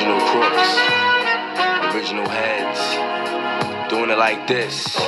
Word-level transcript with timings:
Original 0.00 0.20
crooks, 0.28 0.78
original 1.94 2.26
heads, 2.26 2.80
doing 3.90 4.08
it 4.08 4.16
like 4.16 4.46
this. 4.46 4.96
Up. 4.96 5.04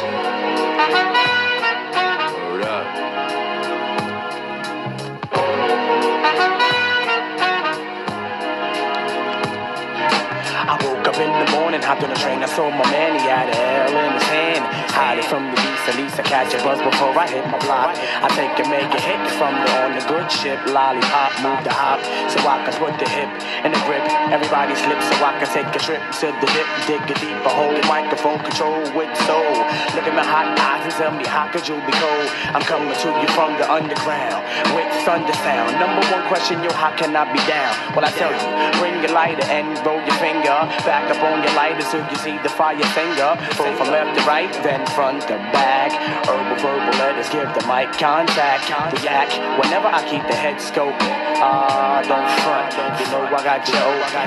I 10.68 10.76
woke 10.84 11.08
up 11.08 11.16
in 11.16 11.32
the 11.46 11.52
morning, 11.52 11.80
hopped 11.80 12.04
on 12.04 12.10
a 12.10 12.14
train, 12.16 12.42
I 12.42 12.46
saw 12.46 12.68
my 12.68 12.84
man, 12.90 13.18
he 13.18 13.26
had 13.26 13.48
a 13.48 13.56
L 13.56 13.96
in 13.96 14.12
his 14.12 14.22
hand. 14.24 14.91
Hide 14.92 15.18
it 15.18 15.24
from 15.24 15.48
the 15.48 15.56
beast, 15.56 15.88
at 15.88 15.96
least 15.96 16.20
I 16.20 16.22
catch 16.22 16.52
a 16.52 16.60
buzz 16.60 16.76
before 16.76 17.16
I 17.16 17.24
hit 17.24 17.48
my 17.48 17.56
block. 17.64 17.96
I 17.96 18.28
take 18.36 18.52
and 18.60 18.68
make 18.68 18.92
a 18.92 19.00
hit 19.00 19.24
from 19.40 19.56
the 19.56 19.72
on 19.82 19.96
the 19.96 20.04
good 20.04 20.28
ship, 20.28 20.60
lollipop, 20.68 21.32
move 21.40 21.64
the 21.64 21.72
hop, 21.72 21.96
so 22.28 22.36
I 22.44 22.60
can 22.60 22.76
put 22.76 22.92
the 23.00 23.08
hip 23.08 23.32
in 23.64 23.72
the 23.72 23.80
grip. 23.88 24.04
Everybody 24.28 24.76
slips 24.76 25.08
so 25.08 25.16
I 25.24 25.32
can 25.40 25.48
take 25.48 25.72
a 25.72 25.80
trip 25.80 26.04
to 26.20 26.28
the 26.28 26.48
dip, 26.52 26.68
dig 26.84 27.02
a 27.08 27.16
deeper 27.16 27.48
hole, 27.48 27.72
microphone 27.88 28.44
control 28.44 28.84
with 28.92 29.08
soul. 29.24 29.56
Look 29.96 30.04
at 30.04 30.12
my 30.12 30.28
hot 30.28 30.52
eyes 30.60 30.84
and 30.84 30.92
tell 30.92 31.12
me 31.16 31.24
how 31.24 31.48
could 31.48 31.64
you 31.64 31.80
be 31.88 31.94
cold? 31.96 32.28
I'm 32.52 32.64
coming 32.68 32.92
to 32.92 33.08
you 33.16 33.28
from 33.32 33.56
the 33.56 33.64
underground 33.72 34.44
with 34.76 34.92
thunder 35.08 35.32
sound. 35.40 35.72
Number 35.80 36.04
one 36.12 36.28
question, 36.28 36.60
yo, 36.60 36.68
how 36.76 36.92
can 37.00 37.16
I 37.16 37.24
be 37.32 37.40
down? 37.48 37.72
Well, 37.96 38.04
I 38.04 38.12
tell 38.12 38.28
you, 38.28 38.44
bring 38.76 39.00
your 39.00 39.16
lighter 39.16 39.48
and 39.48 39.72
roll 39.88 40.04
your 40.04 40.18
finger 40.20 40.68
back 40.84 41.08
up 41.08 41.24
on 41.24 41.40
your 41.40 41.56
lighter 41.56 41.82
so 41.88 41.96
you 41.96 42.18
see 42.20 42.36
the 42.44 42.52
fire 42.52 42.76
finger. 42.92 43.40
Go 43.56 43.72
from 43.80 43.88
left 43.88 44.20
to 44.20 44.22
right, 44.28 44.52
then 44.60 44.81
front 44.94 45.22
to 45.28 45.36
back. 45.54 45.92
Herbal 46.26 46.56
verbal 46.62 46.94
letters 46.98 47.28
give 47.30 47.48
the 47.54 47.64
mic 47.66 47.92
contact. 47.96 48.68
React 49.00 49.38
whenever 49.58 49.88
I 49.88 50.02
keep 50.08 50.22
the 50.26 50.34
head 50.34 50.56
scoping. 50.56 51.14
Ah, 51.42 52.02
don't 52.06 52.30
front. 52.42 52.70
You 52.98 53.06
know 53.10 53.26
I 53.26 53.40
got 53.42 53.62
you 53.66 53.78
open. 53.82 54.26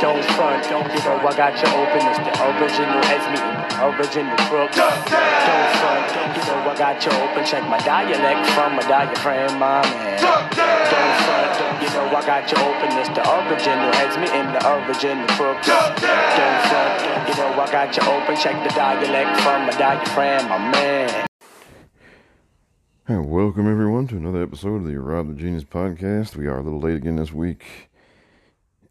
Don't 0.00 0.24
front. 0.36 0.62
You 0.66 1.00
know 1.04 1.16
I 1.18 1.32
got 1.34 1.54
you 1.58 1.68
open. 1.74 2.00
It's 2.10 2.20
the 2.22 2.32
original 2.46 3.00
heads 3.10 3.26
meeting. 3.30 3.58
Original 3.82 4.36
crooks. 4.46 4.76
Don't 4.76 5.02
front. 5.10 6.06
You 6.36 6.42
know 6.46 6.70
I 6.70 6.74
got 6.78 6.98
you 7.04 7.12
open. 7.12 7.44
Check 7.44 7.64
my 7.68 7.78
dialect 7.82 8.46
from 8.54 8.76
my 8.76 8.84
diaphragm, 8.86 9.58
my 9.58 9.82
man. 9.82 10.20
Don't 10.20 11.01
Got 12.26 12.52
you 12.52 12.58
open. 12.58 12.96
It's 12.98 13.08
the 13.08 13.22
original 13.22 13.92
heads 13.94 14.16
meeting. 14.16 14.46
The 14.52 14.86
original 14.86 15.26
front. 15.34 15.66
You 15.66 17.34
know 17.34 17.60
I 17.60 17.68
got 17.72 17.96
you 17.96 18.02
open. 18.04 18.36
Check 18.36 18.62
the 18.62 18.72
dialect 18.76 19.40
from 19.40 19.66
my 19.66 19.70
diaphragm, 19.72 20.48
my 20.48 20.58
man. 20.70 21.26
And 23.08 23.28
welcome 23.28 23.68
everyone 23.68 24.06
to 24.06 24.16
another 24.16 24.40
episode 24.40 24.76
of 24.76 24.84
the 24.84 25.00
Rob 25.00 25.30
the 25.30 25.34
Genius 25.34 25.64
podcast. 25.64 26.36
We 26.36 26.46
are 26.46 26.58
a 26.58 26.62
little 26.62 26.78
late 26.78 26.94
again 26.94 27.16
this 27.16 27.32
week, 27.32 27.90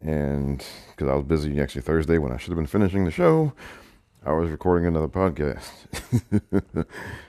and 0.02 0.62
because 0.90 1.10
I 1.10 1.14
was 1.14 1.24
busy 1.24 1.58
actually 1.58 1.82
Thursday 1.82 2.18
when 2.18 2.32
I 2.32 2.36
should 2.36 2.50
have 2.50 2.58
been 2.58 2.66
finishing 2.66 3.06
the 3.06 3.10
show, 3.10 3.54
I 4.26 4.32
was 4.32 4.50
recording 4.50 4.86
another 4.86 5.08
podcast. 5.08 5.70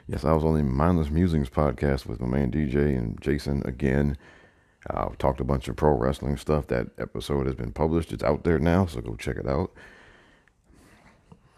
yes, 0.10 0.26
I 0.26 0.34
was 0.34 0.44
on 0.44 0.58
the 0.58 0.64
Mindless 0.64 1.10
Musings 1.10 1.50
podcast 1.50 2.06
with 2.06 2.20
my 2.20 2.28
man 2.28 2.52
DJ 2.52 2.98
and 2.98 3.22
Jason 3.22 3.62
again. 3.66 4.18
We 4.90 5.16
talked 5.18 5.40
a 5.40 5.46
bunch 5.46 5.68
of 5.68 5.76
pro 5.76 5.92
wrestling 5.92 6.38
stuff. 6.38 6.68
That 6.68 6.88
episode 6.98 7.46
has 7.46 7.56
been 7.56 7.72
published. 7.72 8.12
It's 8.12 8.24
out 8.24 8.44
there 8.44 8.60
now, 8.60 8.86
so 8.86 9.02
go 9.02 9.16
check 9.16 9.38
it 9.38 9.48
out. 9.48 9.72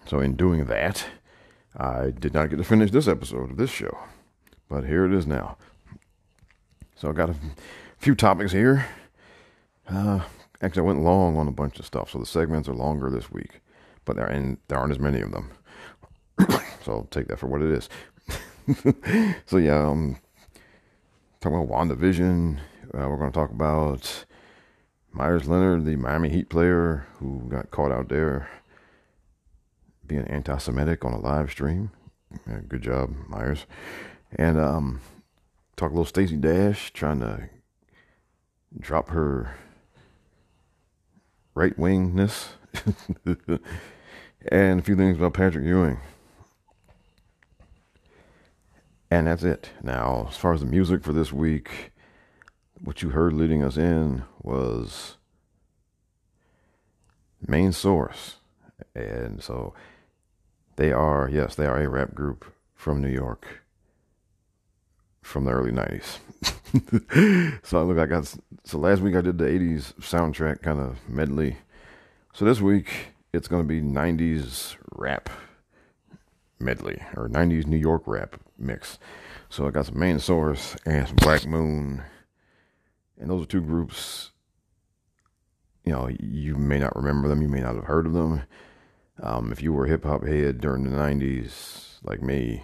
So 0.06 0.20
in 0.20 0.36
doing 0.36 0.66
that, 0.66 1.06
I 1.76 2.12
did 2.12 2.34
not 2.34 2.50
get 2.50 2.58
to 2.58 2.64
finish 2.64 2.92
this 2.92 3.08
episode 3.08 3.52
of 3.52 3.58
this 3.58 3.72
show. 3.72 3.98
But 4.70 4.86
here 4.86 5.06
it 5.06 5.14
is 5.14 5.26
now. 5.26 5.58
So 6.96 7.10
I 7.10 7.14
got 7.14 7.30
a 7.30 7.36
few 7.98 8.16
topics 8.16 8.52
here. 8.52 8.86
Uh, 9.88 10.22
actually, 10.62 10.82
I 10.82 10.86
went 10.86 11.04
long 11.04 11.38
on 11.38 11.48
a 11.48 11.52
bunch 11.52 11.80
of 11.80 11.86
stuff, 11.86 12.12
so 12.12 12.20
the 12.20 12.26
segments 12.26 12.70
are 12.70 12.74
longer 12.74 13.10
this 13.10 13.32
week, 13.32 13.62
but 14.06 14.16
there 14.16 14.26
and 14.26 14.58
there 14.68 14.78
aren't 14.78 14.92
as 14.92 15.00
many 15.00 15.22
of 15.22 15.32
them. 15.32 15.52
so 16.84 16.92
I'll 16.92 17.08
take 17.12 17.28
that 17.28 17.40
for 17.40 17.48
what 17.48 17.62
it 17.62 17.72
is. 17.72 17.90
so 19.46 19.58
yeah, 19.58 19.88
um, 19.88 20.18
talking 21.42 21.58
about 21.58 21.70
WandaVision. 21.70 22.60
Uh, 22.96 23.10
we're 23.10 23.18
going 23.18 23.32
to 23.32 23.38
talk 23.38 23.52
about 23.52 24.26
Myers 25.12 25.48
Leonard, 25.48 25.86
the 25.86 25.98
Miami 25.98 26.30
Heat 26.30 26.50
player 26.50 27.06
who 27.20 27.48
got 27.50 27.72
caught 27.72 27.92
out 27.92 28.10
there 28.10 28.50
being 30.08 30.26
anti-Semitic 30.28 31.04
on 31.04 31.14
a 31.14 31.20
live 31.20 31.52
stream. 31.52 31.92
Yeah, 32.48 32.60
good 32.68 32.82
job, 32.82 33.14
Myers 33.28 33.66
and 34.36 34.60
um, 34.60 35.02
talk 35.76 35.92
a 35.92 35.94
little 35.94 36.06
Stacey 36.06 36.36
Dash 36.36 36.92
trying 36.92 37.20
to 37.22 37.50
drop 38.80 39.10
her 39.10 39.56
right 41.54 41.78
wingness, 41.78 42.50
and 44.52 44.80
a 44.80 44.84
few 44.84 44.96
things 44.96 45.18
about 45.18 45.34
Patrick 45.34 45.66
Ewing. 45.66 46.00
And 49.10 49.28
that's 49.28 49.44
it. 49.44 49.70
Now, 49.82 50.28
as 50.30 50.36
far 50.36 50.54
as 50.54 50.60
the 50.60 50.66
music 50.66 51.04
for 51.04 51.14
this 51.14 51.32
week, 51.32 51.94
what 52.82 53.02
you 53.02 53.10
heard 53.10 53.34
leading 53.34 53.64
us 53.64 53.78
in 53.78 54.24
was 54.42 55.18
Main 57.46 57.72
Source. 57.72 58.38
And 58.94 59.42
so 59.42 59.74
they 60.76 60.92
are, 60.92 61.30
yes, 61.32 61.56
they 61.56 61.66
are 61.66 61.82
a 61.82 61.90
rap 61.90 62.14
group 62.14 62.46
from 62.76 63.02
New 63.02 63.10
York 63.10 63.64
from 65.22 65.46
the 65.46 65.52
early 65.52 65.72
90s. 65.72 66.20
so 67.64 67.80
I 67.80 67.82
look, 67.82 67.98
I 67.98 68.06
got 68.06 68.32
so 68.64 68.78
last 68.78 69.02
week 69.02 69.16
I 69.16 69.22
did 69.22 69.38
the 69.38 69.46
80s 69.46 69.94
soundtrack 69.96 70.62
kind 70.62 70.80
of 70.80 70.98
medley. 71.10 71.58
So 72.34 72.46
this 72.46 72.62
week 72.62 73.14
it's 73.34 73.48
going 73.48 73.64
to 73.64 73.68
be 73.68 73.82
90s 73.82 74.76
rap 74.92 75.30
medley 76.60 77.02
or 77.16 77.28
90s 77.28 77.66
New 77.66 77.78
York 77.78 78.04
rap 78.06 78.40
mix. 78.58 79.00
So 79.50 79.68
I 79.68 79.72
got 79.72 79.88
some 79.88 80.00
Main 80.00 80.20
Source 80.20 80.76
and 80.86 81.08
some 81.08 81.16
Black 81.18 81.46
Moon. 81.46 82.04
And 83.20 83.30
those 83.30 83.44
are 83.44 83.48
two 83.48 83.62
groups 83.62 84.32
you 85.86 85.94
know, 85.94 86.10
you 86.20 86.56
may 86.56 86.80
not 86.80 86.96
remember 86.96 87.28
them, 87.28 87.42
you 87.42 87.48
may 87.48 87.62
not 87.62 87.76
have 87.76 87.86
heard 87.86 88.08
of 88.08 88.14
them. 88.14 88.42
Um, 89.22 89.52
if 89.52 89.62
you 89.62 89.72
were 89.72 89.86
a 89.86 89.90
hip 89.90 90.04
hop 90.04 90.26
head 90.26 90.60
during 90.60 90.84
the 90.84 90.90
90s 90.90 92.00
like 92.04 92.22
me, 92.22 92.64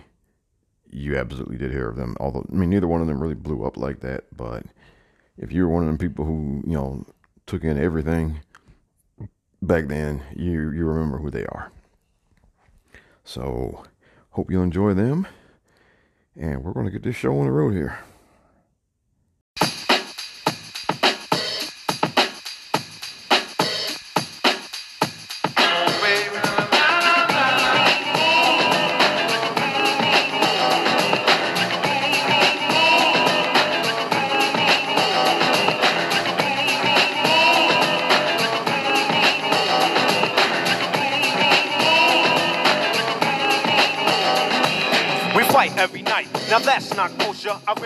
you 0.89 1.15
absolutely 1.15 1.57
did 1.57 1.71
hear 1.71 1.87
of 1.87 1.95
them. 1.95 2.17
Although, 2.19 2.45
I 2.51 2.55
mean, 2.55 2.71
neither 2.71 2.87
one 2.87 2.99
of 2.99 3.07
them 3.07 3.21
really 3.21 3.35
blew 3.35 3.63
up 3.63 3.77
like 3.77 4.01
that. 4.01 4.25
But 4.35 4.63
if 5.37 5.51
you 5.51 5.63
were 5.63 5.73
one 5.73 5.83
of 5.83 5.87
them 5.87 5.97
people 5.97 6.25
who, 6.25 6.63
you 6.65 6.73
know, 6.73 7.05
took 7.45 7.63
in 7.63 7.77
everything 7.77 8.41
back 9.61 9.87
then, 9.87 10.23
you 10.35 10.71
you 10.71 10.85
remember 10.85 11.19
who 11.19 11.29
they 11.29 11.45
are. 11.45 11.71
So, 13.23 13.83
hope 14.31 14.51
you 14.51 14.61
enjoy 14.61 14.93
them. 14.93 15.27
And 16.35 16.63
we're 16.63 16.73
going 16.73 16.85
to 16.85 16.91
get 16.91 17.03
this 17.03 17.15
show 17.15 17.37
on 17.37 17.45
the 17.45 17.51
road 17.51 17.73
here. 17.73 17.99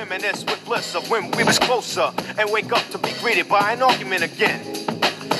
Reminisce 0.09 0.43
with 0.45 0.63
bliss 0.65 0.93
of 0.93 1.09
when 1.09 1.31
we 1.31 1.43
was 1.43 1.57
closer 1.57 2.11
and 2.37 2.51
wake 2.51 2.71
up 2.71 2.87
to 2.89 2.97
be 2.99 3.11
greeted 3.21 3.49
by 3.49 3.73
an 3.73 3.81
argument 3.81 4.21
again. 4.21 4.61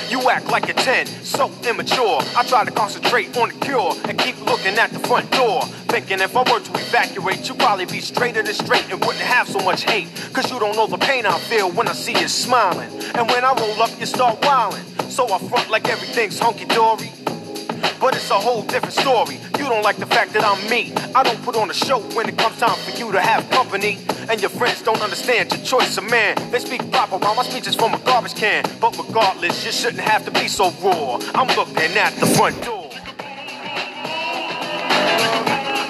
You 0.08 0.28
act 0.28 0.46
like 0.48 0.68
a 0.68 0.72
10, 0.72 1.06
so 1.06 1.50
immature. 1.68 2.20
I 2.36 2.44
try 2.46 2.64
to 2.64 2.70
concentrate 2.72 3.36
on 3.36 3.50
the 3.50 3.54
cure 3.64 3.94
and 4.08 4.18
keep 4.18 4.40
looking 4.44 4.74
at 4.74 4.90
the 4.90 4.98
front 5.00 5.30
door. 5.30 5.62
Thinking 5.86 6.20
if 6.20 6.36
I 6.36 6.40
were 6.40 6.60
to 6.60 6.72
evacuate, 6.72 7.48
you'd 7.48 7.58
probably 7.58 7.86
be 7.86 8.00
straighter 8.00 8.42
than 8.42 8.54
straight 8.54 8.90
and 8.90 8.98
wouldn't 9.04 9.24
have 9.24 9.48
so 9.48 9.60
much 9.60 9.84
hate. 9.84 10.08
Cause 10.32 10.50
you 10.50 10.58
don't 10.58 10.74
know 10.74 10.88
the 10.88 10.98
pain 10.98 11.26
I 11.26 11.38
feel 11.38 11.70
when 11.70 11.86
I 11.86 11.92
see 11.92 12.18
you 12.18 12.26
smiling. 12.26 12.90
And 13.14 13.28
when 13.28 13.44
I 13.44 13.52
roll 13.54 13.82
up, 13.82 13.90
you 14.00 14.06
start 14.06 14.44
wilding. 14.44 14.84
So 15.08 15.32
I 15.32 15.38
front 15.38 15.70
like 15.70 15.88
everything's 15.88 16.40
hunky 16.40 16.64
dory. 16.64 17.12
But 18.00 18.16
it's 18.16 18.30
a 18.30 18.34
whole 18.34 18.62
different 18.62 18.94
story. 18.94 19.38
You 19.58 19.68
don't 19.68 19.82
like 19.82 19.96
the 19.96 20.06
fact 20.06 20.32
that 20.34 20.44
I'm 20.44 20.68
me. 20.68 20.92
I 21.14 21.22
don't 21.22 21.42
put 21.42 21.56
on 21.56 21.70
a 21.70 21.74
show 21.74 22.00
when 22.14 22.28
it 22.28 22.36
comes 22.36 22.58
time 22.58 22.78
for 22.78 22.90
you 22.98 23.10
to 23.12 23.20
have 23.20 23.48
company. 23.50 23.98
And 24.28 24.40
your 24.40 24.50
friends 24.50 24.82
don't 24.82 25.00
understand 25.00 25.52
your 25.52 25.62
choice 25.64 25.96
of 25.96 26.10
man. 26.10 26.36
They 26.50 26.58
speak 26.58 26.90
proper 26.90 27.16
while 27.16 27.34
my 27.34 27.42
speech 27.42 27.66
is 27.66 27.74
from 27.74 27.94
a 27.94 27.98
garbage 28.00 28.34
can. 28.34 28.64
But 28.80 28.98
regardless, 28.98 29.64
you 29.64 29.72
shouldn't 29.72 30.02
have 30.02 30.24
to 30.26 30.30
be 30.30 30.48
so 30.48 30.70
raw. 30.82 31.18
I'm 31.34 31.48
looking 31.56 31.96
at 31.96 32.12
the 32.14 32.26
front 32.26 32.62
door. 32.64 32.90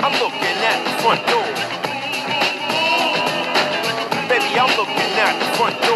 I'm 0.05 0.13
looking 0.23 0.59
at 0.71 0.79
the 0.87 0.95
front 1.03 1.27
door. 1.27 1.49
Baby, 4.29 4.59
I'm 4.59 4.77
looking 4.77 5.13
at 5.19 5.39
the 5.41 5.57
front 5.57 5.83
door. 5.83 5.96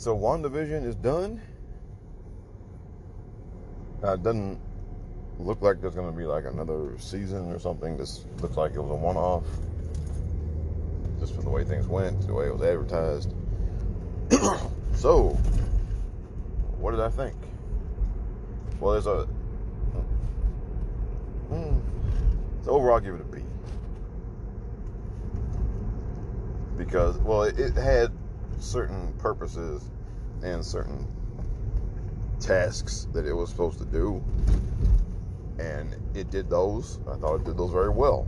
So 0.00 0.16
WandaVision 0.16 0.86
is 0.86 0.94
done. 0.94 1.42
Uh, 4.02 4.14
it 4.14 4.22
doesn't 4.22 4.58
look 5.38 5.60
like 5.60 5.82
there's 5.82 5.94
going 5.94 6.10
to 6.10 6.16
be 6.16 6.24
like 6.24 6.46
another 6.46 6.96
season 6.98 7.52
or 7.52 7.58
something. 7.58 7.98
This 7.98 8.24
looks 8.40 8.56
like 8.56 8.72
it 8.72 8.80
was 8.80 8.90
a 8.90 8.94
one-off, 8.94 9.44
just 11.18 11.34
from 11.34 11.44
the 11.44 11.50
way 11.50 11.64
things 11.64 11.86
went, 11.86 12.26
the 12.26 12.32
way 12.32 12.46
it 12.46 12.52
was 12.54 12.62
advertised. 12.62 13.34
so, 14.94 15.36
what 16.78 16.92
did 16.92 17.00
I 17.00 17.10
think? 17.10 17.36
Well, 18.80 18.92
there's 18.92 19.06
a. 19.06 19.24
Hmm, 21.50 21.78
so 22.64 22.70
overall, 22.70 22.94
I'll 22.94 23.00
give 23.00 23.16
it 23.16 23.20
a 23.20 23.24
B. 23.24 23.42
Because, 26.78 27.18
well, 27.18 27.42
it, 27.42 27.60
it 27.60 27.74
had 27.74 28.10
certain 28.60 29.12
purposes 29.14 29.90
and 30.42 30.64
certain 30.64 31.06
tasks 32.38 33.08
that 33.12 33.26
it 33.26 33.32
was 33.32 33.50
supposed 33.50 33.78
to 33.78 33.84
do. 33.86 34.22
And 35.58 35.94
it 36.14 36.30
did 36.30 36.48
those. 36.48 37.00
I 37.10 37.16
thought 37.16 37.36
it 37.36 37.44
did 37.44 37.56
those 37.56 37.72
very 37.72 37.90
well. 37.90 38.26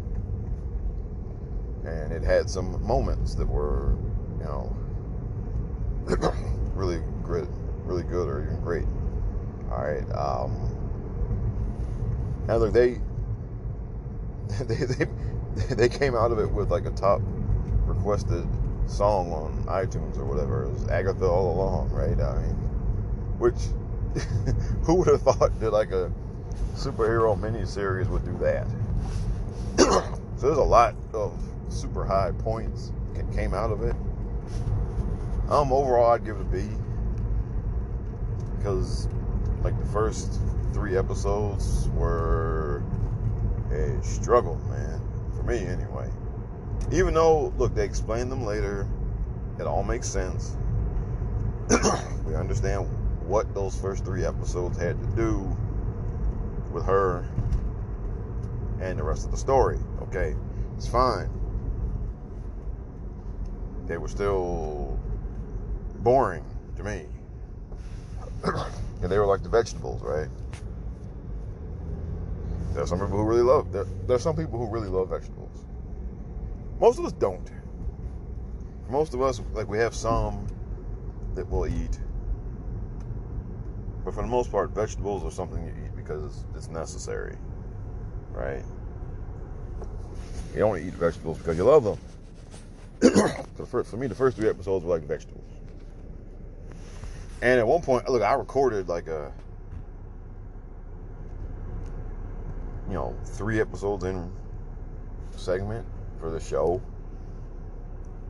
And 1.84 2.12
it 2.12 2.22
had 2.22 2.48
some 2.48 2.84
moments 2.86 3.34
that 3.34 3.46
were, 3.48 3.96
you 4.38 4.44
know, 4.44 4.76
really 6.74 7.00
great, 7.22 7.48
really 7.84 8.02
good 8.04 8.28
or 8.28 8.42
even 8.42 8.60
great. 8.60 8.86
All 9.70 9.82
right. 9.82 10.04
Um, 10.12 10.68
and 12.48 12.60
look, 12.60 12.72
they, 12.72 13.00
they, 14.64 14.74
they, 14.74 15.06
they 15.74 15.88
came 15.88 16.14
out 16.14 16.30
of 16.32 16.38
it 16.38 16.50
with 16.50 16.70
like 16.70 16.86
a 16.86 16.90
top 16.90 17.20
requested 17.86 18.46
song 18.86 19.32
on 19.32 19.64
iTunes 19.66 20.18
or 20.18 20.24
whatever. 20.24 20.64
It 20.64 20.72
was 20.72 20.88
Agatha 20.88 21.26
all 21.26 21.52
along, 21.52 21.90
right? 21.90 22.18
I 22.20 22.42
mean, 22.42 22.54
which 23.38 23.56
who 24.84 24.96
would 24.96 25.08
have 25.08 25.22
thought 25.22 25.58
that 25.60 25.72
like 25.72 25.92
a 25.92 26.12
superhero 26.74 27.38
miniseries 27.38 28.08
would 28.08 28.24
do 28.24 28.36
that? 28.38 28.66
so 30.36 30.46
there's 30.46 30.58
a 30.58 30.62
lot 30.62 30.94
of 31.12 31.40
super 31.68 32.04
high 32.04 32.32
points 32.38 32.92
that 33.14 33.30
came 33.32 33.54
out 33.54 33.70
of 33.70 33.82
it. 33.82 33.96
Um, 35.48 35.72
overall, 35.72 36.12
I'd 36.12 36.24
give 36.24 36.36
it 36.36 36.42
a 36.42 36.44
B 36.44 36.62
because 38.56 39.08
like 39.64 39.78
the 39.78 39.86
first 39.86 40.40
three 40.72 40.96
episodes 40.96 41.88
were 41.90 42.82
a 43.70 44.02
struggle, 44.02 44.56
man, 44.68 45.00
for 45.36 45.42
me 45.42 45.58
anyway. 45.58 46.08
Even 46.90 47.14
though, 47.14 47.52
look, 47.56 47.74
they 47.74 47.84
explain 47.84 48.28
them 48.28 48.44
later, 48.44 48.88
it 49.58 49.66
all 49.66 49.82
makes 49.82 50.08
sense. 50.08 50.56
we 52.26 52.34
understand 52.34 52.88
what 53.26 53.54
those 53.54 53.78
first 53.78 54.04
three 54.04 54.24
episodes 54.24 54.78
had 54.78 55.00
to 55.00 55.06
do 55.16 55.56
with 56.72 56.84
her 56.84 57.24
and 58.80 58.98
the 58.98 59.02
rest 59.02 59.24
of 59.24 59.30
the 59.30 59.36
story. 59.36 59.78
Okay, 60.02 60.34
it's 60.76 60.88
fine. 60.88 61.30
They 63.86 63.96
were 63.96 64.08
still 64.08 64.98
boring 66.00 66.44
to 66.76 66.82
me. 66.82 67.06
and 69.02 69.10
they 69.10 69.18
were 69.18 69.26
like 69.26 69.42
the 69.42 69.48
vegetables, 69.48 70.02
right? 70.02 70.28
There 72.72 72.82
are 72.82 72.86
some 72.86 72.98
people 72.98 73.18
who 73.18 73.24
really 73.24 73.42
love. 73.42 73.70
There, 73.72 73.84
there 74.06 74.16
are 74.16 74.20
some 74.20 74.36
people 74.36 74.58
who 74.58 74.66
really 74.66 74.88
love 74.88 75.10
vegetables. 75.10 75.41
Most 76.82 76.98
of 76.98 77.04
us 77.04 77.12
don't. 77.12 77.48
Most 78.90 79.14
of 79.14 79.22
us, 79.22 79.40
like, 79.52 79.68
we 79.68 79.78
have 79.78 79.94
some 79.94 80.48
that 81.36 81.48
we'll 81.48 81.68
eat. 81.68 82.00
But 84.04 84.14
for 84.14 84.22
the 84.22 84.26
most 84.26 84.50
part, 84.50 84.70
vegetables 84.70 85.22
are 85.22 85.30
something 85.30 85.64
you 85.64 85.72
eat 85.84 85.94
because 85.94 86.44
it's 86.56 86.68
necessary, 86.70 87.36
right? 88.32 88.64
You 90.54 90.58
don't 90.58 90.76
eat 90.76 90.92
vegetables 90.94 91.38
because 91.38 91.56
you 91.56 91.62
love 91.62 91.84
them. 91.84 91.98
for, 93.66 93.84
for 93.84 93.96
me, 93.96 94.08
the 94.08 94.14
first 94.16 94.36
three 94.36 94.48
episodes 94.48 94.84
were 94.84 94.90
like 94.90 95.06
vegetables. 95.06 95.52
And 97.42 97.60
at 97.60 97.66
one 97.66 97.82
point, 97.82 98.08
look, 98.08 98.22
I 98.22 98.34
recorded 98.34 98.88
like 98.88 99.06
a, 99.06 99.32
you 102.88 102.94
know, 102.94 103.16
three 103.24 103.60
episodes 103.60 104.02
in 104.02 104.32
segment 105.36 105.86
for 106.22 106.30
the 106.30 106.38
show. 106.38 106.80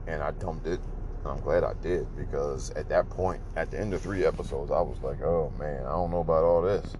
And 0.06 0.22
I 0.22 0.30
dumped 0.30 0.66
it. 0.66 0.80
I'm 1.26 1.40
glad 1.40 1.62
I 1.62 1.74
did 1.82 2.06
because 2.16 2.70
at 2.70 2.88
that 2.88 3.10
point, 3.10 3.42
at 3.54 3.70
the 3.70 3.78
end 3.78 3.92
of 3.92 4.00
three 4.00 4.24
episodes, 4.24 4.72
I 4.72 4.80
was 4.80 4.96
like, 5.02 5.20
oh 5.20 5.52
man, 5.58 5.84
I 5.84 5.90
don't 5.90 6.10
know 6.10 6.20
about 6.20 6.42
all 6.42 6.62
this. 6.62 6.96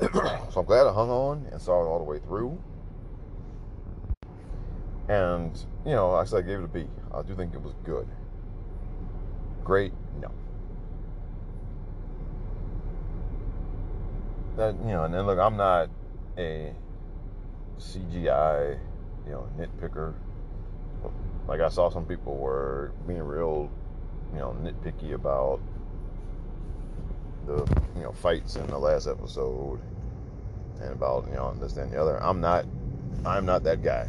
so 0.52 0.60
I'm 0.60 0.66
glad 0.66 0.86
I 0.86 0.92
hung 0.92 1.08
on 1.08 1.48
and 1.50 1.60
saw 1.60 1.82
it 1.82 1.86
all 1.86 1.98
the 1.98 2.04
way 2.04 2.18
through. 2.18 2.60
And, 5.08 5.58
you 5.86 5.92
know, 5.92 6.12
I 6.12 6.24
said 6.24 6.40
I 6.40 6.42
gave 6.42 6.58
it 6.58 6.64
a 6.64 6.68
B. 6.68 6.86
I 7.12 7.22
do 7.22 7.34
think 7.34 7.54
it 7.54 7.62
was 7.62 7.74
good. 7.84 8.06
Great? 9.64 9.92
No. 10.20 10.30
That, 14.56 14.74
you 14.78 14.92
know, 14.92 15.04
and 15.04 15.14
then 15.14 15.26
look, 15.26 15.38
I'm 15.38 15.56
not 15.56 15.88
a 16.38 16.74
CGI, 17.80 18.78
you 19.26 19.32
know, 19.32 19.48
nitpicker. 19.58 20.14
Like 21.46 21.60
I 21.60 21.68
saw 21.68 21.90
some 21.90 22.06
people 22.06 22.36
were 22.36 22.92
being 23.06 23.22
real, 23.22 23.70
you 24.32 24.38
know, 24.38 24.56
nitpicky 24.62 25.14
about 25.14 25.60
the, 27.46 27.56
you 27.96 28.02
know, 28.02 28.12
fights 28.12 28.56
in 28.56 28.66
the 28.68 28.78
last 28.78 29.06
episode 29.06 29.80
and 30.80 30.92
about, 30.92 31.26
you 31.28 31.34
know, 31.34 31.54
this 31.54 31.76
and 31.76 31.92
the 31.92 32.00
other. 32.00 32.22
I'm 32.22 32.40
not, 32.40 32.64
I'm 33.26 33.44
not 33.44 33.62
that 33.64 33.82
guy. 33.82 34.08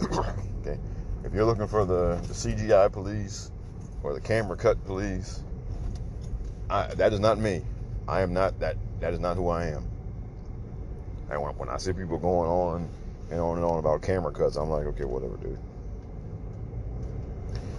okay. 0.02 0.78
If 1.24 1.32
you're 1.32 1.44
looking 1.44 1.68
for 1.68 1.84
the, 1.84 2.20
the 2.26 2.34
CGI 2.34 2.92
police 2.92 3.50
or 4.02 4.14
the 4.14 4.20
camera 4.20 4.56
cut 4.56 4.84
police, 4.84 5.42
I, 6.68 6.86
that 6.94 7.12
is 7.12 7.20
not 7.20 7.38
me. 7.38 7.62
I 8.08 8.20
am 8.22 8.32
not 8.32 8.58
that. 8.60 8.76
That 9.00 9.12
is 9.12 9.20
not 9.20 9.36
who 9.36 9.48
I 9.48 9.66
am. 9.66 9.84
And 11.30 11.42
when, 11.42 11.56
when 11.56 11.68
I 11.68 11.76
see 11.76 11.92
people 11.92 12.18
going 12.18 12.48
on 12.48 12.88
and 13.30 13.40
on 13.40 13.56
and 13.56 13.64
on 13.64 13.78
about 13.78 14.02
camera 14.02 14.32
cuts, 14.32 14.56
I'm 14.56 14.70
like, 14.70 14.86
okay, 14.86 15.04
whatever, 15.04 15.36
dude. 15.36 15.58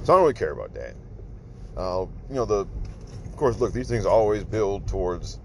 So 0.04 0.14
I 0.14 0.16
don't 0.16 0.22
really 0.24 0.34
care 0.34 0.52
about 0.52 0.74
that. 0.74 0.96
Uh, 1.76 2.06
you 2.30 2.36
know, 2.36 2.46
the 2.46 2.68
of 3.26 3.36
course, 3.36 3.60
look, 3.60 3.74
these 3.74 3.88
things 3.88 4.06
always 4.06 4.44
build 4.44 4.88
towards 4.88 5.40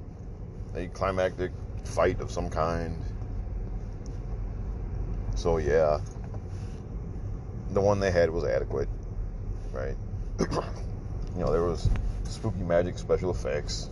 a 0.74 0.86
climactic 0.88 1.52
fight 1.84 2.20
of 2.20 2.30
some 2.30 2.48
kind. 2.48 2.96
So 5.34 5.58
yeah, 5.58 6.00
the 7.70 7.80
one 7.80 8.00
they 8.00 8.10
had 8.10 8.30
was 8.30 8.44
adequate, 8.44 8.88
right? 9.72 9.96
you 10.40 11.40
know, 11.40 11.52
there 11.52 11.64
was 11.64 11.90
spooky 12.24 12.62
magic 12.62 12.98
special 12.98 13.30
effects. 13.30 13.90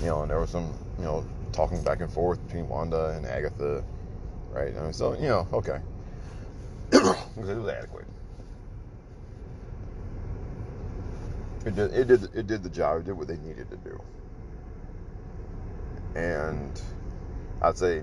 You 0.00 0.06
know, 0.06 0.22
and 0.22 0.30
there 0.30 0.40
was 0.40 0.50
some, 0.50 0.74
you 0.98 1.04
know, 1.04 1.24
talking 1.52 1.82
back 1.82 2.00
and 2.00 2.10
forth 2.10 2.44
between 2.46 2.68
Wanda 2.68 3.14
and 3.16 3.24
Agatha, 3.24 3.82
right? 4.56 4.74
I 4.76 4.82
mean, 4.82 4.92
so 4.92 5.14
you 5.14 5.28
know, 5.28 5.46
okay, 5.52 5.78
because 6.90 7.48
it 7.48 7.56
was 7.56 7.68
adequate. 7.68 8.06
It 11.64 11.74
did, 11.74 11.92
it 11.94 12.08
did, 12.08 12.28
it 12.34 12.46
did 12.46 12.62
the 12.62 12.70
job. 12.70 13.00
It 13.00 13.06
did 13.06 13.18
what 13.18 13.28
they 13.28 13.36
needed 13.38 13.68
to 13.70 13.76
do, 13.76 14.02
and 16.14 16.80
I'd 17.62 17.76
say 17.76 18.02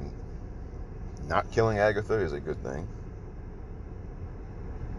not 1.27 1.51
killing 1.51 1.79
Agatha 1.79 2.15
is 2.15 2.33
a 2.33 2.39
good 2.39 2.62
thing. 2.63 2.88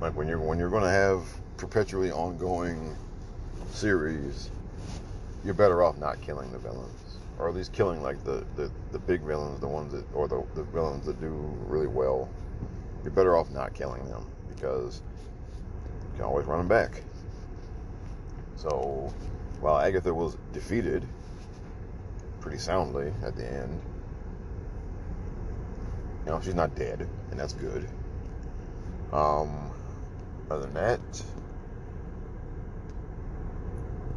Like 0.01 0.17
when 0.17 0.29
you're 0.29 0.41
when 0.41 0.59
you're 0.59 0.71
going 0.71 0.83
to 0.83 0.91
have 0.91 1.29
perpetually 1.57 2.11
ongoing 2.11 2.97
series, 3.73 4.51
you're 5.45 5.55
better 5.55 5.83
off 5.83 5.99
not 5.99 6.21
killing 6.23 6.51
the 6.53 6.59
villains, 6.59 7.04
or 7.39 7.49
at 7.49 7.55
least 7.55 7.73
killing 7.73 8.03
like 8.03 8.23
the 8.25 8.45
the, 8.57 8.71
the 8.93 8.99
big 8.99 9.23
villains, 9.23 9.61
the 9.61 9.69
ones 9.69 9.93
that 9.93 10.05
or 10.15 10.29
the, 10.29 10.45
the 10.55 10.63
villains 10.65 11.07
that 11.07 11.21
do 11.21 11.31
really 11.67 11.87
well. 11.87 12.29
You're 13.03 13.13
better 13.13 13.37
off 13.37 13.51
not 13.51 13.75
killing 13.75 14.05
them 14.09 14.25
because 14.49 15.03
you 16.13 16.17
can 16.17 16.25
always 16.25 16.47
run 16.47 16.59
them 16.59 16.69
back. 16.69 17.03
So 18.57 19.13
while 19.61 19.79
Agatha 19.79 20.13
was 20.13 20.37
defeated 20.53 21.07
pretty 22.41 22.59
soundly 22.59 23.13
at 23.23 23.37
the 23.37 23.47
end, 23.47 23.81
you 26.25 26.31
know 26.31 26.41
she's 26.41 26.55
not 26.55 26.75
dead, 26.77 27.07
and 27.31 27.39
that's 27.39 27.53
good. 27.53 27.87
Um, 29.13 29.71
other 30.51 30.63
than 30.63 30.75
that, 30.75 31.01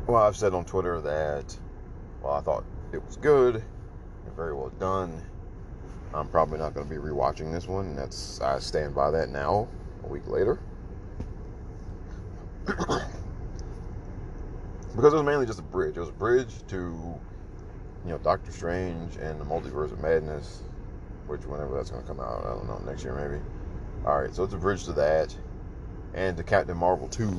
well, 0.07 0.23
I've 0.23 0.37
said 0.37 0.53
on 0.53 0.63
Twitter 0.63 1.01
that, 1.01 1.57
well, 2.21 2.33
I 2.33 2.41
thought 2.41 2.63
it 2.91 3.03
was 3.05 3.17
good 3.17 3.63
very 4.37 4.53
well 4.53 4.71
done. 4.79 5.21
I'm 6.13 6.29
probably 6.29 6.59
not 6.59 6.75
going 6.75 6.87
to 6.87 6.93
be 6.93 7.01
rewatching 7.01 7.51
this 7.51 7.67
one. 7.67 7.95
That's 7.95 8.39
I 8.39 8.59
stand 8.59 8.93
by 8.95 9.11
that 9.11 9.29
now. 9.29 9.67
A 10.03 10.07
week 10.07 10.27
later. 10.27 10.59
because 12.67 13.03
it 14.95 15.17
was 15.17 15.23
mainly 15.23 15.47
just 15.47 15.59
a 15.59 15.63
bridge. 15.63 15.97
It 15.97 15.99
was 15.99 16.09
a 16.09 16.13
bridge 16.13 16.53
to, 16.67 16.75
you 18.05 18.11
know, 18.11 18.19
Doctor 18.19 18.51
Strange 18.51 19.15
and 19.17 19.41
the 19.41 19.45
Multiverse 19.45 19.91
of 19.91 19.99
Madness, 20.01 20.61
which 21.25 21.41
whenever 21.45 21.75
that's 21.75 21.89
going 21.89 22.03
to 22.03 22.07
come 22.07 22.19
out, 22.19 22.45
I 22.45 22.49
don't 22.49 22.67
know, 22.67 22.77
next 22.85 23.03
year 23.03 23.15
maybe. 23.15 23.41
All 24.05 24.21
right, 24.21 24.33
so 24.33 24.43
it's 24.43 24.53
a 24.53 24.57
bridge 24.57 24.85
to 24.85 24.93
that, 24.93 25.35
and 26.13 26.37
to 26.37 26.43
Captain 26.43 26.77
Marvel 26.77 27.07
2, 27.07 27.35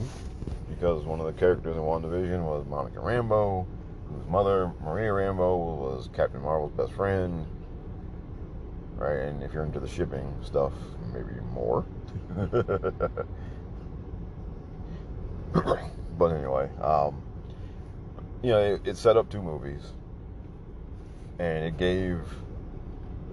because 0.69 1.05
one 1.05 1.21
of 1.21 1.27
the 1.27 1.33
characters 1.33 1.77
in 1.77 1.83
WandaVision 1.83 2.43
was 2.43 2.67
Monica 2.67 2.99
Rambeau, 2.99 3.67
whose 4.09 4.27
mother, 4.29 4.73
Maria 4.83 5.11
Rambeau, 5.11 5.77
was 5.79 6.09
Captain 6.15 6.41
Marvel's 6.43 6.73
best 6.73 6.93
friend. 6.93 7.47
Right, 8.97 9.21
and 9.29 9.43
if 9.43 9.53
you're 9.53 9.65
into 9.65 9.81
the 9.81 9.89
shipping 9.89 10.35
stuff, 10.43 10.73
maybe 11.13 11.41
more. 11.53 11.87
but 16.19 16.27
anyway, 16.33 16.69
um, 16.81 17.23
you 18.43 18.51
know, 18.51 18.59
it, 18.59 18.81
it 18.85 18.97
set 18.97 19.17
up 19.17 19.31
two 19.31 19.43
movies, 19.43 19.93
and 21.39 21.65
it 21.65 21.77
gave 21.77 22.21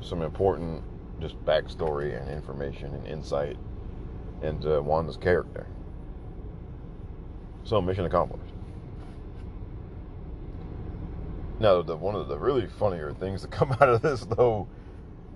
some 0.01 0.21
important 0.21 0.83
just 1.19 1.43
backstory 1.45 2.19
and 2.19 2.29
information 2.29 2.93
and 2.93 3.07
insight 3.07 3.57
into 4.43 4.81
Wanda's 4.81 5.17
character. 5.17 5.67
So 7.63 7.81
mission 7.81 8.05
accomplished. 8.05 8.44
Now, 11.59 11.81
the, 11.81 11.95
one 11.95 12.15
of 12.15 12.27
the 12.27 12.37
really 12.37 12.67
funnier 12.67 13.13
things 13.13 13.41
to 13.41 13.47
come 13.49 13.71
out 13.73 13.89
of 13.89 14.01
this, 14.01 14.25
though, 14.25 14.67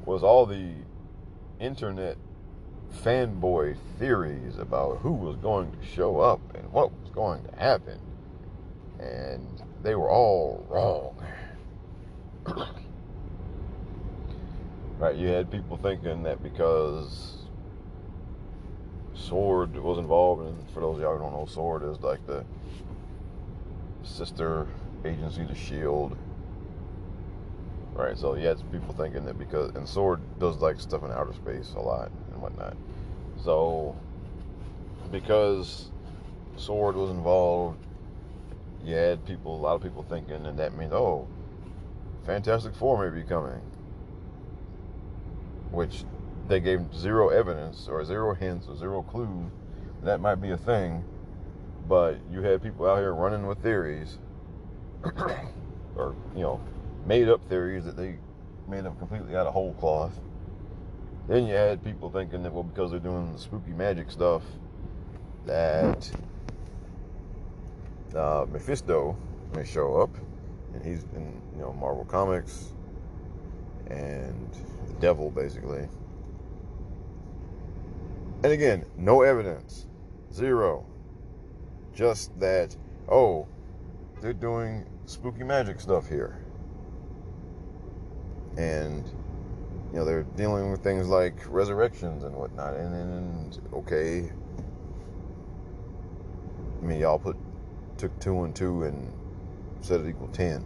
was 0.05 0.23
all 0.23 0.45
the 0.45 0.73
internet 1.59 2.17
fanboy 3.03 3.77
theories 3.97 4.57
about 4.57 4.97
who 4.99 5.11
was 5.13 5.35
going 5.38 5.71
to 5.71 5.85
show 5.85 6.19
up 6.19 6.41
and 6.55 6.71
what 6.71 6.91
was 6.91 7.09
going 7.11 7.43
to 7.43 7.55
happen. 7.55 7.99
And 8.99 9.61
they 9.83 9.95
were 9.95 10.09
all 10.09 10.65
wrong. 10.67 11.15
right, 14.97 15.15
you 15.15 15.27
had 15.27 15.49
people 15.49 15.77
thinking 15.77 16.23
that 16.23 16.43
because 16.43 17.38
Sword 19.13 19.77
was 19.77 19.97
involved, 19.97 20.41
and 20.41 20.69
for 20.71 20.81
those 20.81 20.97
of 20.97 21.01
y'all 21.01 21.13
who 21.17 21.23
don't 21.23 21.33
know, 21.33 21.45
Sword 21.45 21.83
is 21.83 21.99
like 22.01 22.25
the 22.25 22.43
sister 24.03 24.67
agency 25.05 25.45
to 25.45 25.55
Shield. 25.55 26.17
Right, 27.93 28.17
so 28.17 28.35
yeah, 28.35 28.49
had 28.49 28.71
people 28.71 28.93
thinking 28.93 29.25
that 29.25 29.37
because 29.37 29.71
and 29.75 29.87
Sword 29.87 30.21
does 30.39 30.57
like 30.57 30.79
stuff 30.79 31.03
in 31.03 31.11
outer 31.11 31.33
space 31.33 31.73
a 31.75 31.81
lot 31.81 32.11
and 32.31 32.41
whatnot. 32.41 32.77
So 33.43 33.95
because 35.11 35.89
Sword 36.55 36.95
was 36.95 37.09
involved, 37.09 37.77
you 38.85 38.95
had 38.95 39.25
people 39.25 39.55
a 39.55 39.61
lot 39.61 39.75
of 39.75 39.81
people 39.81 40.03
thinking 40.03 40.45
and 40.45 40.57
that 40.57 40.77
means 40.77 40.93
oh 40.93 41.27
Fantastic 42.25 42.75
Four 42.75 43.03
may 43.03 43.13
be 43.13 43.27
coming. 43.27 43.59
Which 45.71 46.05
they 46.47 46.59
gave 46.59 46.81
zero 46.95 47.29
evidence 47.29 47.87
or 47.89 48.03
zero 48.05 48.33
hints 48.33 48.67
or 48.67 48.77
zero 48.77 49.03
clue 49.03 49.51
that 50.03 50.21
might 50.21 50.35
be 50.35 50.51
a 50.51 50.57
thing. 50.57 51.03
But 51.87 52.19
you 52.31 52.41
had 52.41 52.61
people 52.61 52.85
out 52.85 52.99
here 52.99 53.13
running 53.13 53.47
with 53.47 53.61
theories 53.61 54.19
or, 55.03 56.15
you 56.35 56.41
know, 56.41 56.61
made 57.05 57.29
up 57.29 57.41
theories 57.49 57.85
that 57.85 57.95
they 57.95 58.17
made 58.67 58.85
up 58.85 58.97
completely 58.99 59.35
out 59.35 59.47
of 59.47 59.53
whole 59.53 59.73
cloth. 59.75 60.19
Then 61.27 61.45
you 61.45 61.53
had 61.53 61.83
people 61.83 62.09
thinking 62.09 62.43
that, 62.43 62.51
well, 62.51 62.63
because 62.63 62.91
they're 62.91 62.99
doing 62.99 63.31
the 63.31 63.39
spooky 63.39 63.71
magic 63.71 64.09
stuff, 64.09 64.43
that 65.45 66.11
uh, 68.15 68.45
Mephisto 68.51 69.15
may 69.55 69.63
show 69.63 70.01
up, 70.01 70.09
and 70.73 70.83
he's 70.83 71.03
in, 71.15 71.41
you 71.55 71.61
know, 71.61 71.73
Marvel 71.73 72.05
Comics, 72.05 72.73
and 73.89 74.49
the 74.87 74.93
devil, 74.99 75.29
basically. 75.29 75.87
And 78.43 78.53
again, 78.53 78.85
no 78.97 79.21
evidence. 79.21 79.87
Zero. 80.33 80.85
Just 81.93 82.39
that, 82.39 82.75
oh, 83.09 83.47
they're 84.21 84.33
doing 84.33 84.85
spooky 85.05 85.43
magic 85.43 85.79
stuff 85.79 86.07
here. 86.07 86.43
And, 88.57 89.05
you 89.91 89.99
know, 89.99 90.05
they're 90.05 90.23
dealing 90.35 90.71
with 90.71 90.83
things 90.83 91.07
like 91.07 91.39
resurrections 91.47 92.23
and 92.23 92.35
whatnot. 92.35 92.75
And 92.75 92.93
then, 92.93 93.51
okay, 93.73 94.31
I 96.81 96.85
mean, 96.85 96.99
y'all 96.99 97.19
put, 97.19 97.38
took 97.97 98.17
two 98.19 98.43
and 98.43 98.55
two 98.55 98.83
and 98.83 99.11
said 99.81 100.01
it 100.01 100.09
equal 100.09 100.27
10, 100.29 100.65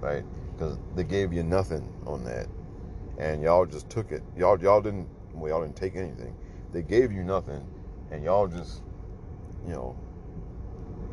right? 0.00 0.24
Because 0.56 0.78
they 0.94 1.04
gave 1.04 1.32
you 1.32 1.42
nothing 1.42 1.90
on 2.06 2.24
that. 2.24 2.46
And 3.18 3.42
y'all 3.42 3.66
just 3.66 3.88
took 3.88 4.12
it. 4.12 4.22
Y'all, 4.36 4.60
y'all 4.60 4.80
didn't, 4.80 5.08
well, 5.34 5.50
y'all 5.50 5.62
didn't 5.62 5.76
take 5.76 5.96
anything 5.96 6.34
they 6.72 6.82
gave 6.82 7.12
you 7.12 7.22
nothing, 7.22 7.66
and 8.10 8.22
y'all 8.22 8.46
just, 8.46 8.82
you 9.66 9.72
know, 9.72 9.96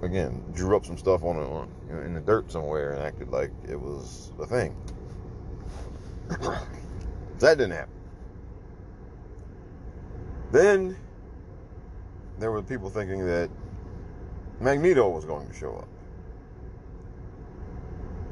again, 0.01 0.43
drew 0.53 0.75
up 0.75 0.85
some 0.85 0.97
stuff 0.97 1.23
on, 1.23 1.37
on 1.37 1.69
you 1.89 1.95
know, 1.95 2.01
in 2.01 2.13
the 2.13 2.21
dirt 2.21 2.51
somewhere 2.51 2.93
and 2.93 3.01
acted 3.01 3.29
like 3.29 3.51
it 3.67 3.79
was 3.79 4.31
a 4.39 4.45
thing. 4.45 4.75
that 6.29 7.57
didn't 7.57 7.71
happen. 7.71 7.93
Then 10.51 10.97
there 12.39 12.51
were 12.51 12.61
people 12.61 12.89
thinking 12.89 13.25
that 13.25 13.49
Magneto 14.59 15.09
was 15.09 15.25
going 15.25 15.47
to 15.47 15.53
show 15.53 15.73
up 15.75 15.87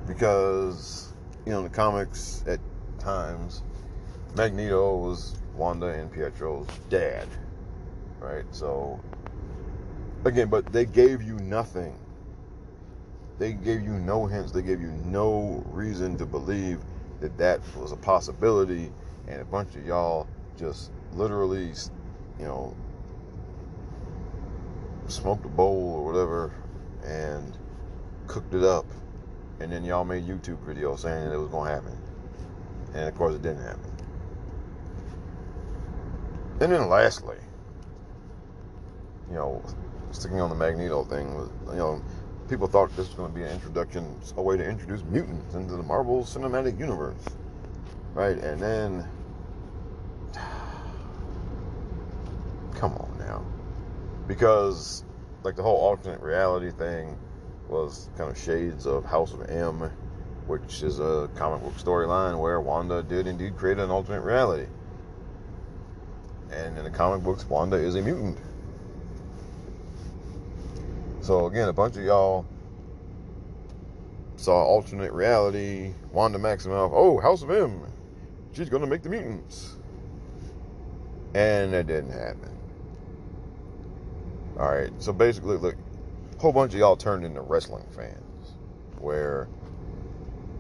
because 0.08 1.14
you 1.46 1.52
know 1.52 1.60
in 1.60 1.64
the 1.64 1.70
comics 1.70 2.44
at 2.48 2.60
times 3.00 3.64
Magneto 4.36 4.98
was 4.98 5.36
Wanda 5.56 5.88
and 5.88 6.12
Pietro's 6.12 6.68
dad, 6.90 7.28
right? 8.20 8.44
So, 8.52 9.00
again, 10.26 10.50
but 10.50 10.72
they 10.72 10.86
gave 10.86 11.22
you 11.22 11.36
nothing. 11.40 11.98
They 13.38 13.54
gave 13.54 13.82
you 13.84 13.94
no 13.94 14.26
hints. 14.26 14.52
They 14.52 14.62
gave 14.62 14.82
you 14.82 14.92
no 15.06 15.64
reason 15.68 16.18
to 16.18 16.26
believe 16.26 16.80
that 17.20 17.38
that 17.38 17.62
was 17.78 17.92
a 17.92 17.98
possibility. 17.98 18.92
And 19.28 19.42
a 19.42 19.46
bunch 19.46 19.76
of 19.76 19.86
y'all 19.86 20.28
just 20.58 20.92
literally, 21.14 21.74
you 22.40 22.46
know, 22.46 22.76
smoked 25.08 25.46
a 25.46 25.50
bowl 25.50 25.96
or 25.96 26.06
whatever 26.06 26.54
and 27.04 27.58
cooked 28.28 28.54
it 28.54 28.64
up. 28.64 28.86
And 29.60 29.72
then 29.72 29.84
y'all 29.84 30.06
made 30.06 30.26
YouTube 30.28 30.64
videos 30.66 31.00
saying 31.00 31.26
that 31.26 31.34
it 31.34 31.38
was 31.38 31.50
going 31.50 31.70
to 31.70 31.76
happen. 31.76 31.98
And 32.94 33.08
of 33.08 33.16
course, 33.16 33.36
it 33.36 33.42
didn't 33.42 33.64
happen. 33.64 33.92
And 36.62 36.72
then 36.72 36.88
lastly, 36.88 37.38
you 39.30 39.36
know, 39.36 39.64
sticking 40.16 40.40
on 40.40 40.50
the 40.50 40.56
Magneto 40.56 41.04
thing, 41.04 41.28
you 41.70 41.76
know, 41.76 42.02
people 42.50 42.68
thought 42.68 42.90
this 42.92 43.08
was 43.08 43.16
going 43.16 43.32
to 43.32 43.36
be 43.36 43.44
an 43.44 43.52
introduction, 43.52 44.20
a 44.38 44.42
way 44.42 44.56
to 44.58 44.64
introduce 44.64 45.04
mutants 45.04 45.56
into 45.56 45.76
the 45.76 45.84
Marvel 45.84 46.24
Cinematic 46.24 46.80
Universe, 46.80 47.24
right? 48.14 48.38
And 48.38 48.62
then, 48.62 49.08
come 52.76 52.94
on 52.94 53.16
now, 53.20 53.46
because 54.28 55.04
like 55.44 55.56
the 55.56 55.64
whole 55.64 55.78
alternate 55.78 56.22
reality 56.22 56.72
thing 56.72 57.18
was 57.68 58.10
kind 58.18 58.32
of 58.32 58.38
shades 58.38 58.86
of 58.86 59.06
House 59.06 59.34
of 59.34 59.50
M, 59.50 59.92
which 60.48 60.82
is 60.82 61.00
a 61.00 61.30
comic 61.36 61.62
book 61.62 61.74
storyline 61.74 62.40
where 62.40 62.62
Wanda 62.62 63.04
did 63.04 63.28
indeed 63.28 63.58
create 63.58 63.80
an 63.80 63.90
alternate 63.90 64.22
reality. 64.22 64.68
And 66.52 66.78
in 66.78 66.84
the 66.84 66.92
comic 66.92 67.24
books, 67.24 67.44
Wanda 67.50 67.78
is 67.78 67.96
a 67.96 68.02
mutant. 68.02 68.38
So 71.26 71.48
again, 71.48 71.70
a 71.70 71.74
bunch 71.74 71.98
of 71.98 72.04
y'all 72.04 72.46
saw 74.36 74.64
alternate 74.64 75.12
reality, 75.12 75.92
Wanda 76.12 76.38
Maximoff, 76.38 76.92
oh, 76.94 77.20
House 77.20 77.42
of 77.42 77.50
M, 77.50 77.82
she's 78.54 78.70
gonna 78.70 78.86
make 78.86 79.02
the 79.02 79.10
mutants. 79.10 79.78
And 81.34 81.74
that 81.74 81.88
didn't 81.88 82.12
happen. 82.12 82.56
Alright, 84.56 84.92
so 85.00 85.12
basically, 85.12 85.58
look, 85.58 85.74
a 86.38 86.40
whole 86.40 86.54
bunch 86.54 86.74
of 86.74 86.80
y'all 86.80 86.96
turned 86.96 87.26
into 87.26 87.42
wrestling 87.42 87.88
fans, 87.96 88.54
where 89.00 89.48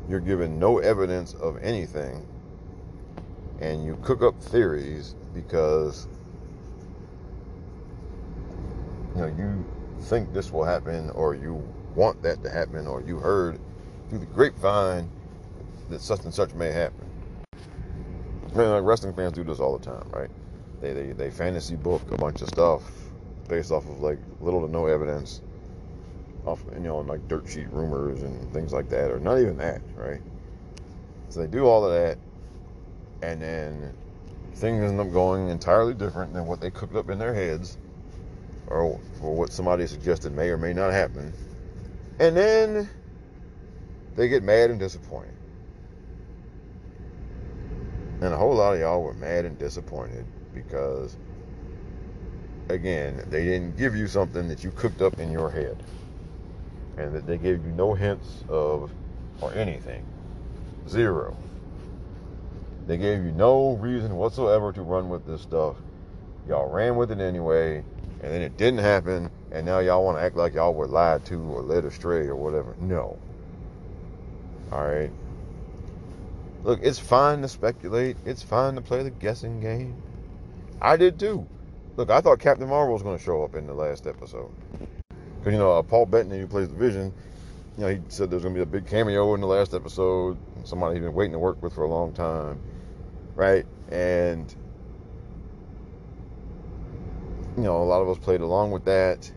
you're 0.09 0.19
given 0.19 0.57
no 0.57 0.79
evidence 0.79 1.35
of 1.35 1.59
anything, 1.61 2.25
and 3.61 3.85
you 3.85 3.99
cook 4.01 4.23
up 4.23 4.41
theories 4.41 5.13
because 5.31 6.07
you 9.13 9.21
know 9.21 9.27
you 9.27 9.63
think 10.01 10.33
this 10.33 10.51
will 10.51 10.63
happen 10.65 11.09
or 11.11 11.35
you 11.35 11.63
want 11.95 12.21
that 12.23 12.43
to 12.43 12.49
happen 12.49 12.87
or 12.87 13.01
you 13.01 13.17
heard 13.17 13.59
through 14.09 14.19
the 14.19 14.25
grapevine 14.27 15.09
that 15.89 16.01
such 16.01 16.23
and 16.25 16.33
such 16.33 16.53
may 16.53 16.71
happen. 16.71 17.07
I 18.53 18.57
mean, 18.57 18.69
like 18.69 18.83
wrestling 18.83 19.13
fans 19.13 19.33
do 19.33 19.43
this 19.43 19.59
all 19.59 19.77
the 19.77 19.85
time, 19.85 20.07
right? 20.13 20.29
They, 20.81 20.93
they 20.93 21.11
they 21.13 21.29
fantasy 21.31 21.75
book 21.75 22.03
a 22.11 22.17
bunch 22.17 22.41
of 22.41 22.49
stuff 22.49 23.11
based 23.49 23.71
off 23.71 23.85
of 23.87 23.99
like 24.01 24.19
little 24.41 24.65
to 24.65 24.71
no 24.71 24.87
evidence, 24.87 25.41
off, 26.45 26.63
you 26.73 26.81
know, 26.81 26.99
like 26.99 27.27
dirt 27.27 27.47
sheet 27.47 27.71
rumors 27.71 28.21
and 28.23 28.51
things 28.53 28.73
like 28.73 28.89
that, 28.89 29.11
or 29.11 29.19
not 29.19 29.39
even 29.39 29.57
that, 29.57 29.81
right? 29.95 30.21
So 31.29 31.41
they 31.41 31.47
do 31.47 31.65
all 31.65 31.85
of 31.85 31.91
that, 31.93 32.17
and 33.21 33.41
then 33.41 33.93
things 34.55 34.83
end 34.83 34.99
up 34.99 35.11
going 35.11 35.49
entirely 35.49 35.93
different 35.93 36.33
than 36.33 36.47
what 36.47 36.61
they 36.61 36.71
cooked 36.71 36.95
up 36.95 37.09
in 37.09 37.19
their 37.19 37.33
heads, 37.33 37.77
or, 38.67 38.99
or 39.21 39.35
what 39.35 39.51
somebody 39.51 39.87
suggested 39.87 40.33
may 40.33 40.49
or 40.49 40.57
may 40.57 40.73
not 40.73 40.91
happen. 40.91 41.33
And 42.19 42.35
then 42.35 42.89
they 44.15 44.27
get 44.27 44.43
mad 44.43 44.69
and 44.69 44.79
disappointed. 44.79 45.33
And 48.21 48.33
a 48.33 48.37
whole 48.37 48.55
lot 48.55 48.73
of 48.73 48.79
y'all 48.79 49.03
were 49.03 49.13
mad 49.13 49.45
and 49.45 49.57
disappointed 49.59 50.25
because, 50.53 51.17
again, 52.69 53.25
they 53.29 53.43
didn't 53.43 53.77
give 53.77 53.95
you 53.95 54.07
something 54.07 54.47
that 54.47 54.63
you 54.63 54.71
cooked 54.71 55.01
up 55.01 55.19
in 55.19 55.31
your 55.31 55.49
head. 55.49 55.77
And 56.97 57.13
that 57.13 57.27
they 57.27 57.37
gave 57.37 57.65
you 57.65 57.71
no 57.73 57.93
hints 57.93 58.45
of, 58.47 58.89
or 59.41 59.53
anything. 59.53 60.05
Zero. 60.87 61.35
They 62.87 62.97
gave 62.97 63.23
you 63.25 63.31
no 63.31 63.75
reason 63.75 64.15
whatsoever 64.15 64.71
to 64.71 64.81
run 64.81 65.09
with 65.09 65.25
this 65.25 65.41
stuff. 65.41 65.75
Y'all 66.47 66.69
ran 66.69 66.95
with 66.95 67.11
it 67.11 67.19
anyway, 67.19 67.83
and 68.25 68.33
then 68.33 68.41
it 68.41 68.57
didn't 68.57 68.79
happen, 68.79 69.29
and 69.51 69.67
now 69.67 69.77
y'all 69.77 70.03
want 70.03 70.17
to 70.17 70.23
act 70.23 70.35
like 70.35 70.55
y'all 70.55 70.73
were 70.73 70.87
lied 70.87 71.23
to 71.25 71.35
or 71.35 71.61
led 71.61 71.85
astray 71.85 72.25
or 72.25 72.35
whatever. 72.35 72.75
No. 72.81 73.19
Alright? 74.71 75.11
Look, 76.63 76.79
it's 76.81 76.97
fine 76.97 77.43
to 77.43 77.47
speculate. 77.47 78.17
It's 78.25 78.41
fine 78.41 78.73
to 78.75 78.81
play 78.81 79.03
the 79.03 79.11
guessing 79.11 79.59
game. 79.59 80.01
I 80.81 80.97
did 80.97 81.19
too. 81.19 81.45
Look, 81.97 82.09
I 82.09 82.19
thought 82.21 82.39
Captain 82.39 82.67
Marvel 82.67 82.93
was 82.93 83.03
going 83.03 83.15
to 83.15 83.23
show 83.23 83.43
up 83.43 83.53
in 83.53 83.67
the 83.67 83.75
last 83.75 84.07
episode. 84.07 84.49
Because, 85.37 85.53
you 85.53 85.59
know, 85.59 85.73
uh, 85.73 85.83
Paul 85.83 86.07
Bettany, 86.07 86.39
who 86.39 86.47
plays 86.47 86.69
the 86.69 86.73
Vision, 86.73 87.13
you 87.77 87.83
know, 87.83 87.89
he 87.89 88.01
said 88.07 88.31
there's 88.31 88.41
going 88.41 88.55
to 88.55 88.57
be 88.57 88.63
a 88.63 88.65
big 88.65 88.87
cameo 88.87 89.35
in 89.35 89.41
the 89.41 89.45
last 89.45 89.75
episode. 89.75 90.35
Somebody 90.63 90.95
he's 90.95 91.03
been 91.03 91.13
waiting 91.13 91.33
to 91.33 91.39
work 91.39 91.61
with 91.61 91.75
for 91.75 91.83
a 91.83 91.87
long 91.87 92.11
time. 92.11 92.59
Right? 93.35 93.67
And, 93.91 94.53
you 97.57 97.63
know, 97.63 97.81
a 97.81 97.85
lot 97.85 98.01
of 98.01 98.09
us 98.09 98.17
played 98.17 98.41
along 98.41 98.71
with 98.71 98.85
that. 98.85 99.31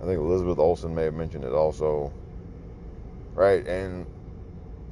I 0.00 0.04
think 0.04 0.18
Elizabeth 0.18 0.58
Olsen 0.58 0.94
may 0.94 1.04
have 1.04 1.14
mentioned 1.14 1.44
it 1.44 1.52
also. 1.52 2.12
Right? 3.34 3.66
And 3.66 4.06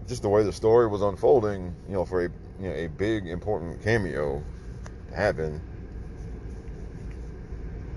just 0.07 0.23
the 0.23 0.29
way 0.29 0.43
the 0.43 0.53
story 0.53 0.87
was 0.87 1.03
unfolding, 1.03 1.75
you 1.89 1.95
know, 1.95 2.05
for 2.05 2.27
a 2.27 2.29
you 2.61 2.69
know 2.69 2.75
a 2.75 2.89
big 2.89 3.27
important 3.27 3.83
cameo 3.83 4.43
to 5.09 5.15
happen, 5.15 5.61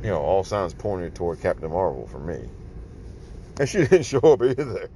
you 0.01 0.10
know, 0.10 0.19
all 0.19 0.43
signs 0.43 0.74
pointed 0.74 1.15
toward 1.15 1.41
Captain 1.41 1.69
Marvel 1.69 2.07
for 2.07 2.19
me. 2.19 2.50
And 3.60 3.67
she 3.67 3.77
didn't 3.86 4.03
show 4.03 4.19
up 4.19 4.41
either, 4.41 4.89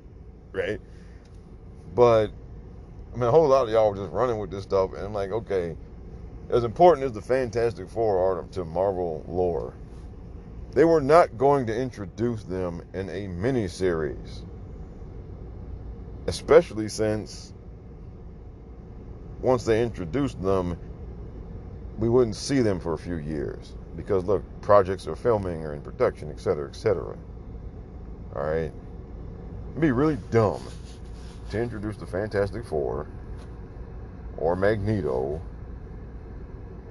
right? 0.54 0.80
But 1.94 2.32
I 3.14 3.18
mean, 3.18 3.24
a 3.24 3.32
whole 3.32 3.48
lot 3.48 3.64
of 3.64 3.70
y'all 3.70 3.92
were 3.92 3.98
just 3.98 4.12
running 4.12 4.40
with 4.40 4.52
this 4.52 4.64
stuff, 4.64 4.94
and 4.94 5.04
I'm 5.04 5.14
like, 5.14 5.32
okay, 5.32 5.76
as 6.51 6.63
important 6.63 7.05
as 7.05 7.13
the 7.13 7.22
Fantastic 7.22 7.89
Four 7.89 8.17
are 8.17 8.43
to 8.51 8.65
Marvel 8.65 9.24
lore, 9.27 9.74
they 10.74 10.86
were 10.86 11.01
not 11.01 11.38
going 11.38 11.65
to 11.67 11.75
introduce 11.75 12.43
them 12.43 12.81
in 12.93 13.10
a 13.10 13.27
mini 13.27 13.67
series 13.67 14.43
especially 16.27 16.88
since 16.88 17.53
once 19.41 19.65
they 19.65 19.81
introduced 19.81 20.41
them, 20.41 20.77
we 21.98 22.09
wouldn't 22.09 22.35
see 22.35 22.61
them 22.61 22.79
for 22.79 22.94
a 22.94 22.98
few 22.98 23.16
years 23.16 23.74
because 23.96 24.24
look, 24.25 24.44
projects 24.61 25.07
are 25.07 25.16
filming 25.16 25.66
or 25.66 25.74
in 25.74 25.81
production, 25.81 26.29
et 26.29 26.40
cetera, 26.40 26.70
et 26.70 26.75
cetera. 26.75 27.18
All 28.35 28.44
right, 28.44 28.72
it'd 29.72 29.81
be 29.81 29.92
really 29.92 30.18
dumb 30.29 30.61
to 31.50 31.59
introduce 31.59 31.98
the 31.98 32.05
Fantastic 32.05 32.64
Four 32.66 33.07
or 34.37 34.55
Magneto 34.55 35.42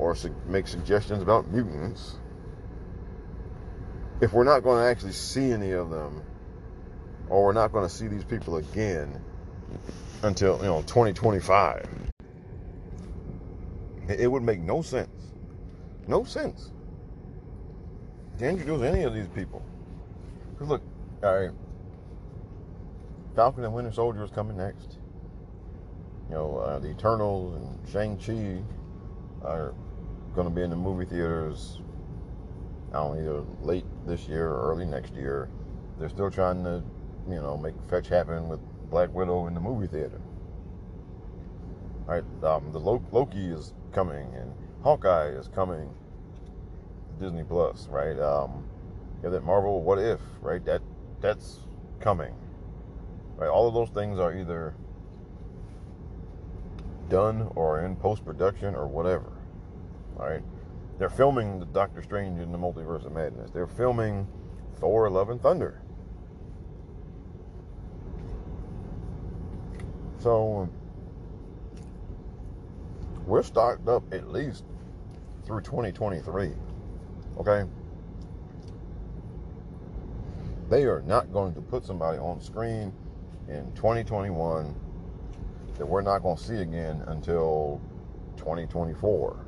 or 0.01 0.17
su- 0.17 0.35
make 0.49 0.67
suggestions 0.67 1.23
about 1.23 1.51
mutants 1.51 2.17
if 4.21 4.33
we're 4.33 4.45
not 4.45 4.63
going 4.63 4.79
to 4.83 4.85
actually 4.89 5.13
see 5.13 5.53
any 5.53 5.73
of 5.73 5.91
them 5.91 6.23
or 7.29 7.45
we're 7.45 7.53
not 7.53 7.73
going 7.73 7.87
to 7.87 7.95
see 7.95 8.09
these 8.09 8.25
people 8.25 8.57
again 8.57 9.21
until 10.23 10.57
you 10.59 10.65
know 10.65 10.81
2025 10.83 11.89
it 14.09 14.27
would 14.31 14.43
make 14.43 14.61
no 14.61 14.83
sense. 14.83 15.09
No 16.07 16.25
sense. 16.25 16.73
To 18.39 18.49
introduce 18.49 18.83
any 18.83 19.03
of 19.05 19.15
these 19.15 19.29
people. 19.29 19.63
Because 20.53 20.69
look 20.69 20.83
all 21.23 21.41
right. 21.41 21.51
Falcon 23.37 23.65
and 23.65 23.75
winter 23.75 23.93
soldier 23.93 24.25
is 24.25 24.31
coming 24.31 24.57
next. 24.57 24.99
You 26.29 26.37
know 26.37 26.59
uh, 26.59 26.79
the 26.79 26.91
eternals 26.91 27.57
and 27.57 27.89
shang-chi 27.91 28.63
are 29.43 29.75
going 30.35 30.49
to 30.49 30.55
be 30.55 30.62
in 30.62 30.71
the 30.71 30.77
movie 30.77 31.05
theaters 31.05 31.81
i 32.90 32.95
don't 32.95 33.16
know 33.16 33.21
either 33.21 33.45
late 33.62 33.85
this 34.07 34.29
year 34.29 34.49
or 34.49 34.71
early 34.71 34.87
next 34.87 35.14
year 35.14 35.49
they're 35.99 36.09
still 36.09 36.31
trying 36.31 36.64
to 36.64 36.83
you 37.29 37.37
know, 37.37 37.57
make 37.57 37.75
fetch 37.88 38.09
happen 38.09 38.49
with 38.49 38.61
Black 38.90 39.12
Widow 39.14 39.47
in 39.47 39.55
the 39.55 39.61
movie 39.61 39.87
theater. 39.87 40.21
All 42.09 42.14
right, 42.14 42.25
um, 42.45 42.73
the 42.73 42.81
Loki 42.81 43.47
is 43.47 43.73
coming, 43.93 44.27
and 44.35 44.53
Hawkeye 44.83 45.29
is 45.29 45.49
coming. 45.49 45.95
Disney 47.21 47.45
Plus, 47.45 47.87
right? 47.88 48.19
Um, 48.19 48.64
you 49.19 49.25
have 49.25 49.33
that 49.33 49.45
Marvel 49.45 49.83
What 49.83 49.99
If, 49.99 50.21
right? 50.40 50.64
That 50.64 50.81
that's 51.21 51.59
coming, 52.01 52.35
right? 53.37 53.49
All 53.49 53.69
of 53.69 53.75
those 53.75 53.90
things 53.90 54.19
are 54.19 54.35
either 54.35 54.75
done 57.11 57.49
or 57.55 57.85
in 57.85 57.95
post 57.97 58.25
production 58.25 58.75
or 58.75 58.88
whatever, 58.88 59.31
right? 60.21 60.43
They're 60.99 61.09
filming 61.09 61.59
the 61.59 61.67
Doctor 61.67 62.03
Strange 62.03 62.41
in 62.41 62.53
the 62.53 62.59
Multiverse 62.59 63.07
of 63.07 63.13
Madness. 63.13 63.51
They're 63.51 63.67
filming 63.67 64.27
Thor: 64.77 65.09
Love 65.11 65.31
and 65.31 65.41
Thunder. 65.41 65.81
So 70.19 70.69
we're 73.27 73.43
stocked 73.43 73.89
up 73.89 74.03
at 74.13 74.31
least 74.31 74.65
through 75.45 75.63
2023. 75.63 76.53
Okay? 77.39 77.65
They 80.69 80.85
are 80.85 81.03
not 81.03 81.33
going 81.33 81.55
to 81.55 81.61
put 81.61 81.85
somebody 81.85 82.19
on 82.19 82.41
screen 82.41 82.93
in 83.49 83.73
2021 83.75 84.75
that 85.79 85.87
we're 85.87 86.03
not 86.03 86.23
going 86.23 86.37
to 86.37 86.43
see 86.43 86.57
again 86.57 87.03
until 87.07 87.81
2024. 88.37 89.47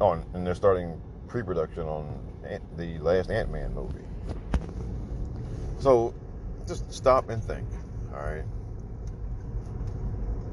Oh, 0.00 0.12
and 0.34 0.46
they're 0.46 0.54
starting 0.54 1.00
pre-production 1.28 1.84
on 1.84 2.20
the 2.76 2.98
last 2.98 3.30
Ant-Man 3.30 3.74
movie. 3.74 4.04
So 5.78 6.14
just 6.66 6.92
stop 6.92 7.30
and 7.30 7.42
think. 7.42 7.66
All 8.12 8.20
right. 8.20 8.44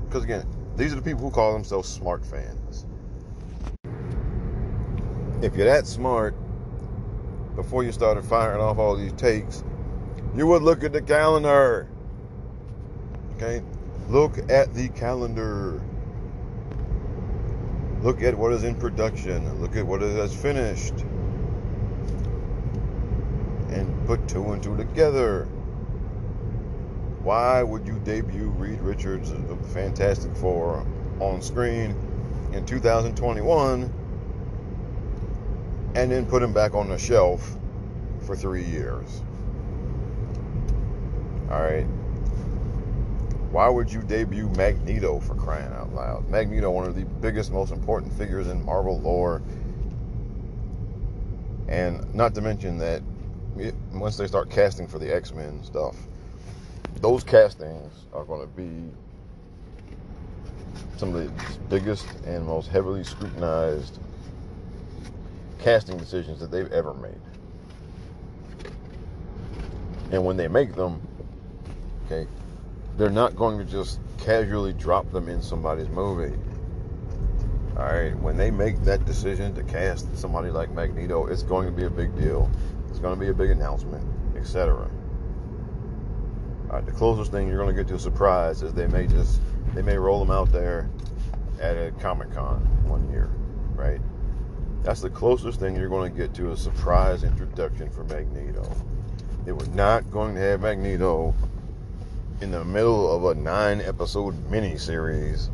Because 0.05 0.23
again, 0.23 0.45
these 0.75 0.93
are 0.93 0.97
the 0.97 1.01
people 1.01 1.21
who 1.21 1.31
call 1.31 1.53
themselves 1.53 1.87
smart 1.87 2.25
fans. 2.25 2.85
If 5.41 5.55
you're 5.55 5.65
that 5.65 5.87
smart, 5.87 6.35
before 7.55 7.83
you 7.83 7.91
started 7.91 8.23
firing 8.23 8.61
off 8.61 8.77
all 8.77 8.95
these 8.95 9.13
takes, 9.13 9.63
you 10.35 10.47
would 10.47 10.61
look 10.61 10.83
at 10.83 10.93
the 10.93 11.01
calendar. 11.01 11.89
Okay? 13.35 13.61
Look 14.07 14.37
at 14.49 14.73
the 14.73 14.89
calendar. 14.89 15.81
Look 18.01 18.23
at 18.23 18.35
what 18.35 18.51
is 18.51 18.63
in 18.63 18.73
production. 18.75 19.61
Look 19.61 19.75
at 19.75 19.85
what 19.85 20.01
is 20.01 20.33
finished. 20.33 20.93
And 23.69 24.05
put 24.07 24.27
two 24.27 24.51
and 24.51 24.63
two 24.63 24.75
together. 24.75 25.45
Why 27.21 27.61
would 27.61 27.85
you 27.85 27.99
debut 27.99 28.49
Reed 28.57 28.81
Richards 28.81 29.29
of 29.29 29.47
the 29.47 29.55
Fantastic 29.69 30.35
Four 30.35 30.83
on 31.19 31.43
screen 31.43 31.95
in 32.53 32.65
2021 32.65 33.93
and 35.93 36.11
then 36.11 36.25
put 36.25 36.41
him 36.41 36.53
back 36.53 36.73
on 36.73 36.89
the 36.89 36.97
shelf 36.97 37.55
for 38.21 38.35
three 38.35 38.63
years? 38.63 39.21
All 41.51 41.61
right. 41.61 41.85
Why 43.51 43.67
would 43.67 43.91
you 43.91 44.01
debut 44.01 44.47
Magneto 44.55 45.19
for 45.19 45.35
crying 45.35 45.71
out 45.73 45.93
loud? 45.93 46.29
Magneto, 46.29 46.71
one 46.71 46.87
of 46.87 46.95
the 46.95 47.03
biggest, 47.03 47.51
most 47.51 47.73
important 47.73 48.13
figures 48.13 48.47
in 48.47 48.63
Marvel 48.65 48.99
lore. 49.01 49.41
And 51.67 52.01
not 52.15 52.33
to 52.35 52.41
mention 52.41 52.77
that 52.77 53.01
once 53.91 54.15
they 54.15 54.27
start 54.27 54.49
casting 54.49 54.87
for 54.87 54.99
the 54.99 55.13
X 55.13 55.33
Men 55.33 55.61
stuff, 55.65 55.97
those 57.01 57.25
castings 57.25 57.93
are 58.13 58.23
going 58.23 58.41
to 58.41 58.47
be 58.47 58.89
some 60.95 61.13
of 61.13 61.23
the 61.23 61.31
biggest 61.69 62.07
and 62.25 62.45
most 62.45 62.69
heavily 62.69 63.03
scrutinized 63.03 63.99
casting 65.59 65.97
decisions 65.97 66.39
that 66.39 66.51
they've 66.51 66.71
ever 66.71 66.93
made. 66.93 67.19
And 70.11 70.23
when 70.23 70.37
they 70.37 70.47
make 70.47 70.73
them, 70.73 71.01
okay, 72.05 72.27
they're 72.97 73.09
not 73.09 73.35
going 73.35 73.57
to 73.57 73.65
just 73.65 73.99
casually 74.17 74.73
drop 74.73 75.11
them 75.11 75.27
in 75.27 75.41
somebody's 75.41 75.89
movie. 75.89 76.37
All 77.77 77.85
right, 77.85 78.15
when 78.19 78.37
they 78.37 78.51
make 78.51 78.81
that 78.83 79.05
decision 79.05 79.55
to 79.55 79.63
cast 79.63 80.15
somebody 80.17 80.51
like 80.51 80.69
Magneto, 80.71 81.27
it's 81.27 81.43
going 81.43 81.65
to 81.65 81.71
be 81.71 81.85
a 81.85 81.89
big 81.89 82.15
deal. 82.15 82.51
It's 82.89 82.99
going 82.99 83.15
to 83.15 83.19
be 83.19 83.29
a 83.29 83.33
big 83.33 83.49
announcement, 83.49 84.05
etc. 84.35 84.89
All 86.69 86.77
right, 86.77 86.85
the 86.85 86.91
closest 86.91 87.31
thing 87.31 87.47
you're 87.47 87.57
going 87.57 87.73
to 87.75 87.81
get 87.81 87.87
to 87.89 87.95
a 87.95 87.99
surprise 87.99 88.61
is 88.61 88.73
they 88.73 88.87
may 88.87 89.07
just 89.07 89.41
they 89.73 89.81
may 89.81 89.97
roll 89.97 90.19
them 90.19 90.31
out 90.31 90.51
there 90.51 90.89
at 91.59 91.75
a 91.75 91.91
Comic 91.99 92.33
Con 92.33 92.59
one 92.87 93.09
year, 93.09 93.29
right? 93.73 94.01
That's 94.83 95.01
the 95.01 95.09
closest 95.09 95.59
thing 95.59 95.75
you're 95.75 95.89
going 95.89 96.11
to 96.11 96.17
get 96.17 96.33
to 96.35 96.51
a 96.51 96.57
surprise 96.57 97.23
introduction 97.23 97.89
for 97.89 98.03
Magneto. 98.03 98.69
They 99.45 99.53
were 99.53 99.67
not 99.67 100.09
going 100.11 100.35
to 100.35 100.41
have 100.41 100.61
Magneto 100.61 101.33
in 102.41 102.51
the 102.51 102.65
middle 102.65 103.13
of 103.13 103.37
a 103.37 103.39
nine 103.39 103.81
episode 103.81 104.35
miniseries 104.49 105.49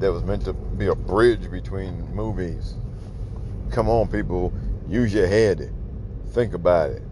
that 0.00 0.10
was 0.10 0.24
meant 0.24 0.44
to 0.46 0.54
be 0.54 0.86
a 0.86 0.94
bridge 0.94 1.50
between 1.50 2.14
movies. 2.14 2.74
Come 3.70 3.88
on, 3.88 4.08
people, 4.08 4.52
use 4.88 5.12
your 5.12 5.26
head. 5.26 5.72
Think 6.30 6.54
about 6.54 6.90
it. 6.90 7.02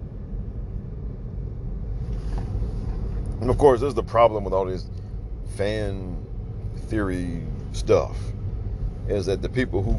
And 3.40 3.50
of 3.50 3.58
course, 3.58 3.80
there's 3.80 3.94
the 3.94 4.02
problem 4.02 4.44
with 4.44 4.54
all 4.54 4.64
this 4.64 4.88
fan 5.56 6.24
theory 6.86 7.42
stuff 7.72 8.16
is 9.08 9.26
that 9.26 9.42
the 9.42 9.48
people 9.48 9.82
who 9.82 9.92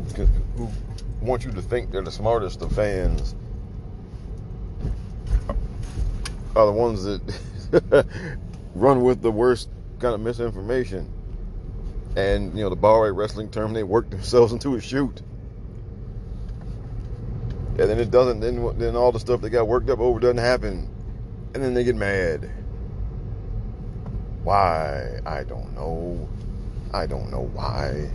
who 0.56 0.69
want 1.21 1.43
you 1.43 1.52
to 1.52 1.62
think 1.62 1.91
they're 1.91 2.02
the 2.02 2.12
smartest 2.12 2.62
of 2.62 2.71
fans 2.71 3.36
are 6.56 6.65
the 6.65 6.71
ones 6.71 7.04
that 7.04 7.21
run 8.75 9.01
with 9.03 9.21
the 9.21 9.31
worst 9.31 9.69
kind 9.99 10.13
of 10.13 10.21
misinformation. 10.21 11.12
And 12.15 12.55
you 12.55 12.63
know, 12.63 12.69
the 12.69 12.75
bar 12.75 13.12
wrestling 13.13 13.49
term, 13.49 13.73
they 13.73 13.83
work 13.83 14.09
themselves 14.09 14.53
into 14.53 14.75
a 14.75 14.81
shoot. 14.81 15.21
And 17.79 17.89
then 17.89 17.99
it 17.99 18.12
doesn't. 18.12 18.39
Then 18.39 18.77
then 18.77 18.95
all 18.95 19.12
the 19.12 19.19
stuff 19.19 19.41
they 19.41 19.49
got 19.49 19.67
worked 19.67 19.89
up 19.89 19.99
over 19.99 20.19
doesn't 20.19 20.38
happen, 20.38 20.88
and 21.55 21.63
then 21.63 21.73
they 21.73 21.83
get 21.83 21.95
mad. 21.95 22.51
Why? 24.43 25.19
I 25.25 25.43
don't 25.43 25.73
know. 25.73 26.29
I 26.93 27.07
don't 27.07 27.31
know 27.31 27.49
why. 27.53 28.09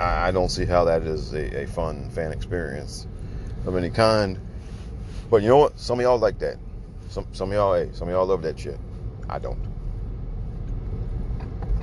I 0.00 0.30
don't 0.30 0.50
see 0.50 0.64
how 0.64 0.84
that 0.84 1.02
is 1.02 1.32
a, 1.32 1.62
a 1.62 1.66
fun 1.66 2.08
fan 2.10 2.30
experience 2.30 3.06
of 3.66 3.76
any 3.76 3.90
kind. 3.90 4.38
But 5.30 5.42
you 5.42 5.48
know 5.48 5.58
what? 5.58 5.78
Some 5.78 5.98
of 5.98 6.02
y'all 6.02 6.18
like 6.18 6.38
that. 6.38 6.56
Some 7.10 7.26
some 7.32 7.50
of 7.50 7.54
y'all, 7.54 7.74
hey, 7.74 7.90
some 7.92 8.08
of 8.08 8.12
y'all 8.12 8.26
love 8.26 8.42
that 8.42 8.58
shit. 8.58 8.78
I 9.28 9.38
don't. 9.38 9.58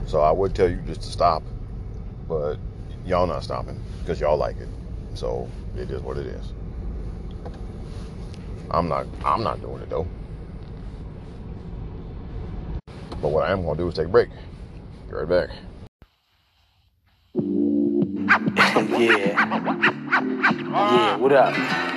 So 0.08 0.22
I 0.22 0.32
would 0.32 0.56
tell 0.56 0.70
you 0.70 0.78
just 0.88 1.02
to 1.02 1.08
stop, 1.08 1.44
but 2.28 2.58
y'all 3.06 3.28
not 3.28 3.44
stopping 3.44 3.80
because 4.00 4.20
y'all 4.20 4.38
like 4.38 4.58
it. 4.58 4.70
So 5.14 5.50
it 5.78 5.92
is 5.92 6.02
what 6.02 6.18
it 6.18 6.28
is. 6.28 6.54
I'm 8.72 8.88
not 8.88 9.06
I'm 9.24 9.44
not 9.44 9.62
doing 9.62 9.82
it 9.82 9.90
though. 9.90 10.08
But 13.22 13.30
what 13.30 13.44
I 13.44 13.52
am 13.52 13.64
gonna 13.64 13.78
do 13.78 13.88
is 13.88 13.96
take 13.96 14.08
a 14.08 14.10
break. 14.10 14.30
Be 15.10 15.16
right 15.16 15.28
back. 15.28 15.50
yeah. 19.00 19.56
Yeah, 20.76 21.18
what 21.18 21.32
up? 21.32 21.95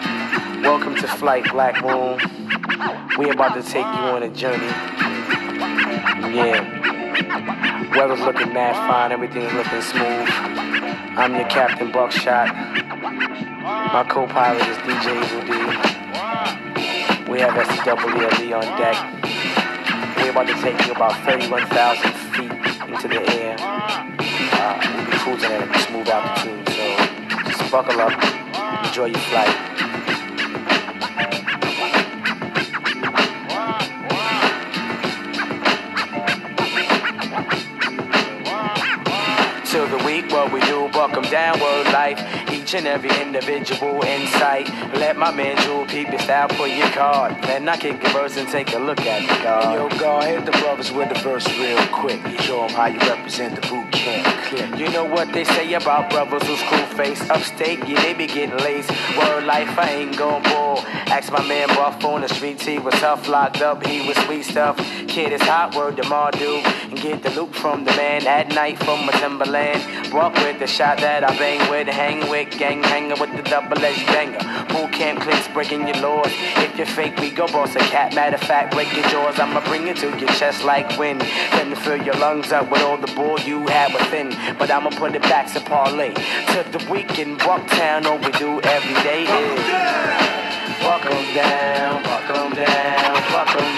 Welcome 0.62 0.96
to 0.96 1.06
Flight 1.06 1.44
Black 1.52 1.82
Moon. 1.84 2.18
We 3.16 3.30
about 3.30 3.54
to 3.54 3.62
take 3.62 3.86
you 3.86 4.02
on 4.10 4.24
a 4.24 4.28
journey. 4.28 4.66
Yeah. 6.34 7.94
Weather's 7.96 8.20
looking 8.20 8.52
mad 8.52 8.74
fine, 8.74 9.12
everything's 9.12 9.52
looking 9.52 9.80
smooth. 9.80 10.28
I'm 11.16 11.34
your 11.36 11.48
Captain 11.48 11.92
Buckshot. 11.92 12.48
My 13.62 14.04
co-pilot 14.08 14.66
is 14.66 14.76
DJ 14.78 15.22
Evil 15.22 15.42
We 17.32 17.40
have 17.40 17.54
SCWLE 17.54 18.56
on 18.56 18.66
deck. 18.78 18.96
We're 20.16 20.30
about 20.30 20.48
to 20.48 20.54
take 20.60 20.84
you 20.86 20.92
about 20.92 21.14
31,000 21.24 22.12
feet 22.34 22.52
into 22.88 23.06
the 23.06 23.20
air. 23.32 23.56
Uh, 23.60 24.94
we'll 24.96 25.06
be 25.06 25.12
cruising 25.18 25.52
at 25.52 25.62
a 25.62 25.78
smooth 25.80 26.08
altitude, 26.08 26.68
so 26.68 26.84
just 27.48 27.70
buckle 27.70 28.00
up, 28.00 28.12
enjoy 28.86 29.06
your 29.06 29.20
flight. 29.20 29.87
What 40.32 40.52
we 40.52 40.60
do, 40.60 40.88
buck 40.92 41.16
'em 41.16 41.24
down, 41.24 41.60
word 41.60 41.86
life. 41.92 42.20
Each 42.52 42.74
and 42.74 42.86
every 42.86 43.10
individual 43.20 44.02
insight. 44.04 44.68
Let 44.94 45.16
my 45.16 45.30
man 45.30 45.56
Jewel 45.62 45.86
peep 45.86 46.10
your 46.10 46.20
style, 46.20 46.48
pull 46.48 46.68
your 46.68 46.88
card. 46.90 47.40
Then 47.42 47.68
I 47.68 47.76
kick 47.76 48.02
a 48.04 48.08
verse 48.10 48.36
and 48.36 48.48
take 48.48 48.74
a 48.74 48.78
look 48.78 49.00
at 49.00 49.22
the 49.28 49.34
card. 49.44 49.74
Yo, 49.74 49.98
go 49.98 50.20
hit 50.20 50.44
the 50.44 50.52
brothers 50.52 50.90
with 50.92 51.08
the 51.08 51.18
verse 51.20 51.46
real 51.58 51.84
quick. 51.92 52.20
Show 52.40 52.64
'em 52.64 52.70
how 52.70 52.86
you 52.86 53.00
represent 53.00 53.54
the 53.60 53.66
boot 53.68 53.90
camp 53.92 54.37
You 54.50 54.88
know 54.90 55.04
what 55.04 55.30
they 55.34 55.44
say 55.44 55.74
about 55.74 56.08
brothers 56.08 56.42
who's 56.46 56.62
cool 56.62 56.86
face 56.96 57.20
upstate, 57.28 57.86
yeah, 57.86 58.00
they 58.00 58.14
be 58.14 58.26
getting 58.26 58.56
lazy. 58.58 58.94
Word 59.18 59.44
life, 59.44 59.78
I 59.78 59.90
ain't 59.90 60.16
gon' 60.16 60.42
bull. 60.42 60.78
Ask 61.08 61.30
my 61.30 61.46
man 61.46 61.68
Buff 61.68 62.02
on 62.04 62.22
the 62.22 62.28
streets, 62.28 62.64
he 62.64 62.78
was 62.78 62.94
tough, 62.94 63.28
locked 63.28 63.60
up, 63.60 63.84
he 63.86 64.06
was 64.08 64.16
sweet 64.24 64.44
stuff. 64.44 64.78
Kid 65.06 65.32
is 65.32 65.42
hot, 65.42 65.74
word 65.74 65.96
to 65.96 66.02
Mardu. 66.04 66.64
And 66.88 66.98
get 66.98 67.22
the 67.22 67.30
loot 67.30 67.54
from 67.54 67.84
the 67.84 67.90
man 67.92 68.26
at 68.26 68.48
night 68.48 68.78
from 68.78 69.04
my 69.04 69.12
Timberland. 69.12 70.12
Walk 70.14 70.34
with 70.36 70.58
the 70.58 70.66
shot 70.66 70.98
that 70.98 71.24
I 71.24 71.36
bang 71.36 71.68
with, 71.70 71.88
hang 71.88 72.30
with, 72.30 72.50
gang 72.58 72.82
hanging 72.82 73.18
with 73.20 73.36
the 73.36 73.42
double 73.42 73.78
edged 73.84 74.06
banger. 74.06 74.38
Boot 74.68 74.92
camp 74.92 75.20
clicks 75.20 75.48
breaking 75.48 75.86
your 75.86 75.96
laws. 75.98 76.32
If 76.56 76.76
you're 76.76 76.86
fake, 76.86 77.18
we 77.18 77.30
go 77.30 77.46
boss 77.48 77.74
a 77.74 77.80
cat. 77.80 78.14
Matter 78.14 78.36
of 78.36 78.42
fact, 78.42 78.72
break 78.72 78.90
your 78.94 79.06
jaws. 79.08 79.38
I'ma 79.38 79.60
bring 79.66 79.88
it 79.88 79.96
to 79.98 80.08
your 80.18 80.28
chest 80.40 80.64
like 80.64 80.98
wind. 80.98 81.20
Then 81.20 81.74
fill 81.74 82.02
your 82.02 82.14
lungs 82.14 82.52
up 82.52 82.70
with 82.70 82.82
all 82.82 82.96
the 82.96 83.12
bull 83.14 83.38
you 83.40 83.66
have 83.66 83.92
within. 83.92 84.37
But 84.58 84.70
I'ma 84.70 84.90
put 84.90 85.14
it 85.14 85.22
back 85.22 85.52
to 85.54 85.60
parlay. 85.60 86.12
To 86.12 86.64
the 86.70 86.86
weekend, 86.90 87.40
Bucktown, 87.40 88.06
all 88.06 88.18
we 88.18 88.30
do 88.32 88.60
every 88.62 88.94
day 89.02 89.22
is. 89.24 89.64
Walk 90.84 91.04
'em 91.06 91.34
down, 91.34 92.02
walk 92.04 92.30
'em 92.30 92.50
down, 92.54 93.14
walk 93.32 93.54
'em 93.56 93.74
down. 93.76 93.77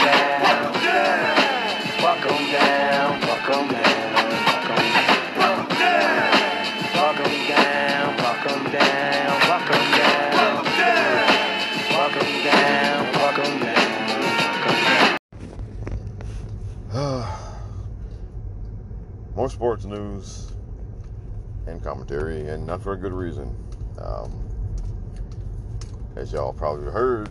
Sports 19.61 19.85
news 19.85 20.53
and 21.66 21.85
commentary, 21.85 22.49
and 22.49 22.66
not 22.66 22.81
for 22.81 22.94
a 22.94 22.96
good 22.96 23.12
reason. 23.12 23.55
Um, 24.01 24.49
as 26.16 26.33
y'all 26.33 26.55
probably 26.55 26.90
heard, 26.90 27.29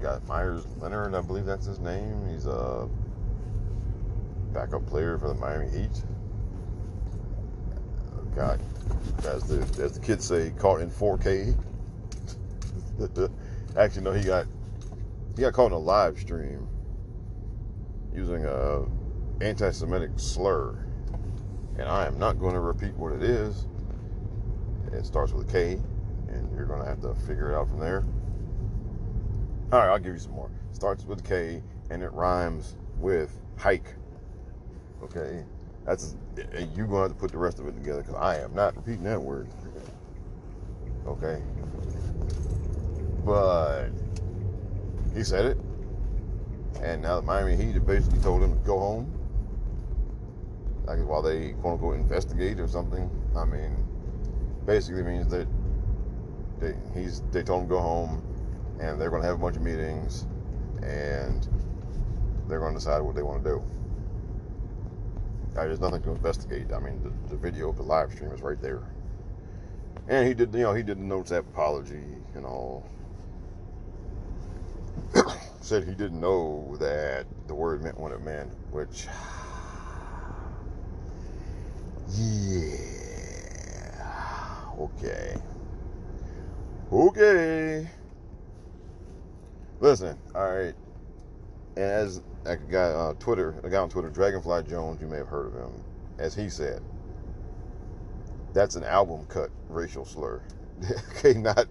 got 0.00 0.26
Myers 0.26 0.66
Leonard, 0.80 1.14
I 1.14 1.20
believe 1.20 1.44
that's 1.44 1.66
his 1.66 1.80
name. 1.80 2.26
He's 2.30 2.46
a 2.46 2.88
backup 4.54 4.86
player 4.86 5.18
for 5.18 5.28
the 5.28 5.34
Miami 5.34 5.68
Heat. 5.68 6.02
Got, 8.34 8.58
as 9.26 9.42
the 9.44 9.82
as 9.84 9.98
the 9.98 10.00
kids 10.00 10.24
say, 10.24 10.50
caught 10.58 10.80
in 10.80 10.90
4K. 10.90 11.54
Actually, 13.76 14.02
no, 14.02 14.12
he 14.12 14.24
got 14.24 14.46
he 15.36 15.42
got 15.42 15.52
caught 15.52 15.66
in 15.66 15.72
a 15.72 15.78
live 15.78 16.18
stream 16.18 16.66
using 18.14 18.46
a 18.46 18.86
anti-Semitic 19.42 20.12
slur, 20.16 20.87
and 21.78 21.88
I 21.88 22.06
am 22.06 22.18
not 22.18 22.38
going 22.38 22.54
to 22.54 22.60
repeat 22.60 22.94
what 22.94 23.12
it 23.12 23.22
is. 23.22 23.66
It 24.92 25.06
starts 25.06 25.32
with 25.32 25.48
a 25.48 25.52
K, 25.52 25.78
and 26.28 26.50
you're 26.52 26.66
going 26.66 26.80
to 26.80 26.86
have 26.86 27.00
to 27.02 27.14
figure 27.14 27.52
it 27.52 27.54
out 27.54 27.68
from 27.68 27.78
there. 27.78 28.04
All 29.72 29.78
right, 29.78 29.88
I'll 29.88 29.98
give 29.98 30.14
you 30.14 30.18
some 30.18 30.32
more. 30.32 30.50
Starts 30.72 31.04
with 31.04 31.24
K, 31.24 31.62
and 31.90 32.02
it 32.02 32.12
rhymes 32.12 32.76
with 32.98 33.40
hike. 33.56 33.94
Okay, 35.02 35.44
that's 35.86 36.16
you're 36.74 36.86
going 36.86 36.88
to 36.88 37.08
have 37.08 37.12
to 37.12 37.14
put 37.14 37.30
the 37.30 37.38
rest 37.38 37.58
of 37.60 37.68
it 37.68 37.72
together 37.76 38.02
because 38.02 38.16
I 38.16 38.38
am 38.38 38.54
not 38.54 38.74
repeating 38.76 39.04
that 39.04 39.20
word. 39.20 39.48
Okay, 41.06 41.40
but 43.24 43.88
he 45.14 45.22
said 45.22 45.44
it, 45.44 45.58
and 46.82 47.02
now 47.02 47.20
the 47.20 47.26
Miami 47.26 47.56
Heat 47.56 47.78
basically 47.86 48.18
told 48.18 48.42
him 48.42 48.52
to 48.52 48.58
go 48.66 48.78
home. 48.78 49.17
Like 50.88 51.06
while 51.06 51.20
they 51.20 51.50
quote 51.60 51.74
unquote 51.74 51.96
investigate 51.96 52.58
or 52.58 52.66
something. 52.66 53.10
I 53.36 53.44
mean, 53.44 53.84
basically 54.64 55.02
means 55.02 55.28
that 55.28 55.46
they, 56.60 56.74
he's 56.94 57.22
they 57.30 57.42
told 57.42 57.62
him 57.62 57.68
to 57.68 57.74
go 57.74 57.80
home, 57.80 58.22
and 58.80 58.98
they're 58.98 59.10
going 59.10 59.20
to 59.20 59.28
have 59.28 59.36
a 59.36 59.40
bunch 59.40 59.56
of 59.56 59.62
meetings, 59.62 60.26
and 60.82 61.46
they're 62.48 62.60
going 62.60 62.72
to 62.72 62.78
decide 62.78 63.00
what 63.00 63.14
they 63.14 63.22
want 63.22 63.44
to 63.44 63.50
do. 63.50 63.62
There's 65.54 65.80
nothing 65.80 66.02
to 66.02 66.10
investigate. 66.10 66.72
I 66.72 66.78
mean, 66.78 67.02
the, 67.02 67.34
the 67.34 67.36
video 67.36 67.68
of 67.68 67.76
the 67.76 67.82
live 67.82 68.12
stream 68.12 68.30
is 68.32 68.40
right 68.40 68.60
there. 68.62 68.82
And 70.06 70.26
he 70.26 70.32
did, 70.32 70.54
you 70.54 70.60
know, 70.60 70.72
he 70.72 70.82
did 70.82 70.98
notes 70.98 71.32
app 71.32 71.44
apology 71.44 72.04
and 72.34 72.46
all. 72.46 72.88
Said 75.60 75.84
he 75.84 75.94
didn't 75.94 76.20
know 76.20 76.76
that 76.78 77.26
the 77.46 77.54
word 77.54 77.82
meant 77.82 77.98
what 77.98 78.12
it 78.12 78.22
meant, 78.22 78.50
which, 78.70 79.06
yeah, 82.08 82.64
okay, 84.78 85.36
okay. 86.92 87.88
Listen, 89.80 90.18
all 90.34 90.56
right. 90.56 90.74
And 91.76 91.84
as 91.84 92.22
a 92.46 92.56
guy 92.56 92.90
on 92.92 93.10
uh, 93.10 93.14
Twitter, 93.18 93.60
a 93.62 93.70
guy 93.70 93.78
on 93.78 93.88
Twitter, 93.88 94.10
Dragonfly 94.10 94.64
Jones, 94.64 95.00
you 95.00 95.06
may 95.06 95.18
have 95.18 95.28
heard 95.28 95.48
of 95.48 95.54
him, 95.54 95.84
as 96.18 96.34
he 96.34 96.48
said, 96.48 96.80
that's 98.52 98.74
an 98.76 98.84
album 98.84 99.24
cut 99.28 99.50
racial 99.68 100.04
slur. 100.04 100.42
okay, 101.16 101.38
not 101.38 101.66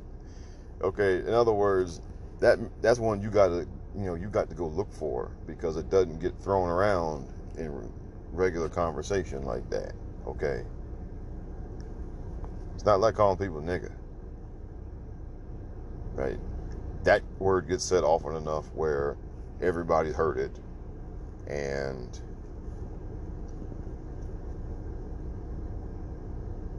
okay. 0.82 1.18
In 1.20 1.34
other 1.34 1.54
words, 1.54 2.02
that 2.40 2.60
that's 2.82 3.00
one 3.00 3.22
you 3.22 3.30
got 3.30 3.48
to 3.50 3.68
you 3.96 4.06
know 4.06 4.16
you 4.16 4.28
got 4.30 4.50
to 4.50 4.56
go 4.56 4.68
look 4.68 4.92
for 4.92 5.32
because 5.48 5.78
it 5.78 5.90
doesn't 5.90 6.20
get 6.20 6.36
thrown 6.42 6.70
around 6.70 7.28
in 7.58 7.92
regular 8.32 8.70
conversation 8.70 9.44
like 9.44 9.70
that. 9.70 9.94
Okay, 10.28 10.64
it's 12.76 12.86
not 12.86 13.02
like 13.02 13.16
calling 13.16 13.38
people 13.38 13.62
nigga, 13.62 13.92
right? 16.16 16.40
That 17.04 17.24
word 17.40 17.70
gets 17.70 17.86
said 17.86 18.04
often 18.04 18.36
enough 18.36 18.70
where 18.74 19.18
everybody 19.62 20.12
heard 20.12 20.38
it 20.40 20.60
and 21.48 22.20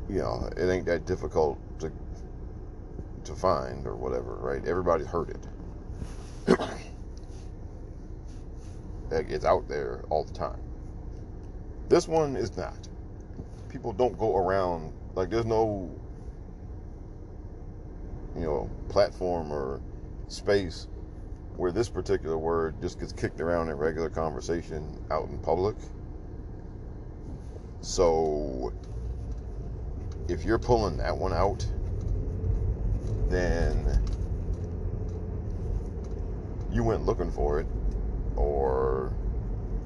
you 0.09 0.19
know, 0.21 0.49
it 0.57 0.69
ain't 0.71 0.87
that 0.87 1.07
difficult 1.07 1.61
to 1.81 1.93
to 3.25 3.37
find 3.37 3.87
or 3.87 3.97
whatever, 3.97 4.37
right? 4.41 4.65
Everybody's 4.67 5.09
heard 5.09 5.31
it. 5.31 5.47
it's 9.31 9.45
out 9.45 9.69
there 9.69 10.05
all 10.11 10.25
the 10.25 10.33
time. 10.33 10.61
This 11.89 12.09
one 12.09 12.37
is 12.37 12.57
not. 12.57 12.88
People 13.79 13.93
don't 13.93 14.19
go 14.19 14.37
around 14.37 14.93
like 15.15 15.31
there's 15.31 15.47
no 15.47 15.89
you 18.35 18.43
know 18.43 18.69
platform 18.89 19.53
or 19.53 19.81
space 20.27 20.89
where 21.57 21.71
this 21.71 21.89
particular 21.89 22.37
word 22.37 22.75
just 22.83 22.99
gets 22.99 23.13
kicked 23.13 23.41
around 23.41 23.69
in 23.69 23.77
regular 23.77 24.11
conversation 24.11 24.99
out 25.13 25.29
in 25.29 25.39
public. 25.39 25.77
So 27.81 28.73
if 30.27 30.45
you're 30.45 30.59
pulling 30.59 30.97
that 30.97 31.17
one 31.17 31.33
out, 31.33 31.65
then 33.31 33.97
you 36.73 36.83
went 36.83 37.07
looking 37.07 37.31
for 37.31 37.61
it, 37.61 37.67
or 38.35 39.13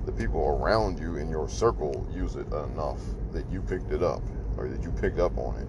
the 0.06 0.12
people 0.12 0.40
around 0.40 0.98
you 0.98 1.16
in 1.16 1.28
your 1.28 1.48
circle 1.48 2.06
use 2.14 2.34
it 2.36 2.46
enough 2.52 3.00
that 3.32 3.48
you 3.50 3.62
picked 3.62 3.92
it 3.92 4.02
up, 4.02 4.22
or 4.56 4.68
that 4.68 4.82
you 4.82 4.90
picked 4.90 5.18
up 5.18 5.36
on 5.38 5.56
it. 5.56 5.68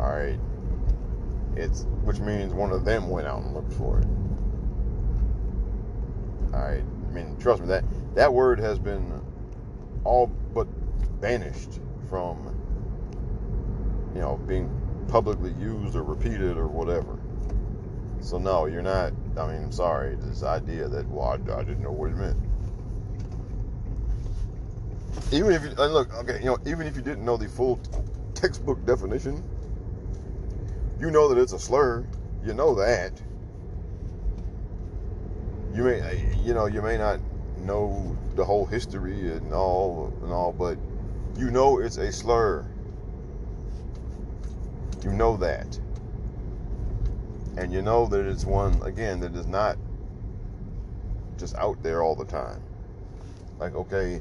All 0.00 0.10
right. 0.10 0.38
It's 1.56 1.84
which 2.04 2.20
means 2.20 2.54
one 2.54 2.72
of 2.72 2.84
them 2.84 3.08
went 3.08 3.26
out 3.26 3.42
and 3.42 3.54
looked 3.54 3.72
for 3.72 3.98
it. 3.98 4.06
All 6.54 6.60
right. 6.60 6.82
I 6.82 7.12
mean, 7.12 7.36
trust 7.38 7.60
me 7.60 7.68
that 7.68 7.84
that 8.14 8.32
word 8.32 8.58
has 8.58 8.78
been 8.78 9.20
all 10.04 10.26
but 10.54 10.66
banished 11.20 11.80
from 12.08 12.52
you 14.14 14.20
know, 14.20 14.36
being 14.46 14.70
publicly 15.08 15.52
used 15.58 15.96
or 15.96 16.02
repeated 16.02 16.56
or 16.56 16.68
whatever. 16.68 17.18
So 18.20 18.38
no, 18.38 18.66
you're 18.66 18.82
not. 18.82 19.12
I 19.36 19.46
mean, 19.46 19.64
I'm 19.64 19.72
sorry. 19.72 20.16
This 20.16 20.42
idea 20.42 20.88
that 20.88 21.08
well, 21.08 21.28
I, 21.28 21.58
I 21.58 21.64
didn't 21.64 21.82
know 21.82 21.92
what 21.92 22.10
it 22.10 22.16
meant. 22.16 22.38
Even 25.32 25.52
if 25.52 25.62
you 25.62 25.72
uh, 25.78 25.86
look, 25.86 26.12
okay, 26.14 26.38
you 26.38 26.46
know, 26.46 26.58
even 26.66 26.86
if 26.86 26.96
you 26.96 27.02
didn't 27.02 27.24
know 27.24 27.36
the 27.36 27.48
full 27.48 27.80
textbook 28.34 28.84
definition, 28.84 29.42
you 31.00 31.10
know 31.10 31.28
that 31.28 31.40
it's 31.40 31.52
a 31.52 31.58
slur. 31.58 32.06
You 32.44 32.54
know 32.54 32.74
that. 32.74 33.12
You 35.74 35.84
may, 35.84 36.00
uh, 36.00 36.10
you 36.44 36.54
know, 36.54 36.66
you 36.66 36.82
may 36.82 36.98
not 36.98 37.20
know 37.58 38.16
the 38.34 38.44
whole 38.44 38.66
history 38.66 39.32
and 39.32 39.52
all 39.52 40.12
and 40.22 40.32
all, 40.32 40.52
but 40.52 40.76
you 41.38 41.50
know 41.50 41.78
it's 41.78 41.96
a 41.96 42.12
slur. 42.12 42.66
You 45.02 45.12
know 45.12 45.36
that. 45.38 45.78
And 47.56 47.72
you 47.72 47.82
know 47.82 48.06
that 48.06 48.26
it's 48.26 48.44
one, 48.44 48.80
again, 48.82 49.20
that 49.20 49.34
is 49.34 49.46
not 49.46 49.76
just 51.38 51.54
out 51.56 51.82
there 51.82 52.02
all 52.02 52.14
the 52.14 52.24
time. 52.24 52.62
Like, 53.58 53.74
okay, 53.74 54.20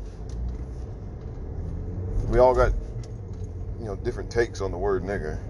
we 2.29 2.39
all 2.39 2.55
got, 2.55 2.73
you 3.79 3.85
know, 3.85 3.95
different 3.97 4.29
takes 4.31 4.61
on 4.61 4.71
the 4.71 4.77
word 4.77 5.03
nigger. 5.03 5.41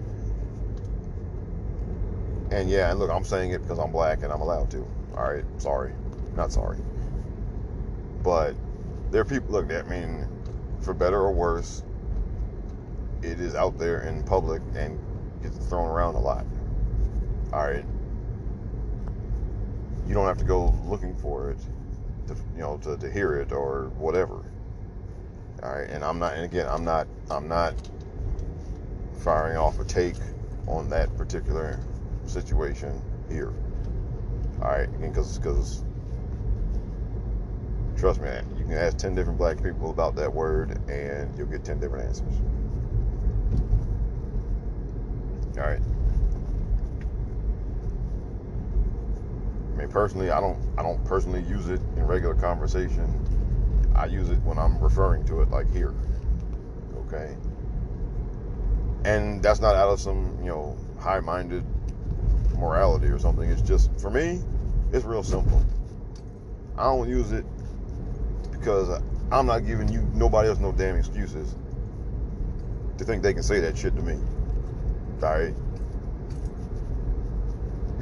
And 2.50 2.70
yeah, 2.70 2.90
and 2.90 3.00
look, 3.00 3.10
I'm 3.10 3.24
saying 3.24 3.52
it 3.52 3.62
because 3.62 3.78
I'm 3.78 3.92
black 3.92 4.22
and 4.22 4.32
I'm 4.32 4.40
allowed 4.42 4.70
to. 4.72 4.88
All 5.16 5.32
right, 5.32 5.44
sorry. 5.58 5.94
Not 6.36 6.52
sorry. 6.52 6.78
But 8.22 8.56
there 9.10 9.22
are 9.22 9.26
people, 9.26 9.54
look, 9.54 9.72
I 9.72 9.82
mean, 9.88 10.28
for 10.80 10.94
better 10.94 11.20
or 11.20 11.32
worse, 11.32 11.84
it 13.22 13.40
is 13.40 13.54
out 13.54 13.78
there 13.78 14.02
in 14.02 14.24
public 14.24 14.62
and 14.74 15.00
gets 15.42 15.58
thrown 15.58 15.88
around 15.88 16.16
a 16.16 16.20
lot. 16.20 16.46
All 17.52 17.66
right. 17.66 17.86
You 20.06 20.14
don't 20.14 20.26
have 20.26 20.38
to 20.38 20.44
go 20.44 20.78
looking 20.84 21.16
for 21.16 21.50
it, 21.50 21.60
to, 22.28 22.36
you 22.54 22.60
know, 22.62 22.78
to, 22.78 22.98
to 22.98 23.10
hear 23.10 23.36
it 23.36 23.52
or 23.52 23.92
whatever. 23.96 24.51
All 25.62 25.72
right. 25.74 25.88
And 25.90 26.04
I'm 26.04 26.18
not, 26.18 26.34
and 26.34 26.44
again, 26.44 26.66
I'm 26.70 26.84
not, 26.84 27.08
I'm 27.30 27.48
not 27.48 27.76
firing 29.14 29.56
off 29.56 29.78
a 29.80 29.84
take 29.84 30.16
on 30.66 30.88
that 30.90 31.16
particular 31.16 31.80
situation 32.26 33.02
here. 33.28 33.54
All 34.62 34.68
right. 34.70 34.88
Because, 35.00 35.38
because 35.38 35.84
trust 37.96 38.20
me, 38.20 38.30
you 38.58 38.64
can 38.64 38.74
ask 38.74 38.98
10 38.98 39.14
different 39.14 39.38
black 39.38 39.62
people 39.62 39.90
about 39.90 40.16
that 40.16 40.32
word 40.32 40.78
and 40.88 41.36
you'll 41.38 41.48
get 41.48 41.64
10 41.64 41.80
different 41.80 42.06
answers. 42.08 42.42
All 45.58 45.64
right. 45.64 45.80
I 49.74 49.78
mean, 49.78 49.88
personally, 49.88 50.30
I 50.30 50.40
don't, 50.40 50.60
I 50.78 50.82
don't 50.82 51.04
personally 51.04 51.42
use 51.42 51.68
it 51.68 51.82
in 51.96 52.04
regular 52.04 52.34
conversation. 52.34 53.18
I 53.94 54.06
use 54.06 54.30
it 54.30 54.40
when 54.42 54.58
I'm 54.58 54.80
referring 54.80 55.24
to 55.26 55.42
it, 55.42 55.50
like 55.50 55.72
here. 55.72 55.94
Okay. 57.06 57.36
And 59.04 59.42
that's 59.42 59.60
not 59.60 59.74
out 59.74 59.88
of 59.88 60.00
some, 60.00 60.38
you 60.40 60.48
know, 60.48 60.76
high-minded 60.98 61.64
morality 62.56 63.08
or 63.08 63.18
something. 63.18 63.50
It's 63.50 63.62
just 63.62 63.90
for 64.00 64.10
me, 64.10 64.40
it's 64.92 65.04
real 65.04 65.22
simple. 65.22 65.62
I 66.76 66.84
don't 66.84 67.08
use 67.08 67.32
it 67.32 67.44
because 68.52 69.02
I'm 69.30 69.46
not 69.46 69.66
giving 69.66 69.88
you 69.88 70.08
nobody 70.14 70.48
else 70.48 70.58
no 70.58 70.72
damn 70.72 70.96
excuses 70.96 71.56
to 72.98 73.04
think 73.04 73.22
they 73.22 73.34
can 73.34 73.42
say 73.42 73.60
that 73.60 73.76
shit 73.76 73.96
to 73.96 74.02
me. 74.02 74.14
All 75.22 75.38
right. 75.38 75.54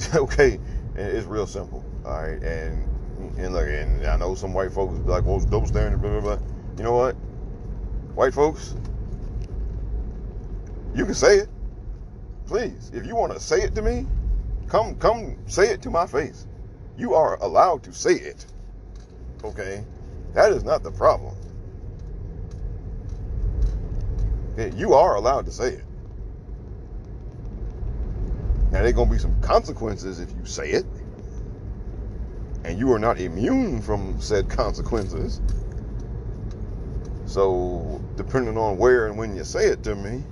okay, 0.14 0.60
and 0.96 1.06
it's 1.16 1.26
real 1.26 1.46
simple. 1.46 1.84
All 2.04 2.22
right, 2.22 2.42
and 2.42 2.89
and 3.38 3.54
look, 3.54 3.66
and 3.68 4.06
I 4.06 4.16
know 4.16 4.34
some 4.34 4.52
white 4.52 4.72
folks 4.72 4.98
be 4.98 5.10
like, 5.10 5.24
"Well, 5.24 5.36
it's 5.36 5.44
double 5.44 5.66
standard." 5.66 6.00
Blah 6.00 6.20
blah 6.20 6.36
blah. 6.36 6.46
You 6.76 6.84
know 6.84 6.96
what? 6.96 7.14
White 8.14 8.34
folks, 8.34 8.74
you 10.94 11.04
can 11.04 11.14
say 11.14 11.38
it, 11.38 11.48
please. 12.46 12.90
If 12.94 13.06
you 13.06 13.14
want 13.16 13.32
to 13.32 13.40
say 13.40 13.62
it 13.62 13.74
to 13.76 13.82
me, 13.82 14.06
come 14.66 14.96
come 14.96 15.36
say 15.46 15.68
it 15.68 15.82
to 15.82 15.90
my 15.90 16.06
face. 16.06 16.46
You 16.96 17.14
are 17.14 17.36
allowed 17.42 17.82
to 17.84 17.92
say 17.92 18.14
it. 18.14 18.46
Okay, 19.44 19.84
that 20.34 20.52
is 20.52 20.64
not 20.64 20.82
the 20.82 20.90
problem. 20.90 21.34
Okay, 24.52 24.76
you 24.76 24.94
are 24.94 25.16
allowed 25.16 25.46
to 25.46 25.52
say 25.52 25.74
it. 25.74 25.84
Now, 28.70 28.82
there 28.82 28.92
going 28.92 29.08
to 29.08 29.14
be 29.14 29.18
some 29.18 29.40
consequences 29.40 30.20
if 30.20 30.30
you 30.30 30.44
say 30.44 30.70
it, 30.70 30.84
and 32.64 32.78
you 32.78 32.92
are 32.92 32.98
not 32.98 33.18
immune 33.18 33.80
from 33.80 34.20
said 34.20 34.48
consequences. 34.48 35.40
So, 37.26 38.02
depending 38.16 38.58
on 38.58 38.76
where 38.76 39.06
and 39.06 39.16
when 39.16 39.36
you 39.36 39.44
say 39.44 39.66
it 39.66 39.82
to 39.84 39.94
me, 39.94 40.24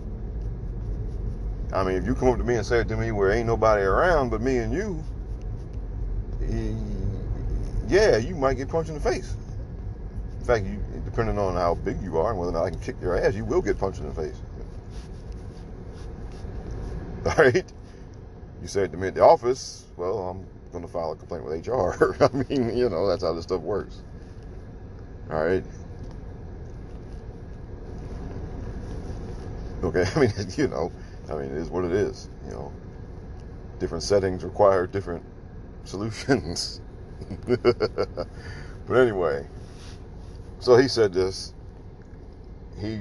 I 1.72 1.84
mean, 1.84 1.96
if 1.96 2.06
you 2.06 2.14
come 2.14 2.28
up 2.28 2.38
to 2.38 2.44
me 2.44 2.56
and 2.56 2.66
say 2.66 2.80
it 2.80 2.88
to 2.88 2.96
me 2.96 3.12
where 3.12 3.30
ain't 3.30 3.46
nobody 3.46 3.82
around 3.82 4.30
but 4.30 4.40
me 4.40 4.58
and 4.58 4.72
you, 4.72 5.04
eh, 6.42 6.74
yeah, 7.88 8.16
you 8.16 8.34
might 8.34 8.54
get 8.54 8.68
punched 8.68 8.88
in 8.88 8.94
the 8.94 9.00
face. 9.00 9.36
In 10.40 10.44
fact, 10.44 10.64
you, 10.64 10.82
depending 11.04 11.38
on 11.38 11.54
how 11.54 11.74
big 11.74 12.00
you 12.02 12.18
are 12.18 12.30
and 12.30 12.38
whether 12.38 12.50
or 12.50 12.54
not 12.54 12.64
I 12.64 12.70
can 12.70 12.80
kick 12.80 12.96
your 13.00 13.16
ass, 13.16 13.34
you 13.34 13.44
will 13.44 13.62
get 13.62 13.78
punched 13.78 14.00
in 14.00 14.08
the 14.08 14.14
face. 14.14 14.36
All 17.26 17.44
right? 17.44 17.64
You 18.62 18.68
say 18.68 18.82
it 18.82 18.92
to 18.92 18.98
me 18.98 19.08
at 19.08 19.14
the 19.14 19.22
office, 19.22 19.84
well, 19.96 20.18
I'm 20.30 20.46
going 20.72 20.84
to 20.84 20.90
file 20.90 21.12
a 21.12 21.16
complaint 21.16 21.44
with 21.44 21.66
HR. 21.66 22.16
I 22.24 22.28
mean, 22.48 22.76
you 22.76 22.88
know, 22.88 23.06
that's 23.06 23.22
how 23.22 23.32
this 23.32 23.44
stuff 23.44 23.60
works. 23.60 24.02
All 25.30 25.44
right? 25.44 25.64
Okay, 29.82 30.04
I 30.16 30.20
mean, 30.20 30.32
you 30.56 30.68
know, 30.68 30.90
I 31.28 31.34
mean, 31.34 31.46
it 31.46 31.58
is 31.58 31.68
what 31.68 31.84
it 31.84 31.92
is. 31.92 32.28
You 32.46 32.52
know, 32.52 32.72
different 33.78 34.02
settings 34.02 34.44
require 34.44 34.86
different 34.86 35.24
solutions. 35.84 36.80
but 37.46 38.94
anyway, 38.94 39.46
so 40.60 40.76
he 40.76 40.88
said 40.88 41.12
this. 41.12 41.54
He 42.80 43.00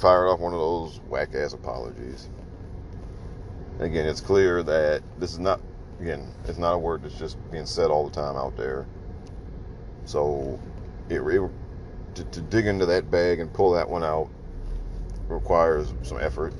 fired 0.00 0.26
off 0.26 0.40
one 0.40 0.52
of 0.52 0.58
those 0.58 1.00
whack 1.08 1.34
ass 1.34 1.52
apologies. 1.52 2.28
Again, 3.78 4.06
it's 4.06 4.20
clear 4.20 4.62
that 4.62 5.02
this 5.18 5.32
is 5.32 5.38
not, 5.38 5.60
again, 6.04 6.28
it's 6.46 6.58
not 6.58 6.74
a 6.74 6.78
word 6.78 7.02
that's 7.02 7.18
just 7.18 7.38
being 7.50 7.64
said 7.64 7.90
all 7.90 8.06
the 8.06 8.14
time 8.14 8.36
out 8.36 8.54
there. 8.58 8.86
So, 10.04 10.60
it, 11.08 11.22
it 11.22 11.50
to, 12.16 12.24
to 12.24 12.40
dig 12.42 12.66
into 12.66 12.84
that 12.84 13.10
bag 13.10 13.40
and 13.40 13.50
pull 13.52 13.72
that 13.72 13.88
one 13.88 14.04
out 14.04 14.28
requires 15.28 15.94
some 16.02 16.20
effort. 16.20 16.52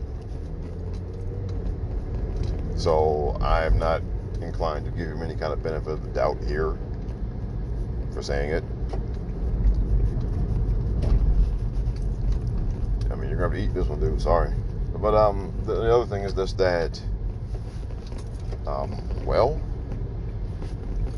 So 2.76 3.36
I 3.42 3.66
am 3.66 3.78
not 3.78 4.00
inclined 4.40 4.86
to 4.86 4.90
give 4.90 5.08
him 5.08 5.22
any 5.22 5.36
kind 5.36 5.52
of 5.52 5.62
benefit 5.62 5.90
of 5.90 6.02
the 6.02 6.08
doubt 6.08 6.38
here 6.44 6.78
for 8.12 8.22
saying 8.22 8.50
it. 8.50 8.64
I 13.10 13.14
mean, 13.14 13.28
you're 13.28 13.38
gonna 13.38 13.42
have 13.42 13.52
to 13.52 13.58
eat 13.58 13.74
this 13.74 13.86
one, 13.86 14.00
dude. 14.00 14.20
Sorry, 14.20 14.52
but 14.96 15.14
um, 15.14 15.52
the, 15.64 15.74
the 15.74 15.94
other 15.94 16.06
thing 16.06 16.22
is 16.22 16.34
this 16.34 16.54
that 16.54 17.00
um, 18.66 19.13
well, 19.24 19.60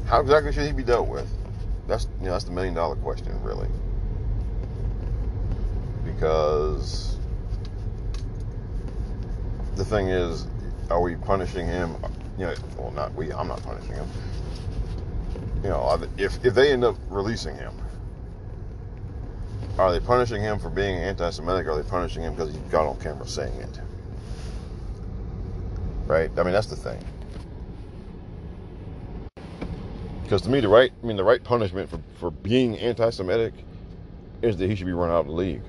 how 0.07 0.21
exactly 0.21 0.53
should 0.53 0.67
he 0.67 0.73
be 0.73 0.85
dealt 0.85 1.09
with? 1.09 1.33
That's 1.89 2.09
you 2.21 2.27
know 2.27 2.33
that's 2.33 2.45
the 2.45 2.53
million 2.53 2.75
dollar 2.75 2.97
question, 2.97 3.41
really, 3.43 3.69
because 6.05 7.19
the 9.77 9.85
thing 9.85 10.09
is, 10.09 10.49
are 10.91 11.01
we 11.01 11.17
punishing 11.17 11.67
him? 11.67 11.97
You 12.39 12.47
know, 12.47 12.55
well, 12.79 12.93
not 12.93 13.15
we. 13.15 13.33
I'm 13.33 13.49
not 13.49 13.63
punishing 13.63 13.95
him. 13.97 14.09
You 15.65 15.71
know, 15.71 16.01
if 16.19 16.45
if 16.45 16.55
they 16.55 16.73
end 16.73 16.85
up 16.85 16.97
releasing 17.09 17.57
him, 17.57 17.75
are 19.79 19.93
they 19.93 20.01
punishing 20.01 20.43
him 20.43 20.59
for 20.59 20.71
being 20.71 20.97
anti-Semitic? 20.99 21.67
Are 21.69 21.77
they 21.83 21.89
punishing 21.89 22.23
him 22.23 22.35
because 22.35 22.55
he 22.55 22.61
got 22.71 22.87
on 22.87 22.99
camera 22.99 23.27
saying 23.29 23.61
it? 23.61 23.81
Right. 26.07 26.31
I 26.39 26.43
mean, 26.45 26.53
that's 26.53 26.69
the 26.69 26.77
thing. 26.77 27.05
Because 30.27 30.43
to 30.43 30.51
me, 30.51 30.59
the 30.59 30.67
right, 30.67 30.91
I 31.01 31.07
mean, 31.07 31.17
the 31.17 31.23
right 31.23 31.43
punishment 31.43 31.89
for, 31.89 32.01
for 32.19 32.33
being 32.33 32.77
anti-Semitic 32.79 33.55
is 34.43 34.57
that 34.57 34.69
he 34.69 34.75
should 34.75 34.89
be 34.89 34.93
run 34.93 35.09
out 35.09 35.21
of 35.21 35.27
the 35.27 35.33
league 35.33 35.63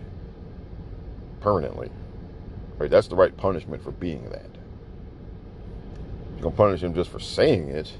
permanently. 1.42 1.92
Right? 2.80 2.90
That's 2.90 3.08
the 3.08 3.16
right 3.16 3.38
punishment 3.38 3.84
for 3.84 3.92
being 3.92 4.28
that. 4.32 4.50
You're 6.34 6.42
gonna 6.42 6.56
punish 6.56 6.82
him 6.82 6.96
just 6.96 7.12
for 7.12 7.20
saying 7.20 7.70
it, 7.70 7.94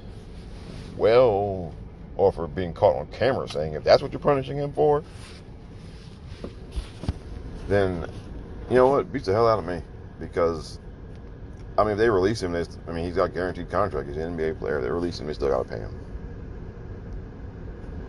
well, 0.96 1.72
or 2.16 2.32
for 2.32 2.48
being 2.48 2.72
caught 2.72 2.96
on 2.96 3.06
camera 3.12 3.48
saying. 3.48 3.74
If 3.74 3.84
that's 3.84 4.02
what 4.02 4.10
you're 4.10 4.18
punishing 4.18 4.58
him 4.58 4.72
for, 4.72 5.04
then 7.68 8.04
you 8.68 8.74
know 8.74 8.88
what? 8.88 9.12
Beats 9.12 9.26
the 9.26 9.32
hell 9.32 9.46
out 9.46 9.60
of 9.60 9.64
me 9.64 9.80
because 10.18 10.80
I 11.78 11.84
mean, 11.84 11.92
if 11.92 11.98
they 11.98 12.10
release 12.10 12.42
him, 12.42 12.56
I 12.56 12.90
mean, 12.90 13.04
he's 13.04 13.14
got 13.14 13.26
a 13.26 13.28
guaranteed 13.28 13.70
contract. 13.70 14.08
He's 14.08 14.16
an 14.16 14.36
NBA 14.36 14.58
player. 14.58 14.80
They 14.80 14.90
release 14.90 15.20
him, 15.20 15.28
they 15.28 15.34
still 15.34 15.50
got 15.50 15.62
to 15.62 15.68
pay 15.68 15.78
him, 15.78 15.94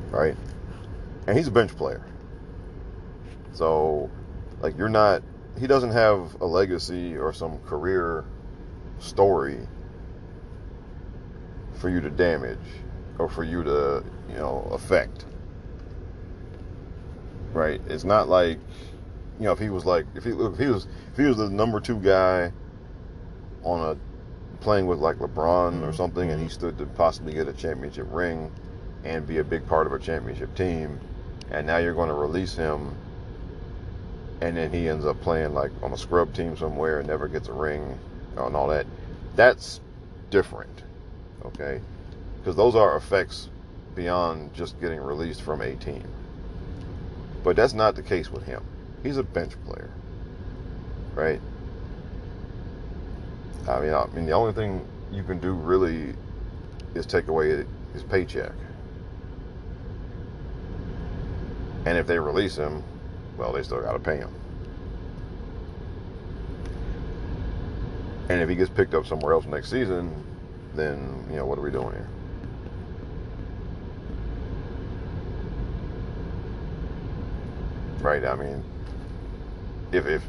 right? 0.10 0.36
And 1.28 1.38
he's 1.38 1.48
a 1.48 1.52
bench 1.52 1.76
player, 1.76 2.04
so 3.54 4.10
like 4.62 4.78
you're 4.78 4.90
not 4.90 5.24
he 5.60 5.68
doesn't 5.68 5.92
have 5.92 6.40
a 6.42 6.46
legacy 6.46 7.18
or 7.18 7.34
some 7.34 7.60
career 7.60 8.24
story 9.00 9.60
for 11.74 11.90
you 11.90 12.00
to 12.02 12.10
damage 12.10 12.58
or 13.18 13.30
for 13.30 13.44
you 13.44 13.64
to, 13.64 14.04
you 14.30 14.36
know, 14.36 14.68
affect. 14.72 15.26
Right? 17.52 17.82
It's 17.88 18.06
not 18.06 18.30
like, 18.30 18.60
you 19.40 19.46
know, 19.46 19.52
if 19.52 19.60
he 19.60 19.70
was 19.70 19.86
like, 19.86 20.06
if 20.16 20.24
he, 20.24 20.32
if 20.32 20.58
he 20.58 20.68
was, 20.68 20.88
if 21.12 21.18
he 21.18 21.24
was 21.24 21.38
the 21.38 21.50
number 21.50 21.80
two 21.80 22.00
guy 22.00 22.52
on 23.64 23.82
a 23.82 23.98
playing 24.62 24.88
with 24.88 25.00
like 25.00 25.18
LeBron 25.18 25.88
or 25.88 25.94
something, 25.94 26.30
and 26.32 26.42
he 26.42 26.48
stood 26.48 26.78
to 26.78 26.86
possibly 26.86 27.34
get 27.34 27.48
a 27.48 27.54
championship 27.54 28.08
ring 28.10 28.52
and 29.04 29.26
be 29.28 29.38
a 29.38 29.44
big 29.44 29.66
part 29.68 29.88
of 29.88 29.94
a 29.94 30.00
championship 30.00 30.54
team, 30.56 31.00
and 31.52 31.66
now 31.66 31.78
you're 31.78 31.94
going 31.94 32.10
to 32.10 32.16
release 32.16 32.56
him 32.56 32.96
and 34.42 34.56
then 34.56 34.72
he 34.72 34.88
ends 34.88 35.06
up 35.06 35.20
playing 35.22 35.54
like 35.54 35.72
on 35.84 35.92
a 35.92 35.98
scrub 35.98 36.34
team 36.34 36.56
somewhere 36.56 37.00
and 37.00 37.08
never 37.08 37.28
gets 37.28 37.48
a 37.50 37.54
ring 37.54 37.98
and 38.38 38.56
all 38.56 38.68
that. 38.68 38.86
That's 39.36 39.82
different, 40.30 40.84
okay? 41.46 41.82
Because 42.38 42.56
those 42.56 42.76
are 42.76 42.96
effects 42.96 43.50
beyond 43.96 44.54
just 44.54 44.80
getting 44.80 45.02
released 45.02 45.42
from 45.42 45.62
a 45.62 45.76
team. 45.76 46.04
But 47.44 47.56
that's 47.56 47.74
not 47.74 47.96
the 47.96 48.04
case 48.04 48.32
with 48.32 48.44
him. 48.44 48.64
He's 49.04 49.18
a 49.18 49.24
bench 49.24 49.54
player, 49.66 49.90
right? 51.16 51.42
I 53.68 53.80
mean, 53.82 53.94
I 53.94 54.06
mean, 54.14 54.26
the 54.26 54.32
only 54.32 54.54
thing 54.54 54.86
you 55.12 55.24
can 55.24 55.40
do 55.40 55.52
really 55.54 56.14
is 56.96 57.06
take 57.06 57.28
away 57.28 57.66
his 57.94 58.04
paycheck. 58.04 58.54
And 61.86 61.98
if 61.98 62.08
they 62.08 62.20
release 62.20 62.56
him, 62.56 62.84
well, 63.38 63.54
they 63.54 63.64
still 63.64 63.82
got 63.82 63.94
to 63.94 64.00
pay 64.00 64.18
him. 64.18 64.34
And 68.30 68.42
if 68.42 68.50
he 68.50 68.56
gets 68.56 68.70
picked 68.70 68.94
up 68.94 69.08
somewhere 69.08 69.34
else 69.34 69.46
next 69.46 69.70
season, 69.70 70.14
then, 70.76 71.26
you 71.30 71.38
know, 71.38 71.46
what 71.46 71.58
are 71.58 71.62
we 71.62 71.72
doing 71.72 71.92
here? 71.92 72.08
Right? 78.02 78.24
I 78.24 78.36
mean, 78.36 78.64
if 79.92 80.06
if 80.06 80.24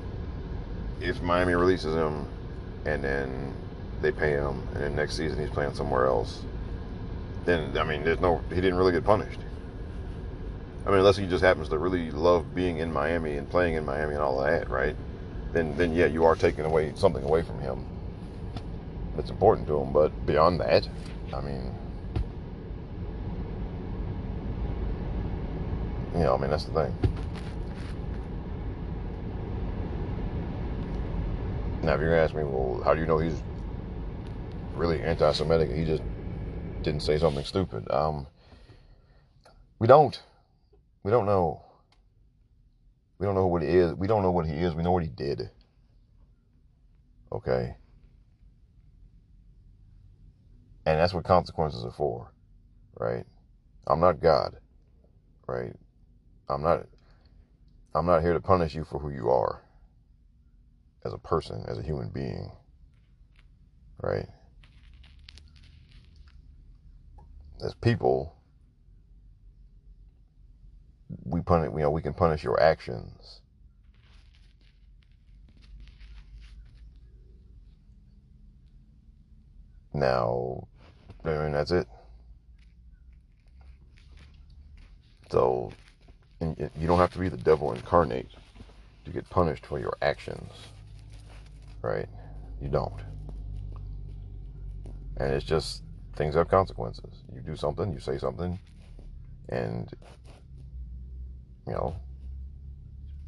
if 1.01 1.23
Miami 1.23 1.55
releases 1.55 1.95
him 1.95 2.27
and 2.85 3.05
then 3.05 3.55
they 4.01 4.11
pay 4.11 4.31
him 4.31 4.67
and 4.75 4.83
then 4.83 4.97
next 4.97 5.17
season 5.17 5.39
he's 5.39 5.51
playing 5.51 5.75
somewhere 5.75 6.07
else, 6.07 6.43
then 7.45 7.77
I 7.77 7.85
mean, 7.85 8.03
there's 8.03 8.21
no 8.21 8.41
he 8.49 8.57
didn't 8.57 8.77
really 8.77 8.93
get 8.93 9.05
punished. 9.05 9.41
I 10.87 10.91
mean, 10.91 10.99
unless 11.01 11.17
he 11.17 11.27
just 11.27 11.45
happens 11.45 11.69
to 11.69 11.79
really 11.79 12.11
love 12.11 12.55
being 12.55 12.79
in 12.79 12.93
Miami 12.93 13.37
and 13.37 13.49
playing 13.49 13.75
in 13.75 13.85
Miami 13.85 14.15
and 14.15 14.23
all 14.23 14.41
that, 14.41 14.71
right? 14.71 14.97
Then, 15.53 15.77
then 15.77 15.93
yeah, 15.93 16.07
you 16.07 16.25
are 16.25 16.35
taking 16.35 16.65
away 16.65 16.93
something 16.97 17.23
away 17.23 17.43
from 17.43 17.61
him 17.61 17.85
that's 19.15 19.31
important 19.31 19.67
to 19.69 19.79
him. 19.79 19.93
But 19.93 20.27
beyond 20.27 20.61
that, 20.61 20.89
I 21.35 21.41
mean, 21.41 21.75
you 26.15 26.21
know, 26.21 26.35
I 26.35 26.39
mean, 26.39 26.51
that's 26.51 26.65
the 26.65 26.73
thing. 26.73 26.97
Now, 31.83 31.95
if 31.95 32.01
you're 32.01 32.11
gonna 32.11 32.23
ask 32.23 32.35
me, 32.35 32.45
well, 32.45 32.83
how 32.85 32.95
do 32.95 33.01
you 33.01 33.07
know 33.07 33.19
he's 33.19 33.43
really 34.75 35.01
anti-Semitic? 35.03 35.71
He 35.71 35.85
just 35.85 36.03
didn't 36.83 37.01
say 37.01 37.19
something 37.19 37.45
stupid. 37.45 37.91
Um, 37.91 38.27
we 39.79 39.87
don't. 39.87 40.21
We 41.03 41.11
don't 41.11 41.27
know. 41.27 41.65
We 43.19 43.27
don't 43.27 43.35
know 43.35 43.47
what 43.47 43.63
he 43.63 43.69
is. 43.69 43.95
We 43.95 44.07
don't 44.07 44.23
know 44.23 44.31
what 44.31 44.47
he 44.47 44.55
is. 44.55 44.75
We 44.75 44.83
know 44.83 44.93
what 44.93 45.03
he 45.03 45.09
did. 45.09 45.51
Okay. 47.33 47.77
And 50.87 50.99
that's 50.99 51.15
what 51.15 51.25
consequences 51.25 51.85
are 51.85 51.93
for, 51.93 52.33
right? 52.99 53.25
I'm 53.87 54.01
not 54.01 54.21
God, 54.21 54.57
right? 55.47 55.75
I'm 56.49 56.63
not 56.63 56.87
I'm 57.95 58.07
not 58.07 58.23
here 58.23 58.33
to 58.33 58.41
punish 58.41 58.75
you 58.75 58.85
for 58.85 58.99
who 58.99 59.11
you 59.11 59.31
are 59.31 59.63
as 61.05 61.13
a 61.13 61.19
person, 61.19 61.65
as 61.69 61.79
a 61.79 61.83
human 61.83 62.09
being. 62.11 62.53
Right? 64.03 64.27
As 67.63 67.75
people, 67.75 68.40
we 71.25 71.41
punish, 71.41 71.71
you 71.73 71.81
know, 71.81 71.91
we 71.91 72.03
can 72.03 72.15
punish 72.15 72.45
your 72.45 72.61
actions. 72.61 73.41
Now, 79.93 80.69
I 81.25 81.29
mean, 81.29 81.53
that's 81.53 81.73
it. 81.73 81.89
So, 85.31 85.73
you 86.41 86.87
don't 86.87 86.99
have 86.99 87.13
to 87.13 87.19
be 87.19 87.29
the 87.29 87.37
devil 87.37 87.73
incarnate 87.73 88.29
to 89.05 89.11
get 89.11 89.29
punished 89.31 89.67
for 89.67 89.79
your 89.79 89.97
actions, 90.03 90.51
right? 91.83 92.09
You 92.61 92.69
don't. 92.69 93.01
And 95.17 95.33
it's 95.33 95.45
just 95.45 95.83
things 96.17 96.35
have 96.35 96.49
consequences. 96.49 97.23
You 97.35 97.41
do 97.41 97.57
something, 97.57 97.93
you 97.93 98.01
say 98.01 98.19
something, 98.19 98.59
and 99.49 99.91
you 101.67 101.73
know, 101.73 101.97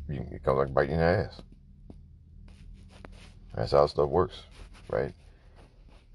you, 0.08 0.26
it 0.30 0.42
comes 0.42 0.58
like 0.58 0.74
biting 0.74 0.96
your 0.96 1.04
ass. 1.04 1.40
That's 3.54 3.72
how 3.72 3.86
stuff 3.86 4.08
works, 4.08 4.42
right? 4.90 5.12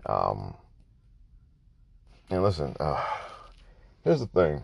Um, 0.06 0.56
and 2.30 2.44
listen, 2.44 2.76
uh, 2.80 3.04
here's 4.04 4.20
the 4.20 4.28
thing. 4.28 4.64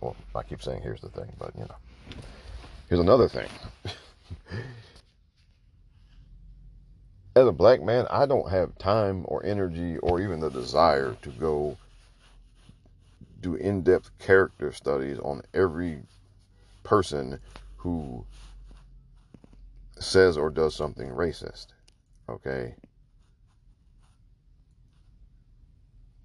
Well, 0.00 0.16
I 0.34 0.42
keep 0.42 0.62
saying 0.62 0.82
here's 0.82 1.00
the 1.00 1.08
thing, 1.08 1.32
but 1.38 1.54
you 1.56 1.62
know, 1.62 1.76
here's 2.88 3.00
another 3.00 3.28
thing. 3.28 3.48
As 7.36 7.46
a 7.46 7.52
black 7.52 7.80
man, 7.82 8.06
I 8.10 8.26
don't 8.26 8.50
have 8.50 8.76
time 8.78 9.24
or 9.26 9.46
energy 9.46 9.98
or 9.98 10.20
even 10.20 10.40
the 10.40 10.50
desire 10.50 11.16
to 11.22 11.28
go 11.30 11.78
do 13.40 13.54
in 13.54 13.82
depth 13.82 14.10
character 14.18 14.72
studies 14.72 15.18
on 15.20 15.42
every 15.54 16.02
person 16.82 17.38
who 17.76 18.24
says 19.98 20.36
or 20.36 20.50
does 20.50 20.74
something 20.74 21.08
racist. 21.08 21.68
Okay? 22.28 22.74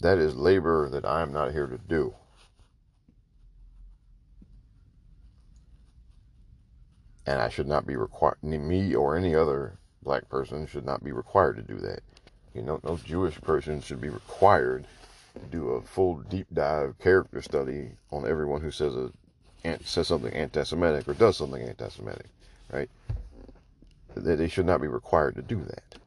That 0.01 0.17
is 0.17 0.35
labor 0.35 0.89
that 0.89 1.05
I 1.05 1.21
am 1.21 1.31
not 1.31 1.51
here 1.51 1.67
to 1.67 1.77
do. 1.77 2.13
And 7.25 7.41
I 7.41 7.49
should 7.49 7.67
not 7.67 7.87
be 7.87 7.95
required, 7.95 8.43
me 8.43 8.93
or 8.93 9.17
any 9.17 9.33
other 9.33 9.79
black 10.03 10.29
person 10.29 10.67
should 10.67 10.85
not 10.85 11.03
be 11.03 11.11
required 11.11 11.55
to 11.55 11.63
do 11.63 11.79
that. 11.79 12.01
You 12.53 12.61
know, 12.61 12.79
no 12.83 12.97
Jewish 12.97 13.41
person 13.41 13.81
should 13.81 13.99
be 13.99 14.09
required 14.09 14.85
to 15.33 15.45
do 15.47 15.69
a 15.69 15.81
full 15.81 16.17
deep 16.29 16.47
dive 16.53 16.97
character 16.99 17.41
study 17.41 17.89
on 18.11 18.27
everyone 18.27 18.61
who 18.61 18.71
says 18.71 18.95
a 18.95 19.11
says 19.83 20.07
something 20.07 20.33
anti-Semitic 20.33 21.07
or 21.07 21.13
does 21.13 21.37
something 21.37 21.61
anti-Semitic, 21.61 22.27
right? 22.71 22.89
They 24.15 24.47
should 24.47 24.65
not 24.65 24.81
be 24.81 24.87
required 24.87 25.35
to 25.35 25.41
do 25.41 25.61
that. 25.63 25.99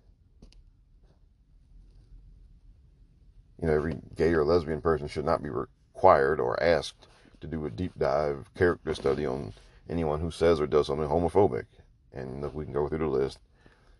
You 3.61 3.68
know, 3.68 3.74
every 3.74 3.96
gay 4.16 4.32
or 4.32 4.44
lesbian 4.44 4.80
person 4.80 5.09
should 5.09 5.24
not 5.24 5.42
be 5.42 5.50
required 5.50 6.40
or 6.40 6.62
asked 6.62 7.09
to 7.40 7.46
do 7.46 7.66
a 7.66 7.70
deep 7.70 7.92
dive 7.98 8.48
character 8.54 8.94
study 8.94 9.26
on 9.26 9.52
anyone 9.90 10.20
who 10.20 10.30
says 10.30 10.61
or 10.61 10.66
does 10.66 10.86
something 10.86 11.09
homophobic. 11.09 11.64
And 12.12 12.44
if 12.44 12.54
we 12.54 12.64
can 12.64 12.72
go 12.72 12.88
through 12.88 12.98
the 12.98 13.06
list, 13.06 13.38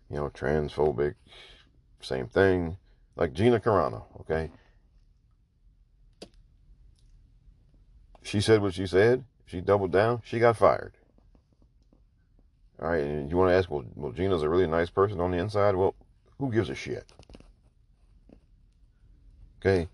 you 0.09 0.15
know, 0.15 0.29
transphobic, 0.29 1.15
same 2.01 2.27
thing, 2.27 2.77
like 3.15 3.33
Gina 3.33 3.59
Carano, 3.59 4.05
okay? 4.21 4.49
She 8.23 8.41
said 8.41 8.61
what 8.61 8.73
she 8.73 8.87
said. 8.87 9.23
She 9.49 9.61
doubled 9.61 9.91
down. 9.91 10.21
She 10.23 10.37
got 10.37 10.57
fired. 10.57 10.93
All 12.79 12.87
right, 12.87 13.03
and 13.03 13.29
you 13.29 13.35
want 13.35 13.49
to 13.49 13.55
ask, 13.55 13.69
well, 13.69 13.83
well, 13.95 14.11
Gina's 14.11 14.43
a 14.43 14.49
really 14.49 14.67
nice 14.67 14.91
person 14.91 15.19
on 15.19 15.31
the 15.31 15.37
inside. 15.37 15.75
Well, 15.75 15.95
who 16.37 16.51
gives 16.51 16.69
a 16.69 16.75
shit? 16.75 17.11
Okay. 19.59 19.87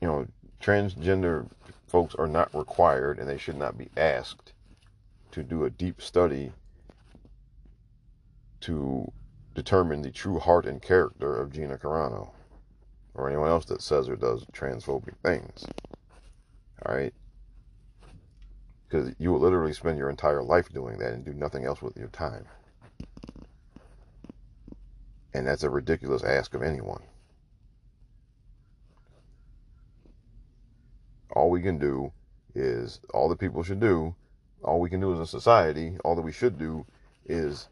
You 0.00 0.08
know, 0.08 0.26
transgender 0.60 1.48
folks 1.86 2.14
are 2.14 2.28
not 2.28 2.54
required 2.54 3.18
and 3.18 3.28
they 3.28 3.38
should 3.38 3.56
not 3.56 3.78
be 3.78 3.88
asked 3.96 4.52
to 5.32 5.42
do 5.42 5.64
a 5.64 5.70
deep 5.70 6.02
study 6.02 6.52
to 8.60 9.10
determine 9.54 10.02
the 10.02 10.10
true 10.10 10.38
heart 10.38 10.66
and 10.66 10.82
character 10.82 11.36
of 11.36 11.52
Gina 11.52 11.78
Carano 11.78 12.30
or 13.14 13.28
anyone 13.28 13.48
else 13.48 13.64
that 13.64 13.80
says 13.80 14.08
or 14.08 14.16
does 14.16 14.44
transphobic 14.52 15.16
things. 15.24 15.64
All 16.84 16.94
right? 16.94 17.14
Because 18.88 19.14
you 19.18 19.32
will 19.32 19.40
literally 19.40 19.72
spend 19.72 19.98
your 19.98 20.10
entire 20.10 20.42
life 20.42 20.72
doing 20.72 20.98
that 20.98 21.12
and 21.12 21.24
do 21.24 21.34
nothing 21.34 21.64
else 21.64 21.82
with 21.82 21.96
your 21.96 22.08
time. 22.08 22.44
And 25.34 25.46
that's 25.46 25.64
a 25.64 25.70
ridiculous 25.70 26.22
ask 26.22 26.54
of 26.54 26.62
anyone. 26.62 27.02
all 31.36 31.50
we 31.50 31.60
can 31.60 31.78
do 31.78 32.10
is 32.54 32.98
all 33.12 33.28
the 33.28 33.36
people 33.36 33.62
should 33.62 33.78
do, 33.78 34.14
all 34.64 34.80
we 34.80 34.88
can 34.88 35.00
do 35.00 35.12
as 35.12 35.20
a 35.20 35.26
society, 35.26 35.98
all 36.02 36.16
that 36.16 36.22
we 36.22 36.32
should 36.32 36.58
do 36.58 36.86
is 37.26 37.68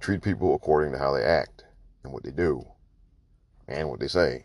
treat 0.00 0.20
people 0.20 0.54
according 0.56 0.92
to 0.92 0.98
how 0.98 1.12
they 1.12 1.22
act 1.22 1.64
and 2.02 2.12
what 2.12 2.24
they 2.24 2.32
do 2.32 2.66
and 3.68 3.88
what 3.88 4.00
they 4.00 4.08
say. 4.08 4.44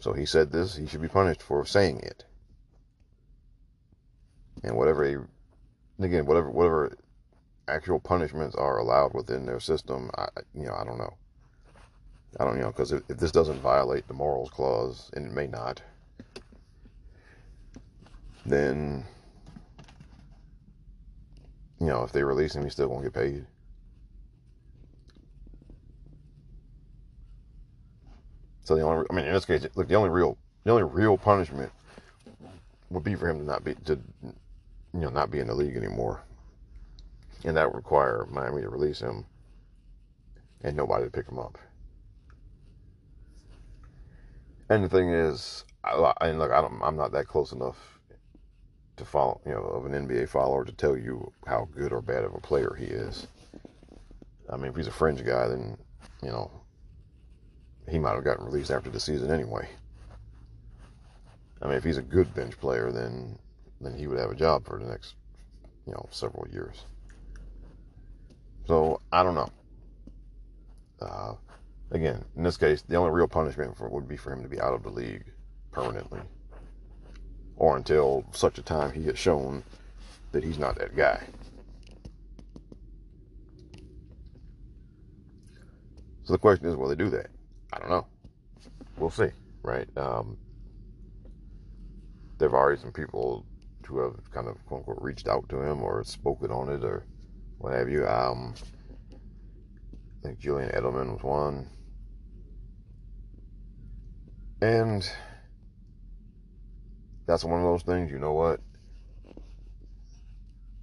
So 0.00 0.12
he 0.12 0.26
said 0.26 0.52
this, 0.52 0.76
he 0.76 0.86
should 0.86 1.02
be 1.02 1.08
punished 1.08 1.42
for 1.42 1.64
saying 1.64 2.00
it. 2.00 2.24
And 4.62 4.76
whatever 4.76 5.04
he, 5.04 5.16
again, 6.04 6.26
whatever, 6.26 6.50
whatever 6.50 6.96
actual 7.66 8.00
punishments 8.00 8.56
are 8.56 8.78
allowed 8.78 9.14
within 9.14 9.46
their 9.46 9.60
system, 9.60 10.10
I, 10.16 10.28
you 10.54 10.66
know, 10.66 10.74
I 10.74 10.84
don't 10.84 10.98
know. 10.98 11.14
I 12.38 12.44
don't 12.44 12.56
you 12.56 12.62
know 12.62 12.68
because 12.68 12.92
if, 12.92 13.02
if 13.08 13.18
this 13.18 13.32
doesn't 13.32 13.60
violate 13.60 14.06
the 14.06 14.14
morals 14.14 14.50
clause, 14.50 15.10
and 15.14 15.26
it 15.26 15.32
may 15.32 15.46
not, 15.46 15.80
then 18.44 19.04
you 21.80 21.86
know 21.86 22.02
if 22.04 22.12
they 22.12 22.22
release 22.22 22.54
him, 22.54 22.64
he 22.64 22.70
still 22.70 22.88
won't 22.88 23.04
get 23.04 23.14
paid. 23.14 23.46
So 28.68 28.74
the 28.74 28.82
only, 28.82 29.06
I 29.10 29.14
mean, 29.14 29.24
in 29.24 29.32
this 29.32 29.46
case, 29.46 29.66
look, 29.76 29.88
the 29.88 29.94
only 29.94 30.10
real, 30.10 30.36
the 30.64 30.72
only 30.72 30.82
real 30.82 31.16
punishment 31.16 31.72
would 32.90 33.02
be 33.02 33.14
for 33.14 33.26
him 33.26 33.38
to 33.38 33.44
not 33.46 33.64
be, 33.64 33.72
to, 33.86 33.98
you 34.22 35.00
know, 35.00 35.08
not 35.08 35.30
be 35.30 35.38
in 35.38 35.46
the 35.46 35.54
league 35.54 35.74
anymore 35.74 36.22
and 37.46 37.56
that 37.56 37.66
would 37.66 37.76
require 37.76 38.26
Miami 38.30 38.60
to 38.60 38.68
release 38.68 39.00
him 39.00 39.24
and 40.60 40.76
nobody 40.76 41.06
to 41.06 41.10
pick 41.10 41.26
him 41.26 41.38
up. 41.38 41.56
And 44.68 44.84
the 44.84 44.88
thing 44.90 45.14
is, 45.14 45.64
I, 45.82 46.12
and 46.20 46.38
look, 46.38 46.52
I 46.52 46.60
don't, 46.60 46.78
I'm 46.82 46.96
not 46.96 47.10
that 47.12 47.26
close 47.26 47.52
enough 47.52 47.98
to 48.98 49.04
follow, 49.06 49.40
you 49.46 49.52
know, 49.52 49.62
of 49.62 49.86
an 49.86 49.92
NBA 49.92 50.28
follower 50.28 50.66
to 50.66 50.72
tell 50.72 50.94
you 50.94 51.32
how 51.46 51.70
good 51.74 51.90
or 51.90 52.02
bad 52.02 52.22
of 52.22 52.34
a 52.34 52.40
player 52.40 52.76
he 52.78 52.84
is. 52.84 53.28
I 54.52 54.56
mean, 54.58 54.66
if 54.66 54.76
he's 54.76 54.88
a 54.88 54.92
fringe 54.92 55.24
guy, 55.24 55.48
then 55.48 55.78
you 56.22 56.28
know 56.28 56.50
he 57.88 57.98
might 57.98 58.14
have 58.14 58.24
gotten 58.24 58.44
released 58.44 58.70
after 58.70 58.90
the 58.90 59.00
season 59.00 59.30
anyway. 59.30 59.68
I 61.60 61.66
mean, 61.66 61.76
if 61.76 61.84
he's 61.84 61.96
a 61.96 62.02
good 62.02 62.34
bench 62.34 62.58
player, 62.60 62.92
then 62.92 63.38
then 63.80 63.96
he 63.96 64.06
would 64.06 64.18
have 64.18 64.30
a 64.30 64.34
job 64.34 64.66
for 64.66 64.78
the 64.78 64.86
next, 64.86 65.14
you 65.86 65.92
know, 65.92 66.06
several 66.10 66.46
years. 66.48 66.84
So 68.66 69.00
I 69.12 69.22
don't 69.22 69.34
know. 69.34 69.50
Uh, 71.00 71.34
again, 71.92 72.24
in 72.36 72.42
this 72.42 72.56
case, 72.56 72.82
the 72.82 72.96
only 72.96 73.12
real 73.12 73.28
punishment 73.28 73.76
for 73.76 73.88
would 73.88 74.08
be 74.08 74.16
for 74.16 74.32
him 74.32 74.42
to 74.42 74.48
be 74.48 74.60
out 74.60 74.74
of 74.74 74.82
the 74.82 74.90
league 74.90 75.24
permanently, 75.70 76.20
or 77.56 77.76
until 77.76 78.24
such 78.32 78.58
a 78.58 78.62
time 78.62 78.92
he 78.92 79.04
has 79.04 79.18
shown 79.18 79.62
that 80.32 80.44
he's 80.44 80.58
not 80.58 80.76
that 80.78 80.96
guy. 80.96 81.22
So 86.24 86.34
the 86.34 86.38
question 86.38 86.66
is, 86.66 86.76
will 86.76 86.88
they 86.88 86.94
do 86.94 87.08
that? 87.10 87.30
I 87.72 87.78
don't 87.78 87.90
know. 87.90 88.06
We'll 88.96 89.10
see, 89.10 89.30
right? 89.62 89.88
Um, 89.96 90.36
there've 92.38 92.54
already 92.54 92.80
some 92.80 92.92
people 92.92 93.44
who 93.86 94.00
have 94.00 94.30
kind 94.30 94.48
of 94.48 94.64
quote 94.66 94.80
unquote 94.80 95.02
reached 95.02 95.28
out 95.28 95.48
to 95.48 95.62
him 95.62 95.82
or 95.82 96.04
spoken 96.04 96.50
on 96.50 96.68
it 96.70 96.84
or 96.84 97.06
what 97.58 97.72
have 97.72 97.88
you. 97.88 98.06
Um, 98.06 98.54
I 100.22 100.26
think 100.26 100.38
Julian 100.38 100.70
Edelman 100.70 101.12
was 101.12 101.22
one. 101.22 101.70
And 104.60 105.08
that's 107.26 107.44
one 107.44 107.60
of 107.60 107.66
those 107.66 107.82
things, 107.82 108.10
you 108.10 108.18
know 108.18 108.32
what? 108.32 108.60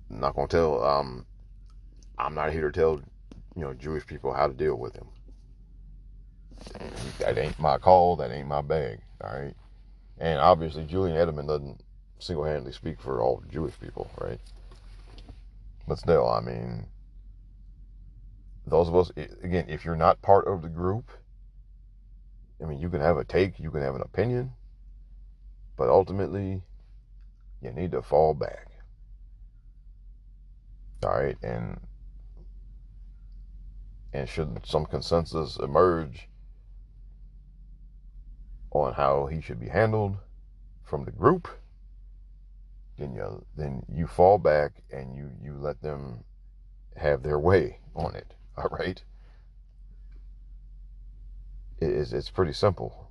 I'm 0.09 0.19
not 0.19 0.35
gonna 0.35 0.47
tell 0.47 0.83
um 0.83 1.25
I'm 2.17 2.33
not 2.33 2.53
here 2.53 2.71
to 2.71 2.71
tell, 2.71 3.01
you 3.55 3.61
know, 3.61 3.73
Jewish 3.73 4.05
people 4.07 4.33
how 4.33 4.47
to 4.47 4.53
deal 4.53 4.75
with 4.75 4.95
him. 4.95 5.07
That 7.19 7.37
ain't 7.37 7.59
my 7.59 7.77
call, 7.77 8.15
that 8.17 8.31
ain't 8.31 8.47
my 8.47 8.61
bag, 8.61 8.99
alright? 9.23 9.55
And 10.17 10.39
obviously 10.39 10.85
Julian 10.85 11.15
Edelman 11.17 11.47
doesn't 11.47 11.81
single 12.19 12.45
handedly 12.45 12.71
speak 12.71 12.99
for 12.99 13.21
all 13.21 13.43
Jewish 13.51 13.79
people, 13.79 14.09
right? 14.19 14.39
But 15.87 15.99
still, 15.99 16.27
I 16.27 16.39
mean, 16.39 16.87
those 18.65 18.87
of 18.87 18.95
us, 18.95 19.11
again, 19.43 19.65
if 19.69 19.85
you're 19.85 19.95
not 19.95 20.21
part 20.21 20.47
of 20.47 20.61
the 20.61 20.69
group, 20.69 21.11
I 22.61 22.65
mean, 22.65 22.79
you 22.79 22.89
can 22.89 23.01
have 23.01 23.17
a 23.17 23.23
take, 23.23 23.59
you 23.59 23.69
can 23.69 23.81
have 23.81 23.95
an 23.95 24.01
opinion, 24.01 24.51
but 25.77 25.89
ultimately, 25.89 26.63
you 27.61 27.71
need 27.71 27.91
to 27.91 28.01
fall 28.01 28.33
back. 28.33 28.69
All 31.03 31.11
right, 31.11 31.37
and 31.43 31.79
and 34.13 34.27
should 34.29 34.65
some 34.65 34.85
consensus 34.85 35.57
emerge 35.57 36.29
on 38.75 38.93
how 38.93 39.25
he 39.27 39.39
should 39.39 39.59
be 39.59 39.69
handled 39.69 40.17
from 40.83 41.05
the 41.05 41.11
group, 41.11 41.47
then 42.97 43.13
you 43.13 43.45
then 43.55 43.83
you 43.91 44.05
fall 44.05 44.37
back 44.37 44.73
and 44.91 45.15
you 45.15 45.31
you 45.41 45.53
let 45.57 45.81
them 45.81 46.23
have 46.97 47.23
their 47.23 47.39
way 47.39 47.79
on 47.95 48.15
it. 48.15 48.33
All 48.57 48.69
right. 48.71 49.01
It 51.79 51.89
is 51.89 52.13
it's 52.13 52.29
pretty 52.29 52.53
simple. 52.53 53.09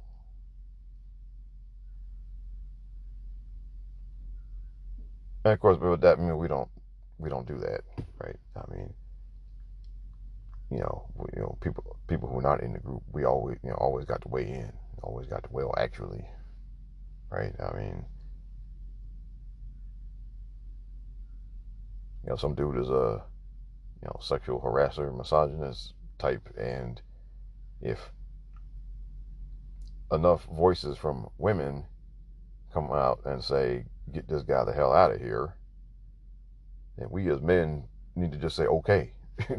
And 5.44 5.52
of 5.52 5.60
course, 5.60 5.78
but 5.80 6.00
that 6.02 6.18
I 6.18 6.20
mean 6.20 6.36
we 6.36 6.48
don't 6.48 6.68
we 7.18 7.30
don't 7.30 7.46
do 7.46 7.58
that, 7.58 7.82
right? 8.18 8.36
I 8.56 8.74
mean, 8.74 8.92
you 10.70 10.78
know, 10.78 11.06
we, 11.14 11.26
you 11.36 11.42
know, 11.42 11.56
people 11.60 11.96
people 12.06 12.28
who 12.28 12.38
are 12.38 12.42
not 12.42 12.62
in 12.62 12.72
the 12.74 12.78
group, 12.78 13.02
we 13.12 13.24
always 13.24 13.58
you 13.62 13.70
know 13.70 13.76
always 13.76 14.04
got 14.04 14.22
to 14.22 14.28
weigh 14.28 14.48
in, 14.48 14.72
always 15.04 15.26
got 15.26 15.44
to 15.44 15.52
will 15.52 15.74
actually, 15.78 16.26
right? 17.30 17.54
I 17.60 17.76
mean, 17.76 18.04
you 22.24 22.30
know, 22.30 22.36
some 22.36 22.54
dude 22.54 22.78
is 22.78 22.88
a 22.88 23.22
you 24.02 24.06
know 24.06 24.16
sexual 24.20 24.60
harasser, 24.60 25.16
misogynist 25.16 25.94
type, 26.18 26.48
and 26.58 27.00
if 27.80 28.12
enough 30.10 30.44
voices 30.46 30.96
from 30.96 31.28
women 31.38 31.84
come 32.72 32.90
out 32.90 33.20
and 33.24 33.44
say, 33.44 33.84
"Get 34.12 34.26
this 34.28 34.42
guy 34.42 34.64
the 34.64 34.72
hell 34.72 34.92
out 34.92 35.12
of 35.12 35.20
here," 35.20 35.54
and 36.96 37.10
we 37.10 37.30
as 37.30 37.42
men 37.42 37.84
need 38.16 38.32
to 38.32 38.38
just 38.38 38.56
say, 38.56 38.66
"Okay." 38.66 39.12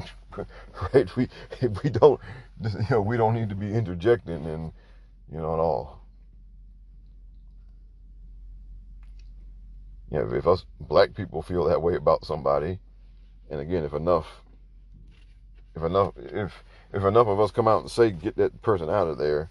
right? 0.94 1.16
We 1.16 1.28
we 1.84 1.90
don't 1.90 2.20
you 2.64 2.86
know 2.90 3.02
we 3.02 3.18
don't 3.18 3.36
need 3.36 3.50
to 3.50 3.56
be 3.56 3.74
interjecting 3.74 4.46
and 4.46 4.72
you 5.32 5.40
know 5.40 5.54
at 5.54 5.60
all. 5.60 6.02
Yeah, 10.12 10.26
if, 10.26 10.34
if 10.34 10.48
us 10.48 10.66
black 10.80 11.16
people 11.16 11.42
feel 11.42 11.66
that 11.66 11.82
way 11.82 11.96
about 11.96 12.26
somebody, 12.26 12.80
and 13.50 13.60
again, 13.60 13.84
if 13.84 13.94
enough, 13.94 14.28
if 15.76 15.84
enough, 15.84 16.14
if 16.18 16.64
if 16.94 17.04
enough 17.04 17.28
of 17.28 17.40
us 17.40 17.52
come 17.52 17.68
out 17.68 17.82
and 17.82 17.92
say 17.92 18.12
get 18.12 18.38
that 18.38 18.62
person 18.62 18.90
out 18.90 19.08
of 19.08 19.18
there, 19.18 19.50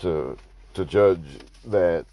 to 0.00 0.36
to 0.74 0.84
judge 0.84 1.38
that 1.64 2.04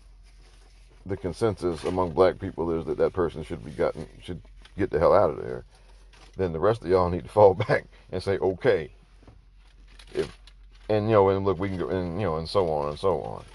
the 1.05 1.17
consensus 1.17 1.83
among 1.83 2.11
black 2.11 2.39
people 2.39 2.71
is 2.77 2.85
that 2.85 2.97
that 2.97 3.13
person 3.13 3.43
should 3.43 3.65
be 3.65 3.71
gotten 3.71 4.05
should 4.21 4.41
get 4.77 4.91
the 4.91 4.99
hell 4.99 5.13
out 5.13 5.31
of 5.31 5.37
there 5.41 5.65
then 6.37 6.53
the 6.53 6.59
rest 6.59 6.81
of 6.81 6.87
y'all 6.87 7.09
need 7.09 7.23
to 7.23 7.29
fall 7.29 7.53
back 7.67 7.85
and 8.11 8.21
say 8.21 8.37
okay 8.37 8.91
if 10.13 10.38
and 10.89 11.05
you 11.05 11.13
know 11.13 11.29
and 11.29 11.45
look 11.45 11.59
we 11.59 11.69
can 11.69 11.77
go 11.77 11.89
and 11.89 12.19
you 12.19 12.25
know 12.25 12.37
and 12.37 12.49
so 12.49 12.69
on 12.69 12.89
and 12.89 12.99
so 12.99 13.21
on. 13.21 13.45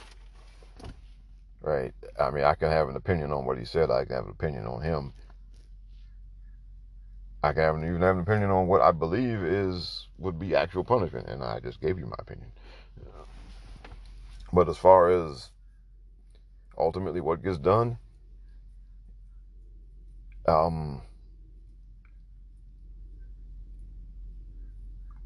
Right? 1.60 1.92
I 2.18 2.30
mean 2.30 2.44
i 2.44 2.54
can 2.54 2.70
have 2.70 2.88
an 2.88 2.96
opinion 2.96 3.32
on 3.32 3.44
what 3.44 3.58
he 3.58 3.64
said. 3.64 3.90
I 3.90 4.04
can 4.04 4.14
have 4.16 4.24
an 4.26 4.30
opinion 4.30 4.66
on 4.66 4.82
him. 4.82 5.12
I 7.42 7.52
can 7.52 7.62
have, 7.62 7.76
even 7.76 8.00
have 8.00 8.16
an 8.16 8.22
opinion 8.22 8.50
on 8.50 8.66
what 8.66 8.80
i 8.80 8.92
believe 8.92 9.42
is 9.42 10.08
would 10.18 10.38
be 10.38 10.54
actual 10.54 10.84
punishment 10.84 11.28
and 11.28 11.42
i 11.42 11.60
just 11.60 11.80
gave 11.80 11.98
you 11.98 12.06
my 12.06 12.16
opinion. 12.18 12.50
But 14.52 14.68
as 14.68 14.78
far 14.78 15.10
as 15.10 15.50
ultimately 16.78 17.20
what 17.20 17.42
gets 17.42 17.58
done, 17.58 17.98
um, 20.46 21.02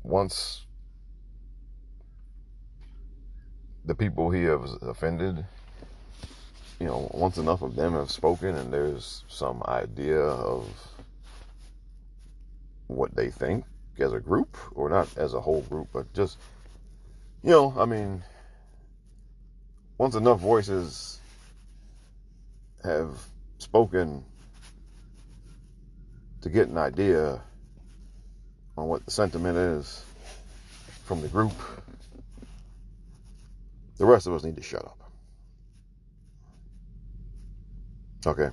once 0.02 0.64
the 3.88 3.94
people 3.94 4.30
he 4.30 4.44
has 4.44 4.70
offended, 4.82 5.44
you 6.78 6.86
know, 6.86 7.10
once 7.14 7.38
enough 7.38 7.62
of 7.62 7.74
them 7.74 7.94
have 7.94 8.10
spoken 8.10 8.54
and 8.54 8.70
there's 8.70 9.24
some 9.28 9.62
idea 9.66 10.20
of 10.20 10.68
what 12.86 13.16
they 13.16 13.30
think 13.30 13.64
as 13.98 14.12
a 14.12 14.20
group, 14.20 14.56
or 14.74 14.90
not 14.90 15.08
as 15.16 15.32
a 15.32 15.40
whole 15.40 15.62
group, 15.62 15.88
but 15.92 16.12
just, 16.12 16.36
you 17.42 17.50
know, 17.50 17.74
I 17.78 17.86
mean, 17.86 18.22
once 19.96 20.14
enough 20.14 20.38
voices 20.38 21.20
have 22.84 23.18
spoken 23.58 24.22
to 26.42 26.50
get 26.50 26.68
an 26.68 26.76
idea 26.76 27.40
on 28.76 28.86
what 28.86 29.04
the 29.06 29.10
sentiment 29.10 29.56
is 29.56 30.04
from 31.04 31.22
the 31.22 31.28
group, 31.28 31.52
the 33.98 34.06
rest 34.06 34.26
of 34.26 34.34
us 34.34 34.44
need 34.44 34.56
to 34.56 34.62
shut 34.62 34.84
up. 34.84 34.98
Okay. 38.26 38.50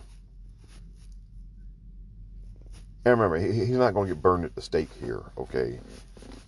And 3.05 3.19
remember, 3.19 3.37
he, 3.37 3.65
he's 3.65 3.77
not 3.77 3.93
going 3.93 4.09
to 4.09 4.15
get 4.15 4.21
burned 4.21 4.45
at 4.45 4.55
the 4.55 4.61
stake 4.61 4.89
here, 4.99 5.23
okay? 5.37 5.79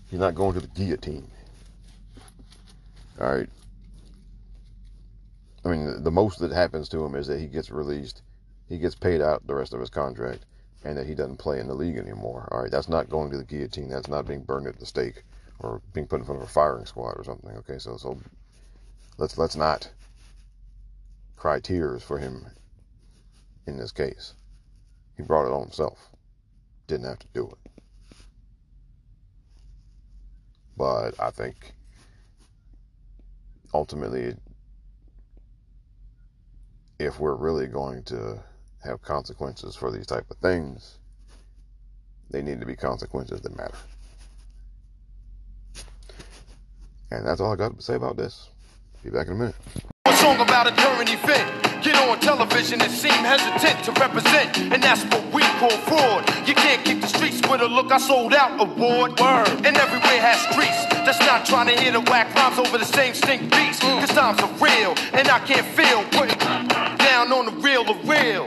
He's 0.10 0.20
not 0.20 0.36
going 0.36 0.54
to 0.54 0.60
the 0.60 0.68
guillotine. 0.68 1.28
All 3.22 3.32
right. 3.32 3.50
I 5.64 5.70
mean, 5.70 6.04
the 6.04 6.12
most 6.12 6.40
that 6.40 6.52
happens 6.52 6.90
to 6.90 7.04
him 7.04 7.16
is 7.16 7.28
that 7.28 7.40
he 7.40 7.48
gets 7.48 7.70
released, 7.70 8.22
he 8.70 8.78
gets 8.78 8.96
paid 8.96 9.22
out 9.22 9.46
the 9.46 9.56
rest 9.56 9.74
of 9.74 9.80
his 9.80 9.90
contract, 9.90 10.46
and 10.84 10.98
that 10.98 11.06
he 11.06 11.14
doesn't 11.14 11.38
play 11.38 11.60
in 11.60 11.68
the 11.68 11.74
league 11.74 11.98
anymore. 11.98 12.48
All 12.52 12.62
right, 12.62 12.72
that's 12.72 12.90
not 12.90 13.10
going 13.10 13.30
to 13.32 13.38
the 13.38 13.44
guillotine. 13.44 13.90
That's 13.90 14.08
not 14.08 14.26
being 14.26 14.44
burned 14.44 14.68
at 14.68 14.80
the 14.80 14.86
stake 14.86 15.24
or 15.60 15.82
being 15.94 16.08
put 16.08 16.20
in 16.20 16.26
front 16.26 16.42
of 16.42 16.48
a 16.48 16.52
firing 16.52 16.86
squad 16.86 17.16
or 17.18 17.24
something. 17.24 17.52
Okay, 17.58 17.78
so 17.80 17.98
so 17.98 18.18
let's 19.18 19.38
let's 19.38 19.56
not 19.56 19.90
cry 21.36 21.60
tears 21.60 22.04
for 22.04 22.18
him 22.18 22.46
in 23.66 23.78
this 23.78 23.92
case. 23.92 24.34
He 25.16 25.24
brought 25.24 25.48
it 25.48 25.54
on 25.54 25.62
himself. 25.62 26.10
Didn't 26.88 27.08
have 27.08 27.20
to 27.20 27.28
do 27.34 27.48
it. 27.48 27.72
But 30.78 31.20
I 31.20 31.32
think 31.32 31.74
ultimately 33.74 34.36
if 37.00 37.20
we're 37.20 37.36
really 37.36 37.68
going 37.68 38.04
to 38.04 38.40
have 38.84 39.02
consequences 39.02 39.76
for 39.76 39.92
these 39.92 40.06
type 40.06 40.26
of 40.32 40.38
things, 40.38 40.98
they 42.30 42.42
need 42.42 42.60
to 42.60 42.66
be 42.66 42.76
consequences 42.76 43.42
that 43.42 43.56
matter. 43.56 43.78
And 47.12 47.26
that's 47.26 47.40
all 47.40 47.54
I 47.54 47.56
got 47.56 47.76
to 47.76 47.82
say 47.82 47.96
about 47.96 48.18
this. 48.18 48.50
Be 49.08 49.14
back 49.14 49.28
in 49.28 49.34
a 49.34 49.36
minute. 49.38 49.56
A 50.04 50.14
song 50.18 50.38
about 50.42 50.68
a 50.68 50.72
current 50.72 51.10
event. 51.10 51.48
Get 51.82 51.96
on 51.96 52.20
television 52.20 52.82
and 52.82 52.92
seem 52.92 53.14
hesitant 53.14 53.86
to 53.86 53.94
represent, 54.02 54.58
and 54.58 54.84
that's 54.84 55.02
what 55.06 55.24
we 55.34 55.44
call 55.64 55.70
fraud. 55.88 56.28
You 56.46 56.54
can't 56.54 56.84
keep 56.84 57.00
the 57.00 57.08
streets 57.08 57.40
with 57.50 57.62
a 57.62 57.68
look 57.70 57.90
I 57.90 58.00
sold 58.00 58.34
out 58.34 58.60
award. 58.60 59.18
Word. 59.18 59.48
And 59.66 59.78
everywhere 59.78 60.20
has 60.20 60.42
streets 60.52 60.84
that's 61.08 61.22
not 61.22 61.46
trying 61.46 61.68
to 61.68 61.82
hear 61.82 61.94
the 61.94 62.02
whack 62.02 62.36
rhymes 62.36 62.60
over 62.60 62.78
the 62.78 62.84
same 62.84 63.14
stink 63.14 63.44
beats. 63.44 63.80
Mm. 63.80 64.02
Cause 64.02 64.10
times 64.10 64.42
are 64.42 64.52
real, 64.60 64.94
and 65.14 65.30
I 65.30 65.40
can't 65.40 65.66
feel 65.68 66.04
putting 66.12 66.38
down 66.98 67.32
on 67.32 67.46
the 67.46 67.56
real 67.64 67.86
the 67.86 67.94
real. 68.04 68.46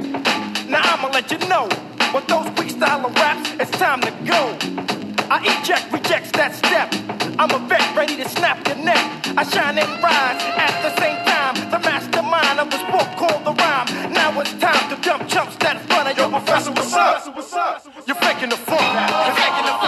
Now 0.69 0.83
I'ma 0.85 1.09
let 1.09 1.31
you 1.31 1.39
know, 1.49 1.69
with 2.13 2.27
those 2.27 2.45
freestyle 2.53 3.09
raps, 3.17 3.51
it's 3.59 3.71
time 3.79 4.03
to 4.03 4.11
go. 4.29 4.89
I 5.31 5.39
eject, 5.47 5.93
rejects 5.93 6.33
that 6.33 6.57
step. 6.59 6.91
I'm 7.39 7.55
a 7.55 7.59
vet 7.68 7.95
ready 7.95 8.16
to 8.16 8.28
snap 8.28 8.66
your 8.66 8.74
neck. 8.83 8.99
I 9.39 9.45
shine 9.47 9.78
and 9.78 9.87
rise 10.03 10.43
at 10.59 10.74
the 10.83 10.91
same 10.99 11.22
time. 11.22 11.55
The 11.70 11.78
mastermind 11.78 12.59
of 12.59 12.66
this 12.66 12.83
book 12.91 13.07
called 13.14 13.47
the 13.47 13.55
rhyme. 13.55 13.87
Now 14.12 14.35
it's 14.41 14.51
time 14.59 14.91
to 14.91 14.97
dump 15.01 15.28
chumps 15.28 15.55
that 15.62 15.78
front 15.87 16.11
of 16.11 16.18
your 16.18 16.31
professor. 16.31 16.72
What's 16.72 16.93
up? 16.95 17.87
You're 18.09 18.16
faking 18.16 18.51
the 18.51 18.59
funk. 18.59 18.83
You're 18.83 19.39
faking 19.39 19.66
the 19.70 19.78
funk. 19.78 19.80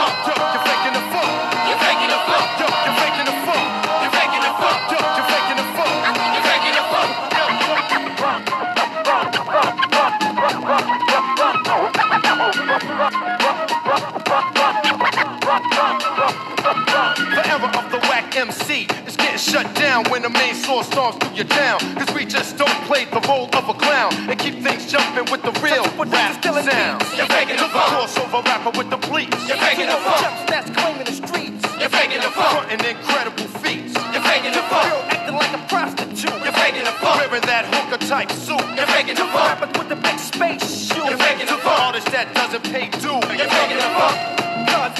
Source 20.82 21.14
storms 21.14 21.16
through 21.24 21.36
your 21.36 21.46
town. 21.46 21.78
Cause 21.96 22.14
we 22.14 22.24
just 22.24 22.56
don't 22.56 22.78
play 22.86 23.04
the 23.06 23.20
role 23.28 23.48
of 23.54 23.68
a 23.68 23.74
clown 23.74 24.12
and 24.28 24.38
keep 24.38 24.62
things 24.62 24.90
jumping 24.90 25.30
with 25.30 25.42
the 25.42 25.52
real 25.60 25.84
rap 26.10 26.42
sound. 26.42 27.02
You're 27.16 27.26
faking 27.26 27.56
the 27.56 27.68
funk. 27.68 27.90
Crossover 27.92 28.44
rapper 28.44 28.76
with 28.78 28.90
the 28.90 28.96
bleach. 29.08 29.30
You're 29.48 29.56
faking 29.58 29.86
the 29.86 29.98
funk. 30.02 30.22
Jump 30.22 30.50
that's 30.50 30.70
claiming 30.70 31.04
the 31.04 31.12
streets. 31.12 31.62
You're 31.80 31.88
faking 31.90 32.20
the 32.20 32.30
funk. 32.30 32.68
Frontin' 32.68 32.84
incredible 32.84 33.48
feats. 33.62 33.94
You're 34.12 34.22
faking 34.26 34.52
the 34.52 34.62
funk. 34.70 34.90
Girl 34.90 35.02
acting 35.14 35.36
like 35.36 35.52
a 35.54 35.62
prostitute. 35.68 36.38
You're 36.44 36.52
faking 36.58 36.84
the 36.84 36.94
funk. 37.02 37.16
Wearing 37.20 37.46
that 37.46 37.64
hooker 37.72 38.00
type 38.06 38.30
suit. 38.30 38.60
You're 38.76 38.86
faking 38.86 39.16
the 39.16 39.26
funk. 39.30 39.60
Rappers 39.60 39.78
with 39.78 39.88
the 39.88 39.96
big 39.96 40.18
space 40.18 40.66
shoes. 40.88 41.06
You're 41.08 41.18
faking 41.18 41.46
To 41.46 41.54
the 41.54 41.60
funk. 41.60 41.80
artist 41.80 42.06
that 42.10 42.34
doesn't 42.34 42.64
pay 42.64 42.88
due. 43.02 43.20
You're 43.38 43.50
faking 43.50 43.78
the 43.78 43.90
funk. 43.98 44.18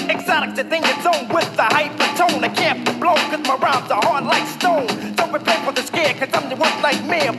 Exotics 0.09 0.55
that 0.57 0.69
think 0.69 0.85
it's 0.87 1.05
on 1.05 1.27
with 1.29 1.49
the 1.55 1.63
hypertone. 1.63 2.43
I 2.43 2.49
can't 2.49 2.85
be 2.85 2.91
blown 2.99 3.15
cause 3.31 3.39
my 3.47 3.55
rhymes 3.55 3.89
are 3.91 4.01
hard 4.03 4.25
like 4.25 4.47
stone. 4.47 5.22
Scare 5.33 6.13
cause 6.13 6.29
I'm 6.33 6.47
the 6.47 6.55
one 6.55 6.71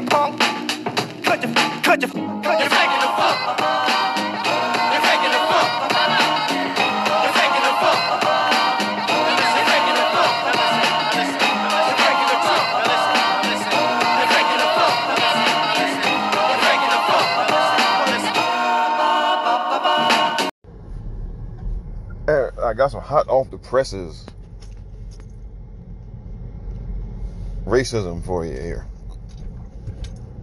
punk. 0.08 0.42
You're 1.22 1.38
you, 2.02 2.68
faking 2.68 2.98
the. 2.98 3.14
Eh, 22.26 22.50
I 22.60 22.74
got 22.74 22.90
some 22.90 23.02
hot 23.02 23.28
off 23.28 23.50
the 23.52 23.58
presses 23.58 24.26
racism 27.74 28.24
for 28.24 28.44
you 28.44 28.52
here. 28.52 28.86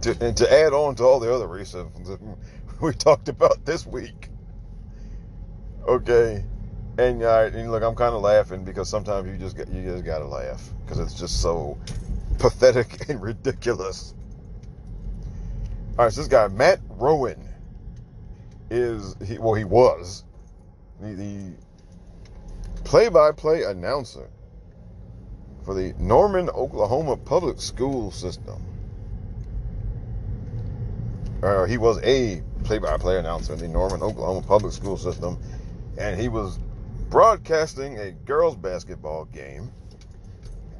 To, 0.02 0.16
and 0.20 0.36
to 0.36 0.52
add 0.52 0.72
on 0.72 0.96
to 0.96 1.04
all 1.04 1.20
the 1.20 1.32
other 1.32 1.46
racism 1.46 2.36
we 2.82 2.92
talked 2.92 3.28
about 3.28 3.64
this 3.64 3.86
week. 3.86 4.28
Okay. 5.88 6.44
And, 6.98 7.22
uh, 7.22 7.50
and 7.54 7.70
look, 7.70 7.82
I'm 7.82 7.94
kind 7.94 8.14
of 8.14 8.20
laughing 8.20 8.64
because 8.64 8.88
sometimes 8.88 9.26
you 9.28 9.38
just 9.38 9.56
you 9.72 9.82
just 9.82 10.04
gotta 10.04 10.26
laugh 10.26 10.68
because 10.84 10.98
it's 10.98 11.14
just 11.14 11.40
so 11.40 11.78
pathetic 12.38 13.04
and 13.08 13.22
ridiculous. 13.22 14.14
All 15.98 16.04
right, 16.04 16.12
so 16.12 16.20
this 16.20 16.28
guy 16.28 16.48
Matt 16.48 16.80
Rowan 16.90 17.48
is 18.70 19.16
he, 19.26 19.38
well 19.38 19.54
he 19.54 19.64
was 19.64 20.24
the, 21.00 21.14
the 21.14 21.52
play-by-play 22.84 23.62
announcer 23.64 24.28
for 25.64 25.74
the 25.74 25.94
Norman, 25.98 26.48
Oklahoma 26.50 27.16
public 27.16 27.60
school 27.60 28.10
system. 28.10 28.62
Or 31.42 31.66
he 31.66 31.78
was 31.78 31.98
a 32.02 32.42
play-by-play 32.64 33.18
announcer 33.18 33.52
in 33.54 33.58
the 33.58 33.68
Norman, 33.68 34.02
Oklahoma 34.02 34.46
public 34.46 34.72
school 34.72 34.96
system, 34.96 35.38
and 35.98 36.20
he 36.20 36.28
was 36.28 36.58
broadcasting 37.10 37.98
a 37.98 38.12
girls' 38.12 38.56
basketball 38.56 39.24
game. 39.26 39.70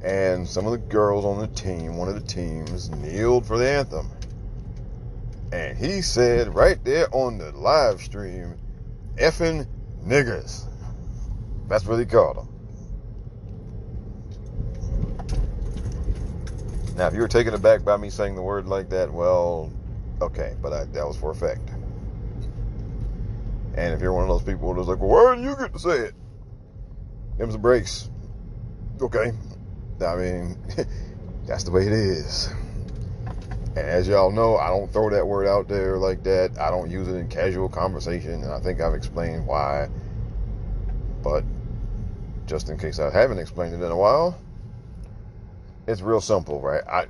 And 0.03 0.47
some 0.47 0.65
of 0.65 0.71
the 0.71 0.77
girls 0.79 1.23
on 1.23 1.39
the 1.39 1.47
team, 1.47 1.95
one 1.95 2.09
of 2.09 2.15
the 2.15 2.27
teams, 2.27 2.89
kneeled 2.89 3.45
for 3.45 3.57
the 3.57 3.69
anthem. 3.69 4.09
And 5.53 5.77
he 5.77 6.01
said 6.01 6.53
right 6.53 6.83
there 6.83 7.07
on 7.13 7.37
the 7.37 7.51
live 7.51 8.01
stream, 8.01 8.57
effing 9.15 9.67
niggers. 10.03 10.65
That's 11.69 11.85
what 11.85 11.99
he 11.99 12.05
called 12.05 12.37
them. 12.37 12.52
Now, 16.95 17.07
if 17.07 17.13
you 17.13 17.21
were 17.21 17.27
taken 17.27 17.53
aback 17.53 17.83
by 17.83 17.97
me 17.97 18.09
saying 18.09 18.35
the 18.35 18.41
word 18.41 18.67
like 18.67 18.89
that, 18.89 19.11
well, 19.11 19.71
okay, 20.21 20.55
but 20.61 20.73
I, 20.73 20.85
that 20.85 21.07
was 21.07 21.17
for 21.17 21.31
effect. 21.31 21.71
And 23.75 23.93
if 23.93 24.01
you're 24.01 24.13
one 24.13 24.23
of 24.23 24.29
those 24.29 24.43
people 24.43 24.73
that's 24.73 24.87
like, 24.87 24.99
well, 24.99 25.09
where 25.09 25.35
do 25.35 25.41
you 25.41 25.55
get 25.55 25.73
to 25.73 25.79
say 25.79 25.97
it? 25.99 26.13
Them's 27.37 27.53
the 27.53 27.59
breaks. 27.59 28.09
Okay. 29.01 29.31
I 30.01 30.15
mean, 30.15 30.57
that's 31.47 31.63
the 31.63 31.71
way 31.71 31.87
it 31.87 31.93
is. 31.93 32.53
And 33.75 33.87
as 33.87 34.07
y'all 34.07 34.31
know, 34.31 34.57
I 34.57 34.67
don't 34.67 34.91
throw 34.91 35.09
that 35.09 35.27
word 35.27 35.47
out 35.47 35.67
there 35.67 35.97
like 35.97 36.23
that. 36.23 36.51
I 36.59 36.69
don't 36.69 36.91
use 36.91 37.07
it 37.07 37.15
in 37.15 37.27
casual 37.27 37.69
conversation, 37.69 38.43
and 38.43 38.51
I 38.53 38.59
think 38.59 38.79
I've 38.79 38.93
explained 38.93 39.47
why. 39.47 39.89
But 41.23 41.45
just 42.45 42.69
in 42.69 42.77
case 42.77 42.99
I 42.99 43.09
haven't 43.09 43.39
explained 43.39 43.73
it 43.73 43.83
in 43.83 43.91
a 43.91 43.97
while, 43.97 44.37
it's 45.87 46.01
real 46.01 46.21
simple, 46.21 46.61
right? 46.61 46.83
I 46.87 47.07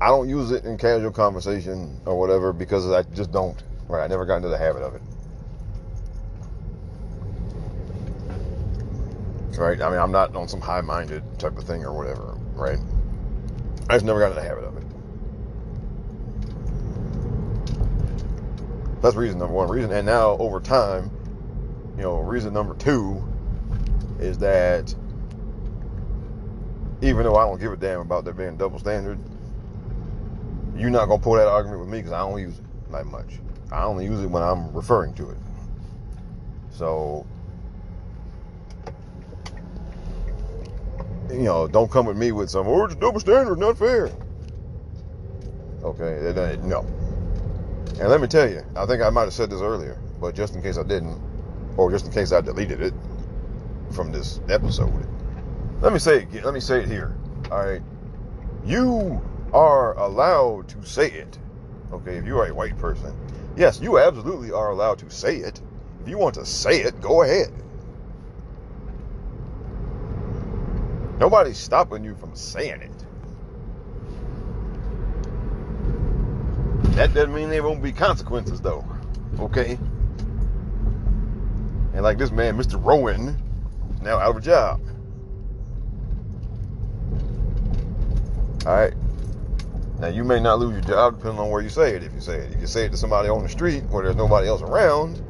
I 0.00 0.08
don't 0.08 0.28
use 0.28 0.52
it 0.52 0.64
in 0.64 0.78
casual 0.78 1.10
conversation 1.10 2.00
or 2.06 2.18
whatever 2.18 2.52
because 2.52 2.88
I 2.90 3.02
just 3.02 3.32
don't. 3.32 3.60
Right? 3.88 4.04
I 4.04 4.06
never 4.06 4.24
got 4.26 4.36
into 4.36 4.48
the 4.48 4.58
habit 4.58 4.82
of 4.82 4.94
it. 4.94 5.02
Right? 9.58 9.80
I 9.80 9.90
mean, 9.90 9.98
I'm 9.98 10.12
not 10.12 10.36
on 10.36 10.46
some 10.46 10.60
high-minded 10.60 11.24
type 11.40 11.58
of 11.58 11.64
thing 11.64 11.84
or 11.84 11.92
whatever, 11.92 12.38
right? 12.54 12.78
I 13.90 13.94
just 13.94 14.04
never 14.04 14.20
got 14.20 14.30
into 14.30 14.40
the 14.40 14.46
habit 14.46 14.62
of 14.64 14.76
it. 14.76 14.84
That's 19.02 19.16
reason 19.16 19.38
number 19.38 19.54
one. 19.54 19.68
Reason, 19.68 19.90
and 19.90 20.06
now 20.06 20.36
over 20.38 20.60
time, 20.60 21.10
you 21.96 22.02
know, 22.02 22.18
reason 22.18 22.52
number 22.52 22.74
two 22.74 23.24
is 24.20 24.38
that 24.38 24.94
even 27.00 27.24
though 27.24 27.36
I 27.36 27.44
don't 27.44 27.60
give 27.60 27.72
a 27.72 27.76
damn 27.76 28.00
about 28.00 28.24
there 28.24 28.34
being 28.34 28.56
double 28.56 28.78
standard, 28.78 29.18
you're 30.76 30.90
not 30.90 31.08
gonna 31.08 31.22
pull 31.22 31.34
that 31.34 31.48
argument 31.48 31.80
with 31.80 31.88
me 31.88 31.98
because 31.98 32.12
I 32.12 32.20
don't 32.20 32.40
use 32.40 32.58
it 32.58 32.64
that 32.92 33.06
much. 33.06 33.38
I 33.70 33.82
only 33.84 34.04
use 34.04 34.20
it 34.20 34.26
when 34.26 34.42
I'm 34.42 34.72
referring 34.72 35.14
to 35.14 35.30
it. 35.30 35.36
So, 36.70 37.26
you 41.30 41.42
know, 41.42 41.68
don't 41.68 41.90
come 41.90 42.06
with 42.06 42.16
me 42.16 42.32
with 42.32 42.48
some, 42.48 42.66
oh, 42.66 42.84
it's 42.84 42.94
double 42.94 43.20
standard, 43.20 43.58
not 43.58 43.76
fair. 43.76 44.10
Okay, 45.82 46.58
no. 46.62 46.80
And 48.00 48.08
let 48.08 48.20
me 48.20 48.26
tell 48.26 48.48
you, 48.48 48.62
I 48.76 48.86
think 48.86 49.02
I 49.02 49.10
might 49.10 49.24
have 49.24 49.32
said 49.32 49.50
this 49.50 49.60
earlier, 49.60 49.98
but 50.20 50.34
just 50.34 50.54
in 50.54 50.62
case 50.62 50.78
I 50.78 50.84
didn't, 50.84 51.20
or 51.76 51.90
just 51.90 52.06
in 52.06 52.12
case 52.12 52.32
I 52.32 52.40
deleted 52.40 52.80
it 52.80 52.94
from 53.90 54.12
this 54.12 54.40
episode, 54.48 55.06
let 55.80 55.92
me 55.92 55.98
say 55.98 56.26
it. 56.32 56.44
Let 56.44 56.54
me 56.54 56.60
say 56.60 56.80
it 56.82 56.88
here. 56.88 57.16
All 57.50 57.64
right. 57.64 57.82
You 58.64 59.22
are 59.52 59.96
allowed 59.98 60.68
to 60.68 60.84
say 60.84 61.10
it. 61.10 61.38
Okay, 61.92 62.16
if 62.16 62.26
you 62.26 62.38
are 62.38 62.46
a 62.46 62.54
white 62.54 62.76
person. 62.78 63.16
Yes, 63.56 63.80
you 63.80 63.98
absolutely 63.98 64.52
are 64.52 64.70
allowed 64.70 64.98
to 64.98 65.10
say 65.10 65.36
it. 65.36 65.60
If 66.02 66.08
you 66.08 66.18
want 66.18 66.34
to 66.34 66.44
say 66.44 66.80
it, 66.82 67.00
go 67.00 67.22
ahead. 67.22 67.52
Nobody's 71.18 71.58
stopping 71.58 72.04
you 72.04 72.14
from 72.14 72.34
saying 72.34 72.80
it. 72.82 73.04
That 76.94 77.14
doesn't 77.14 77.34
mean 77.34 77.48
there 77.48 77.62
won't 77.62 77.82
be 77.82 77.92
consequences, 77.92 78.60
though. 78.60 78.84
Okay? 79.40 79.78
And 81.94 82.02
like 82.02 82.18
this 82.18 82.30
man, 82.30 82.56
Mr. 82.56 82.84
Rowan, 82.84 83.36
now 84.02 84.18
out 84.18 84.30
of 84.30 84.36
a 84.36 84.40
job. 84.40 84.80
All 88.68 88.74
right. 88.74 88.92
Now 89.98 90.08
you 90.08 90.24
may 90.24 90.40
not 90.40 90.58
lose 90.58 90.72
your 90.72 90.82
job 90.82 91.16
depending 91.16 91.40
on 91.40 91.48
where 91.48 91.62
you 91.62 91.70
say 91.70 91.96
it. 91.96 92.02
If 92.02 92.12
you 92.12 92.20
say 92.20 92.36
it, 92.40 92.52
if 92.52 92.60
you 92.60 92.66
say 92.66 92.84
it 92.84 92.90
to 92.90 92.98
somebody 92.98 93.30
on 93.30 93.42
the 93.42 93.48
street 93.48 93.82
where 93.84 94.04
there's 94.04 94.14
nobody 94.14 94.46
else 94.46 94.60
around, 94.60 95.22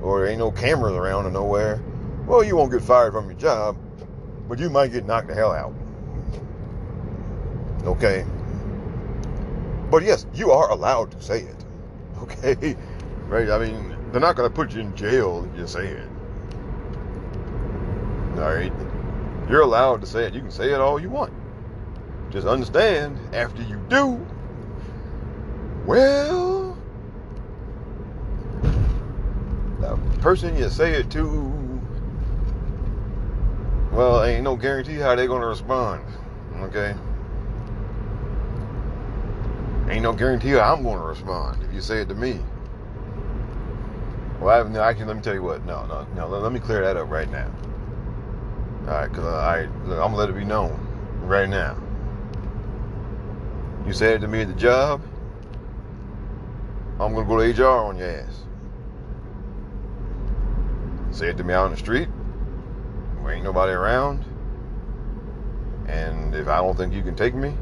or 0.00 0.20
there 0.20 0.28
ain't 0.28 0.38
no 0.38 0.52
cameras 0.52 0.94
around 0.94 1.26
or 1.26 1.32
nowhere, 1.32 1.82
well, 2.24 2.44
you 2.44 2.54
won't 2.54 2.70
get 2.70 2.80
fired 2.80 3.12
from 3.12 3.28
your 3.28 3.36
job, 3.40 3.76
but 4.48 4.60
you 4.60 4.70
might 4.70 4.92
get 4.92 5.04
knocked 5.04 5.26
the 5.26 5.34
hell 5.34 5.50
out. 5.50 5.74
Okay. 7.86 8.24
But 9.90 10.04
yes, 10.04 10.24
you 10.32 10.52
are 10.52 10.70
allowed 10.70 11.10
to 11.10 11.20
say 11.20 11.40
it. 11.40 11.56
Okay. 12.22 12.76
Right? 13.26 13.50
I 13.50 13.58
mean, 13.58 13.96
they're 14.12 14.20
not 14.20 14.36
going 14.36 14.48
to 14.48 14.54
put 14.54 14.72
you 14.72 14.80
in 14.80 14.94
jail 14.94 15.48
if 15.52 15.58
you 15.58 15.66
say 15.66 15.88
it. 15.88 16.08
All 18.36 18.54
right. 18.54 18.72
You're 19.50 19.62
allowed 19.62 20.02
to 20.02 20.06
say 20.06 20.26
it. 20.26 20.34
You 20.34 20.40
can 20.40 20.52
say 20.52 20.72
it 20.72 20.80
all 20.80 21.00
you 21.00 21.10
want. 21.10 21.32
Just 22.32 22.46
understand, 22.46 23.18
after 23.34 23.62
you 23.62 23.78
do, 23.90 24.26
well, 25.84 26.78
the 29.80 29.96
person 30.22 30.56
you 30.56 30.70
say 30.70 30.94
it 30.94 31.10
to, 31.10 31.80
well, 33.92 34.24
ain't 34.24 34.44
no 34.44 34.56
guarantee 34.56 34.94
how 34.94 35.14
they're 35.14 35.26
to 35.42 35.46
respond. 35.46 36.02
Okay? 36.60 36.94
Ain't 39.90 40.02
no 40.02 40.14
guarantee 40.14 40.58
I'm 40.58 40.82
to 41.00 41.04
respond 41.04 41.62
if 41.64 41.74
you 41.74 41.82
say 41.82 42.00
it 42.00 42.08
to 42.08 42.14
me. 42.14 42.40
Well, 44.40 44.66
I, 44.66 44.68
no, 44.70 44.82
actually, 44.82 45.04
let 45.04 45.16
me 45.16 45.22
tell 45.22 45.34
you 45.34 45.42
what. 45.42 45.66
No, 45.66 45.84
no, 45.84 46.06
no. 46.16 46.28
Let, 46.28 46.42
let 46.42 46.52
me 46.52 46.60
clear 46.60 46.80
that 46.80 46.96
up 46.96 47.10
right 47.10 47.30
now. 47.30 47.50
All 48.82 48.94
right, 48.94 49.12
cause 49.12 49.24
I, 49.24 49.60
I'm 49.60 49.88
gonna 49.88 50.16
let 50.16 50.30
it 50.30 50.34
be 50.34 50.44
known 50.44 50.72
right 51.22 51.48
now. 51.48 51.76
You 53.86 53.92
said 53.92 54.14
it 54.14 54.18
to 54.20 54.28
me 54.28 54.42
at 54.42 54.48
the 54.48 54.54
job. 54.54 55.02
I'm 57.00 57.14
gonna 57.14 57.26
go 57.26 57.38
to 57.38 57.62
HR 57.62 57.66
on 57.66 57.98
your 57.98 58.08
ass. 58.08 58.44
Say 61.10 61.28
it 61.28 61.36
to 61.38 61.44
me 61.44 61.52
out 61.52 61.66
in 61.66 61.72
the 61.72 61.78
street. 61.78 62.08
There 63.16 63.32
ain't 63.32 63.44
nobody 63.44 63.72
around. 63.72 64.24
And 65.88 66.34
if 66.34 66.46
I 66.46 66.58
don't 66.58 66.76
think 66.76 66.94
you 66.94 67.02
can 67.02 67.16
take 67.16 67.34
me, 67.34 67.54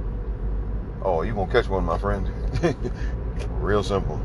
oh, 1.02 1.22
you 1.22 1.34
gonna 1.34 1.50
catch 1.50 1.68
one, 1.68 1.84
my 1.84 1.96
friend. 1.98 2.30
Real 3.60 3.82
simple. 3.82 4.20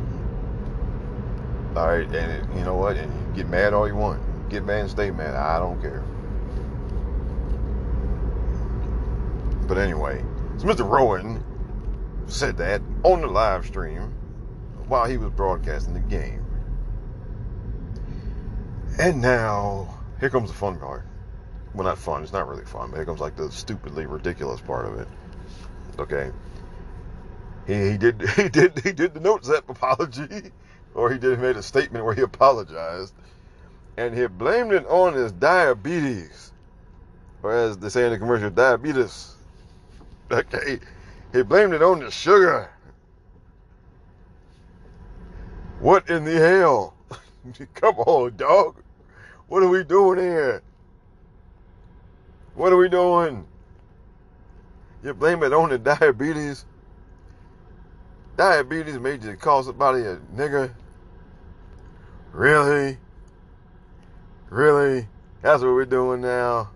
All 1.77 1.87
right, 1.87 2.05
and 2.05 2.15
it, 2.15 2.57
you 2.57 2.63
know 2.65 2.75
what? 2.75 2.97
And 2.97 3.35
get 3.35 3.47
mad 3.47 3.73
all 3.73 3.87
you 3.87 3.95
want. 3.95 4.21
Get 4.49 4.65
mad 4.65 4.81
and 4.81 4.89
stay 4.89 5.11
mad. 5.11 5.33
I 5.33 5.59
don't 5.59 5.79
care. 5.81 6.03
But 9.67 9.77
anyway, 9.77 10.23
so 10.57 10.67
Mr. 10.67 10.87
Rowan 10.87 11.43
said 12.27 12.57
that 12.57 12.81
on 13.03 13.21
the 13.21 13.27
live 13.27 13.65
stream 13.65 14.13
while 14.87 15.05
he 15.05 15.17
was 15.17 15.31
broadcasting 15.31 15.93
the 15.93 15.99
game. 15.99 16.45
And 18.99 19.21
now, 19.21 19.99
here 20.19 20.29
comes 20.29 20.49
the 20.49 20.55
fun 20.55 20.79
part. 20.79 21.05
Well, 21.73 21.85
not 21.85 21.97
fun. 21.97 22.23
It's 22.23 22.31
not 22.31 22.47
really 22.47 22.63
fun, 22.63 22.89
but 22.89 22.97
here 22.97 23.05
comes 23.05 23.19
like 23.19 23.35
the 23.35 23.51
stupidly 23.51 24.05
ridiculous 24.05 24.61
part 24.61 24.85
of 24.85 24.99
it. 24.99 25.07
Okay. 25.99 26.31
He, 27.67 27.91
he 27.91 27.97
did 27.97 28.21
he 28.35 28.47
did 28.47 28.79
he 28.79 28.93
did 28.93 29.13
the 29.13 29.19
notes 29.19 29.49
app 29.49 29.69
apology, 29.69 30.51
or 30.93 31.11
he 31.11 31.17
did 31.17 31.39
made 31.39 31.57
a 31.57 31.63
statement 31.63 32.05
where 32.05 32.13
he 32.13 32.21
apologized, 32.21 33.13
and 33.97 34.17
he 34.17 34.25
blamed 34.27 34.71
it 34.71 34.85
on 34.87 35.13
his 35.13 35.33
diabetes, 35.33 36.53
or 37.43 37.53
as 37.53 37.77
they 37.77 37.89
say 37.89 38.05
in 38.05 38.11
the 38.11 38.19
commercial, 38.19 38.49
diabetes. 38.49 39.31
Okay, 40.31 40.79
he 41.35 41.41
blamed 41.41 41.73
it 41.73 41.83
on 41.83 41.99
the 41.99 42.09
sugar. 42.09 42.69
What 45.81 46.09
in 46.09 46.23
the 46.23 46.39
hell? 46.39 46.93
Come 47.73 47.95
on, 47.99 48.37
dog. 48.37 48.81
What 49.47 49.61
are 49.61 49.67
we 49.67 49.83
doing 49.83 50.19
here? 50.19 50.63
What 52.55 52.71
are 52.71 52.77
we 52.77 52.87
doing? 52.87 53.45
You 55.03 55.13
blame 55.13 55.43
it 55.43 55.51
on 55.51 55.69
the 55.69 55.77
diabetes? 55.77 56.65
Diabetes 58.37 58.97
made 58.97 59.23
you 59.23 59.35
call 59.35 59.61
somebody 59.61 60.03
a 60.03 60.15
nigger? 60.35 60.73
Really? 62.31 62.97
Really? 64.49 65.07
That's 65.41 65.61
what 65.61 65.73
we're 65.73 65.85
doing 65.85 66.21
now? 66.21 66.71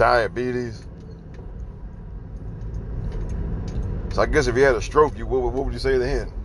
Diabetes? 0.00 0.86
So 4.14 4.22
I 4.22 4.26
guess 4.26 4.46
if 4.46 4.56
you 4.56 4.62
had 4.62 4.74
a 4.74 4.80
stroke, 4.80 5.18
you 5.18 5.26
what, 5.26 5.42
what 5.52 5.66
would 5.66 5.74
you 5.74 5.78
say 5.78 5.98
then? 5.98 6.32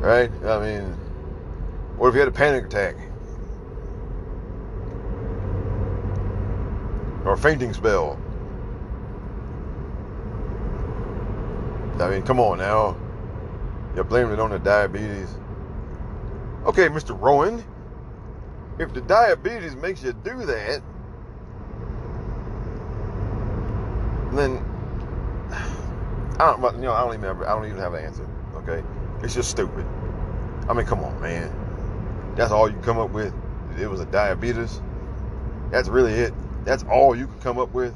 Right? 0.00 0.30
I 0.44 0.60
mean, 0.60 0.84
what 1.96 2.08
if 2.08 2.14
you 2.14 2.20
had 2.20 2.28
a 2.28 2.32
panic 2.32 2.66
attack? 2.66 2.94
Or 7.26 7.32
a 7.32 7.36
fainting 7.36 7.74
spell? 7.74 8.18
I 12.00 12.08
mean, 12.08 12.22
come 12.22 12.40
on 12.40 12.58
now. 12.58 12.96
You're 13.94 14.04
blaming 14.04 14.34
it 14.34 14.40
on 14.40 14.50
the 14.50 14.58
diabetes. 14.60 15.28
Okay, 16.66 16.88
Mr. 16.88 17.20
Rowan. 17.20 17.64
If 18.78 18.92
the 18.92 19.00
diabetes 19.00 19.74
makes 19.74 20.02
you 20.02 20.12
do 20.12 20.44
that, 20.44 20.82
then 24.32 24.64
I 26.38 26.56
don't, 26.60 26.76
you 26.76 26.82
know, 26.82 26.92
I 26.92 27.04
don't 27.04 27.14
even 27.14 27.24
have, 27.24 27.42
I 27.42 27.54
don't 27.54 27.66
even 27.66 27.78
have 27.78 27.94
an 27.94 28.04
answer. 28.04 28.28
Okay, 28.56 28.82
it's 29.22 29.34
just 29.34 29.50
stupid. 29.50 29.86
I 30.68 30.74
mean, 30.74 30.86
come 30.86 31.00
on, 31.00 31.20
man. 31.20 31.52
That's 32.36 32.52
all 32.52 32.70
you 32.70 32.76
come 32.78 32.98
up 32.98 33.10
with. 33.10 33.32
It 33.80 33.88
was 33.88 34.00
a 34.00 34.06
diabetes. 34.06 34.80
That's 35.70 35.88
really 35.88 36.12
it. 36.12 36.34
That's 36.64 36.84
all 36.84 37.16
you 37.16 37.26
could 37.28 37.40
come 37.40 37.58
up 37.58 37.72
with. 37.72 37.94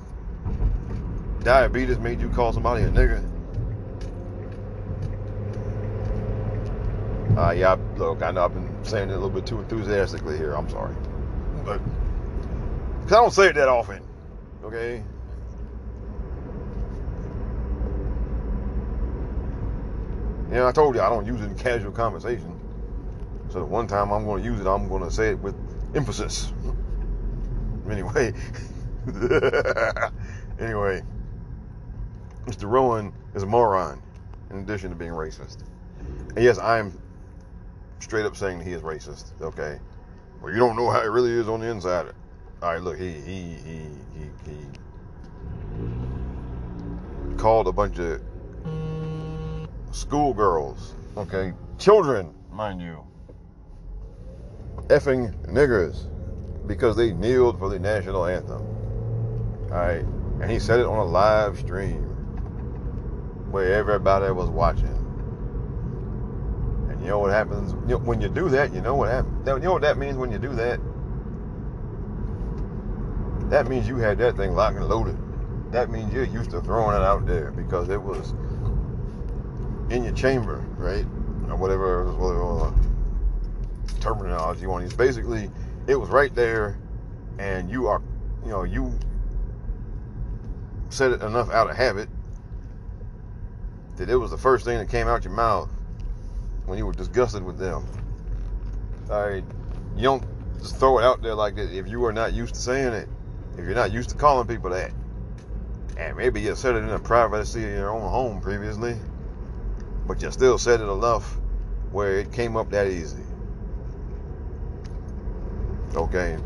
Diabetes 1.43 1.99
made 1.99 2.21
you 2.21 2.29
call 2.31 2.53
somebody 2.53 2.85
a 2.85 2.89
nigga. 2.89 3.30
Uh, 7.41 7.53
yeah, 7.53 7.75
look, 7.97 8.21
I 8.21 8.33
know 8.33 8.45
I've 8.45 8.53
been 8.53 8.85
saying 8.85 9.09
it 9.09 9.15
a 9.15 9.17
little 9.17 9.31
bit 9.31 9.47
too 9.47 9.61
enthusiastically 9.61 10.37
here. 10.37 10.53
I'm 10.53 10.69
sorry. 10.69 10.95
But, 11.65 11.81
because 13.01 13.13
I 13.13 13.17
don't 13.17 13.33
say 13.33 13.47
it 13.47 13.55
that 13.55 13.67
often. 13.67 14.03
Okay? 14.63 15.03
Know, 20.51 20.67
I 20.67 20.73
told 20.73 20.95
you 20.95 21.01
I 21.01 21.09
don't 21.09 21.25
use 21.25 21.41
it 21.41 21.45
in 21.45 21.55
casual 21.55 21.93
conversation. 21.93 22.61
So 23.49 23.61
the 23.61 23.65
one 23.65 23.87
time 23.87 24.13
I'm 24.13 24.27
going 24.27 24.43
to 24.43 24.49
use 24.49 24.61
it, 24.61 24.67
I'm 24.67 24.87
going 24.87 25.03
to 25.03 25.11
say 25.11 25.31
it 25.31 25.39
with 25.39 25.55
emphasis. 25.95 26.53
Anyway, 27.91 28.33
anyway, 30.61 31.03
Mr. 32.47 32.71
Rowan 32.71 33.13
is 33.35 33.43
a 33.43 33.47
moron 33.47 34.01
in 34.51 34.59
addition 34.59 34.91
to 34.91 34.97
being 34.97 35.11
racist. 35.11 35.65
And 36.37 36.45
yes, 36.45 36.59
I'm 36.59 36.93
straight 38.01 38.27
up 38.27 38.37
saying 38.37 38.61
he 38.61 38.73
is 38.73 38.83
racist. 38.83 39.33
Okay, 39.41 39.79
well, 40.43 40.53
you 40.53 40.59
don't 40.59 40.77
know 40.77 40.91
how 40.91 41.01
it 41.01 41.07
really 41.07 41.31
is 41.31 41.49
on 41.49 41.61
the 41.61 41.67
inside. 41.67 42.13
All 42.63 42.73
right, 42.73 42.83
look, 42.83 42.99
he 42.99 43.13
he 43.13 43.55
he 43.65 43.87
he, 44.15 44.51
he 44.51 44.59
called 47.37 47.69
a 47.69 47.73
bunch 47.73 47.99
of 47.99 48.21
schoolgirls, 49.93 50.95
okay, 51.17 51.53
children, 51.79 52.35
mind 52.53 52.83
you, 52.83 53.03
effing 54.89 55.33
niggers 55.47 56.07
because 56.67 56.97
they 56.97 57.13
kneeled 57.13 57.59
for 57.59 57.69
the 57.69 57.79
national 57.79 58.27
anthem. 58.27 58.63
All 59.71 59.79
right, 59.79 60.05
and 60.41 60.51
he 60.51 60.59
said 60.59 60.81
it 60.81 60.87
on 60.87 60.99
a 60.99 61.05
live 61.05 61.59
stream 61.59 62.03
where 63.51 63.73
everybody 63.75 64.31
was 64.33 64.49
watching. 64.51 65.00
You 67.01 67.07
know 67.07 67.19
what 67.19 67.31
happens 67.33 67.73
you 67.89 67.97
know, 67.97 67.99
when 67.99 68.21
you 68.21 68.29
do 68.29 68.49
that? 68.51 68.75
You 68.75 68.81
know 68.83 68.95
what 68.95 69.11
happens? 69.11 69.47
You 69.47 69.59
know 69.59 69.73
what 69.73 69.83
that 69.83 69.97
means 69.97 70.17
when 70.17 70.31
you 70.31 70.39
do 70.39 70.55
that? 70.55 70.79
That 73.51 73.69
means 73.69 73.89
you 73.89 73.97
had 73.97 74.19
that 74.19 74.37
thing 74.37 74.53
locked 74.53 74.77
and 74.77 74.87
loaded. 74.87 75.17
That 75.73 75.91
means 75.91 76.13
you're 76.13 76.25
used 76.25 76.51
to 76.51 76.61
throwing 76.61 76.97
it 76.97 77.03
out 77.03 77.27
there 77.27 77.53
because 77.53 77.89
it 77.89 78.01
was 78.01 78.33
in 79.91 80.05
your 80.05 80.13
chamber, 80.13 80.65
right? 80.77 81.05
Or 81.49 81.57
whatever, 81.57 82.13
whatever 82.13 82.67
uh, 82.67 84.01
terminology 84.01 84.63
you 84.63 84.69
want 84.69 84.83
to 84.83 84.87
use. 84.87 84.97
Basically, 84.97 85.51
it 85.87 85.97
was 85.97 86.11
right 86.11 86.35
there, 86.35 86.79
and 87.39 87.71
you 87.71 87.87
are, 87.87 88.03
you 88.45 88.51
know, 88.51 88.63
you 88.63 88.93
said 90.91 91.13
it 91.13 91.23
enough 91.23 91.51
out 91.51 91.71
of 91.71 91.77
habit 91.77 92.09
that 93.97 94.09
it 94.09 94.17
was 94.17 94.31
the 94.31 94.39
first 94.39 94.65
thing 94.65 94.79
that 94.79 94.89
came 94.89 95.09
out 95.09 95.25
your 95.25 95.33
mouth 95.33 95.71
when 96.71 96.79
you 96.79 96.87
were 96.87 96.93
disgusted 96.93 97.43
with 97.43 97.59
them. 97.59 97.85
All 99.11 99.29
right, 99.29 99.45
you 99.97 100.03
don't 100.05 100.23
just 100.61 100.77
throw 100.77 101.01
it 101.01 101.05
out 101.05 101.21
there 101.21 101.35
like 101.35 101.57
that 101.57 101.77
if 101.77 101.89
you 101.89 102.05
are 102.05 102.13
not 102.13 102.33
used 102.33 102.55
to 102.55 102.61
saying 102.61 102.95
it. 102.95 103.09
If 103.59 103.65
you're 103.65 103.75
not 103.75 103.93
used 103.93 104.11
to 104.11 104.17
calling 104.17 104.47
people 104.47 104.71
that, 104.71 104.93
and 105.99 106.17
maybe 106.17 106.41
you 106.41 106.55
said 106.55 106.77
it 106.77 106.79
in 106.79 106.87
the 106.87 107.01
privacy 107.01 107.65
of 107.65 107.71
your 107.71 107.91
own 107.91 108.09
home 108.09 108.41
previously, 108.41 108.97
but 110.07 110.23
you 110.23 110.31
still 110.31 110.59
said 110.59 110.81
it 110.81 110.85
enough 110.85 111.39
where 111.91 112.21
it 112.21 112.33
came 112.33 112.57
up 112.57 112.71
that 112.71 112.87
easy. 112.87 113.25
Okay. 115.97 116.39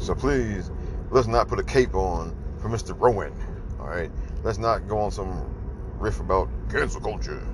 So 0.00 0.16
please, 0.16 0.72
let's 1.10 1.28
not 1.28 1.46
put 1.46 1.60
a 1.60 1.64
cape 1.64 1.94
on 1.94 2.36
for 2.60 2.68
Mr. 2.68 2.98
Rowan. 2.98 3.32
All 3.78 3.86
right. 3.86 4.10
Let's 4.42 4.58
not 4.58 4.88
go 4.88 4.98
on 4.98 5.12
some 5.12 5.57
riff 5.98 6.20
about 6.20 6.48
cancel 6.70 7.00
culture. 7.00 7.46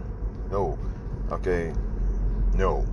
No. 0.50 0.78
Okay. 1.30 1.72
No. 2.54 2.86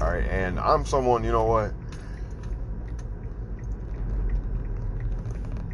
All 0.00 0.10
right. 0.10 0.24
And 0.24 0.58
I'm 0.58 0.84
someone, 0.84 1.22
you 1.24 1.32
know 1.32 1.44
what? 1.44 1.72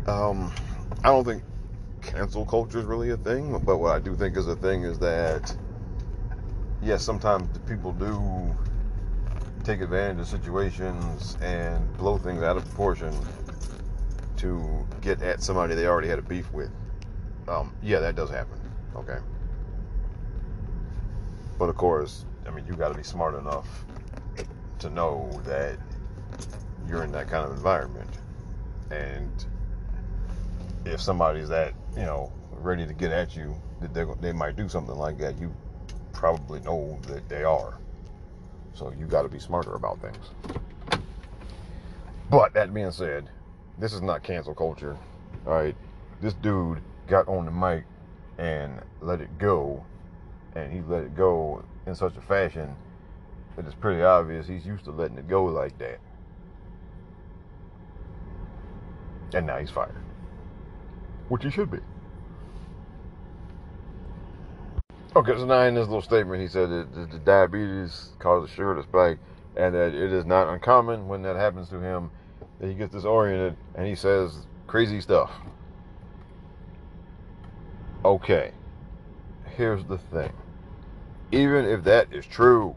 Um, 0.08 0.52
I 1.04 1.08
don't 1.08 1.24
think 1.24 1.42
cancel 2.02 2.44
culture 2.44 2.78
is 2.78 2.84
really 2.84 3.10
a 3.10 3.16
thing, 3.16 3.58
but 3.64 3.78
what 3.78 3.94
I 3.94 4.00
do 4.00 4.16
think 4.16 4.36
is 4.36 4.48
a 4.48 4.56
thing 4.56 4.82
is 4.82 4.98
that, 4.98 5.54
yes, 6.82 7.02
sometimes 7.02 7.56
people 7.68 7.92
do 7.92 8.56
take 9.64 9.82
advantage 9.82 10.20
of 10.20 10.26
situations 10.26 11.36
and 11.42 11.94
blow 11.98 12.16
things 12.16 12.42
out 12.42 12.56
of 12.56 12.64
proportion 12.64 13.12
to 14.38 14.88
get 15.00 15.22
at 15.22 15.42
somebody 15.42 15.74
they 15.76 15.86
already 15.86 16.08
had 16.08 16.20
a 16.20 16.22
beef 16.22 16.52
with. 16.52 16.70
um, 17.48 17.74
yeah, 17.82 18.00
that 18.00 18.14
does 18.16 18.30
happen. 18.30 18.58
Okay. 18.96 19.18
But 21.58 21.68
of 21.70 21.76
course, 21.76 22.26
I 22.46 22.50
mean, 22.50 22.66
you 22.66 22.76
got 22.76 22.88
to 22.90 22.94
be 22.94 23.04
smart 23.04 23.34
enough 23.36 23.86
to 24.80 24.90
know 24.90 25.42
that 25.46 25.80
you're 26.86 27.04
in 27.04 27.12
that 27.12 27.28
kind 27.28 27.44
of 27.46 27.52
environment, 27.52 28.20
and 28.90 29.46
if 30.86 31.00
somebody's 31.00 31.48
that 31.50 31.74
you 31.96 32.04
know 32.04 32.32
ready 32.50 32.86
to 32.86 32.94
get 32.94 33.12
at 33.12 33.36
you, 33.36 33.60
that 33.80 33.94
they 34.20 34.32
might 34.32 34.56
do 34.56 34.68
something 34.68 34.96
like 34.96 35.18
that. 35.18 35.38
You 35.40 35.56
probably 36.12 36.60
know 36.60 37.00
that 37.06 37.28
they 37.28 37.44
are. 37.44 37.80
So 38.74 38.92
you 38.98 39.06
got 39.06 39.22
to 39.22 39.28
be 39.30 39.40
smarter 39.40 39.74
about 39.74 40.00
things. 40.00 40.32
But 42.30 42.54
that 42.54 42.74
being 42.74 42.92
said, 42.92 43.30
this 43.78 43.92
is 43.92 44.02
not 44.02 44.22
cancel 44.22 44.54
culture. 44.54 44.96
All 45.46 45.54
right, 45.54 45.76
this 46.20 46.34
dude 46.34 46.82
got 47.06 47.28
on 47.28 47.44
the 47.44 47.50
mic 47.50 47.84
and 48.38 48.80
let 49.00 49.20
it 49.20 49.38
go, 49.38 49.84
and 50.54 50.72
he 50.72 50.80
let 50.80 51.04
it 51.04 51.16
go 51.16 51.62
in 51.86 51.94
such 51.94 52.16
a 52.16 52.20
fashion 52.20 52.74
that 53.56 53.66
it's 53.66 53.74
pretty 53.74 54.02
obvious 54.02 54.46
he's 54.46 54.66
used 54.66 54.84
to 54.84 54.90
letting 54.90 55.18
it 55.18 55.28
go 55.28 55.44
like 55.44 55.78
that. 55.78 55.98
And 59.34 59.46
now 59.46 59.58
he's 59.58 59.70
fired, 59.70 60.02
which 61.28 61.44
he 61.44 61.50
should 61.50 61.70
be. 61.70 61.78
Okay, 65.16 65.32
so 65.36 65.46
now 65.46 65.62
in 65.62 65.74
this 65.74 65.86
little 65.86 66.02
statement, 66.02 66.40
he 66.40 66.48
said 66.48 66.70
that 66.70 67.10
the, 67.10 67.18
diabetes 67.18 68.10
causes 68.18 68.50
sugar 68.50 68.76
to 68.76 68.82
spike, 68.82 69.18
and 69.56 69.74
that 69.74 69.94
it 69.94 70.12
is 70.12 70.24
not 70.24 70.48
uncommon 70.48 71.08
when 71.08 71.22
that 71.22 71.36
happens 71.36 71.68
to 71.70 71.80
him 71.80 72.10
he 72.60 72.74
gets 72.74 72.92
disoriented 72.92 73.56
and 73.74 73.86
he 73.86 73.94
says 73.94 74.46
crazy 74.66 75.00
stuff. 75.00 75.30
Okay, 78.04 78.52
here's 79.56 79.84
the 79.84 79.98
thing. 79.98 80.32
Even 81.32 81.64
if 81.64 81.84
that 81.84 82.12
is 82.12 82.24
true, 82.26 82.74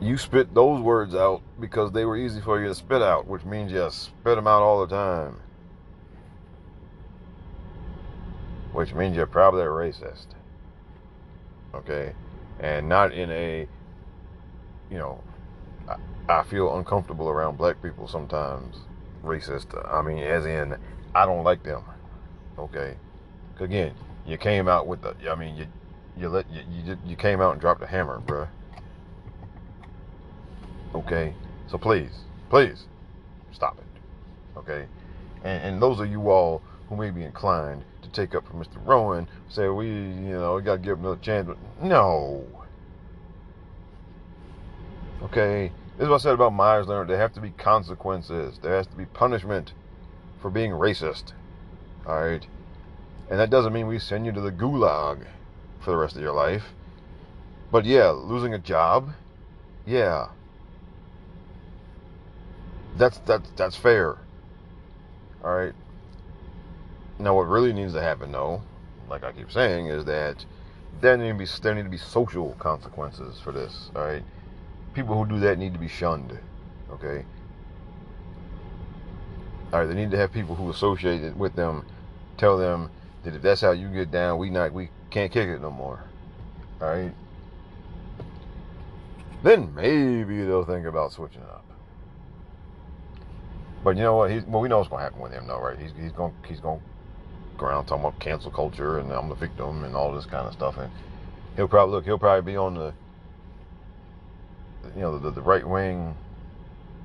you 0.00 0.16
spit 0.16 0.54
those 0.54 0.80
words 0.80 1.14
out 1.14 1.42
because 1.60 1.92
they 1.92 2.04
were 2.04 2.16
easy 2.16 2.40
for 2.40 2.60
you 2.60 2.68
to 2.68 2.74
spit 2.74 3.02
out, 3.02 3.26
which 3.26 3.44
means 3.44 3.70
you 3.70 3.86
spit 3.90 4.36
them 4.36 4.46
out 4.46 4.62
all 4.62 4.84
the 4.84 4.94
time. 4.94 5.38
Which 8.72 8.94
means 8.94 9.16
you're 9.16 9.26
probably 9.26 9.62
a 9.62 9.66
racist. 9.66 10.26
Okay? 11.74 12.14
And 12.60 12.88
not 12.88 13.12
in 13.12 13.30
a, 13.30 13.68
you 14.90 14.98
know, 14.98 15.22
I, 16.30 16.44
feel 16.44 16.76
uncomfortable 16.76 17.28
around 17.28 17.58
black 17.58 17.82
people 17.82 18.08
sometimes. 18.08 18.76
Racist. 19.24 19.66
I 19.92 20.02
mean, 20.02 20.18
as 20.18 20.46
in, 20.46 20.76
I 21.14 21.26
don't 21.26 21.44
like 21.44 21.62
them. 21.62 21.82
Okay? 22.58 22.96
Again, 23.58 23.94
you 24.26 24.38
came 24.38 24.68
out 24.68 24.86
with 24.86 25.02
the, 25.02 25.14
I 25.30 25.34
mean, 25.34 25.56
you, 25.56 25.66
you 26.16 26.28
let, 26.28 26.50
you, 26.50 26.62
you, 26.70 26.96
you 27.04 27.16
came 27.16 27.40
out 27.40 27.52
and 27.52 27.60
dropped 27.60 27.82
a 27.82 27.86
hammer, 27.86 28.20
bruh. 28.24 28.48
Okay? 30.94 31.34
So 31.70 31.78
please, 31.78 32.12
please, 32.48 32.84
stop 33.52 33.78
it. 33.78 34.58
Okay? 34.58 34.86
And, 35.44 35.62
and 35.62 35.82
those 35.82 36.00
of 36.00 36.10
you 36.10 36.30
all 36.30 36.62
who 36.88 36.96
may 36.96 37.10
be 37.10 37.22
inclined 37.22 37.84
to 38.02 38.08
take 38.10 38.34
up 38.34 38.46
for 38.46 38.54
Mr. 38.54 38.84
Rowan, 38.84 39.28
say 39.48 39.68
we, 39.68 39.86
you 39.86 40.38
know, 40.38 40.56
we 40.56 40.62
got 40.62 40.76
to 40.76 40.78
give 40.78 40.98
him 40.98 41.04
another 41.04 41.20
chance. 41.20 41.48
No. 41.82 42.44
Okay? 45.22 45.70
This 46.00 46.06
is 46.06 46.10
what 46.12 46.22
I 46.22 46.22
said 46.22 46.32
about 46.32 46.54
Myers 46.54 46.86
Leonard. 46.86 47.08
There 47.08 47.18
have 47.18 47.34
to 47.34 47.42
be 47.42 47.50
consequences. 47.50 48.58
There 48.62 48.74
has 48.74 48.86
to 48.86 48.96
be 48.96 49.04
punishment 49.04 49.74
for 50.40 50.50
being 50.50 50.70
racist. 50.70 51.34
All 52.06 52.18
right? 52.18 52.46
And 53.28 53.38
that 53.38 53.50
doesn't 53.50 53.74
mean 53.74 53.86
we 53.86 53.98
send 53.98 54.24
you 54.24 54.32
to 54.32 54.40
the 54.40 54.50
gulag 54.50 55.26
for 55.78 55.90
the 55.90 55.98
rest 55.98 56.16
of 56.16 56.22
your 56.22 56.32
life. 56.32 56.62
But 57.70 57.84
yeah, 57.84 58.08
losing 58.08 58.54
a 58.54 58.58
job, 58.58 59.10
yeah. 59.84 60.28
That's 62.96 63.18
that's 63.18 63.50
that's 63.56 63.76
fair. 63.76 64.16
All 65.44 65.54
right. 65.54 65.74
Now, 67.18 67.34
what 67.34 67.46
really 67.46 67.74
needs 67.74 67.92
to 67.92 68.00
happen, 68.00 68.32
though, 68.32 68.62
like 69.10 69.22
I 69.22 69.32
keep 69.32 69.52
saying, 69.52 69.88
is 69.88 70.06
that 70.06 70.46
there 71.02 71.18
need 71.18 71.28
to 71.28 71.34
be 71.34 71.46
there 71.60 71.74
need 71.74 71.82
to 71.84 71.90
be 71.90 71.98
social 71.98 72.56
consequences 72.58 73.38
for 73.38 73.52
this. 73.52 73.90
All 73.94 74.06
right, 74.06 74.22
people 74.94 75.16
who 75.16 75.28
do 75.28 75.40
that 75.40 75.58
need 75.58 75.72
to 75.72 75.78
be 75.78 75.88
shunned. 75.88 76.38
Okay. 76.90 77.24
All 79.72 79.80
right, 79.80 79.86
they 79.86 79.94
need 79.94 80.10
to 80.10 80.16
have 80.16 80.32
people 80.32 80.54
who 80.54 80.70
associate 80.70 81.36
with 81.36 81.54
them 81.54 81.86
tell 82.36 82.58
them 82.58 82.90
that 83.22 83.34
if 83.34 83.42
that's 83.42 83.60
how 83.60 83.70
you 83.70 83.88
get 83.88 84.10
down, 84.10 84.38
we 84.38 84.50
not 84.50 84.72
we 84.72 84.90
can't 85.10 85.30
kick 85.30 85.48
it 85.48 85.60
no 85.60 85.70
more. 85.70 86.02
All 86.80 86.88
right. 86.88 87.12
Then 89.42 89.74
maybe 89.74 90.42
they'll 90.44 90.64
think 90.64 90.86
about 90.86 91.12
switching 91.12 91.42
up. 91.42 91.64
But 93.82 93.96
you 93.96 94.02
know 94.02 94.16
what? 94.16 94.30
He's, 94.30 94.44
well, 94.44 94.60
we 94.60 94.68
know 94.68 94.78
what's 94.78 94.90
going 94.90 95.00
to 95.00 95.04
happen 95.04 95.20
with 95.20 95.32
him, 95.32 95.46
though, 95.46 95.60
right? 95.60 95.78
He's, 95.78 95.92
he's 95.98 96.12
going 96.12 96.34
he's 96.46 96.60
going 96.60 96.80
to 96.80 96.84
go 97.56 97.66
around 97.66 97.86
talking 97.86 98.04
about 98.04 98.20
cancel 98.20 98.50
culture 98.50 98.98
and 98.98 99.10
I'm 99.12 99.28
the 99.28 99.34
victim 99.34 99.84
and 99.84 99.94
all 99.94 100.12
this 100.12 100.26
kind 100.26 100.46
of 100.46 100.52
stuff. 100.52 100.76
And 100.76 100.90
he'll 101.56 101.68
probably 101.68 101.94
look. 101.94 102.04
He'll 102.04 102.18
probably 102.18 102.52
be 102.52 102.56
on 102.56 102.74
the 102.74 102.92
you 104.94 105.02
know 105.02 105.18
the, 105.18 105.30
the 105.30 105.42
right 105.42 105.66
wing 105.66 106.16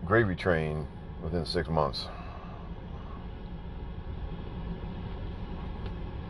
gravy 0.05 0.36
train 0.36 0.88
within 1.23 1.45
six 1.45 1.67
months. 1.67 2.05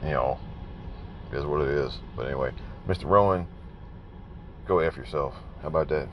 You 0.04 0.12
know, 0.12 0.40
is 1.34 1.46
what 1.46 1.62
it 1.62 1.70
is. 1.70 1.98
But 2.16 2.28
anyway, 2.28 2.52
Mr. 2.88 3.06
Rowan, 3.06 3.48
go 4.68 4.80
f 4.80 4.96
yourself. 4.96 5.34
How 5.62 5.68
about 5.68 5.90
that? 5.90 6.08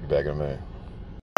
Be 0.00 0.06
back 0.08 0.24
in 0.24 0.32
a 0.32 0.34
minute. 0.34 0.60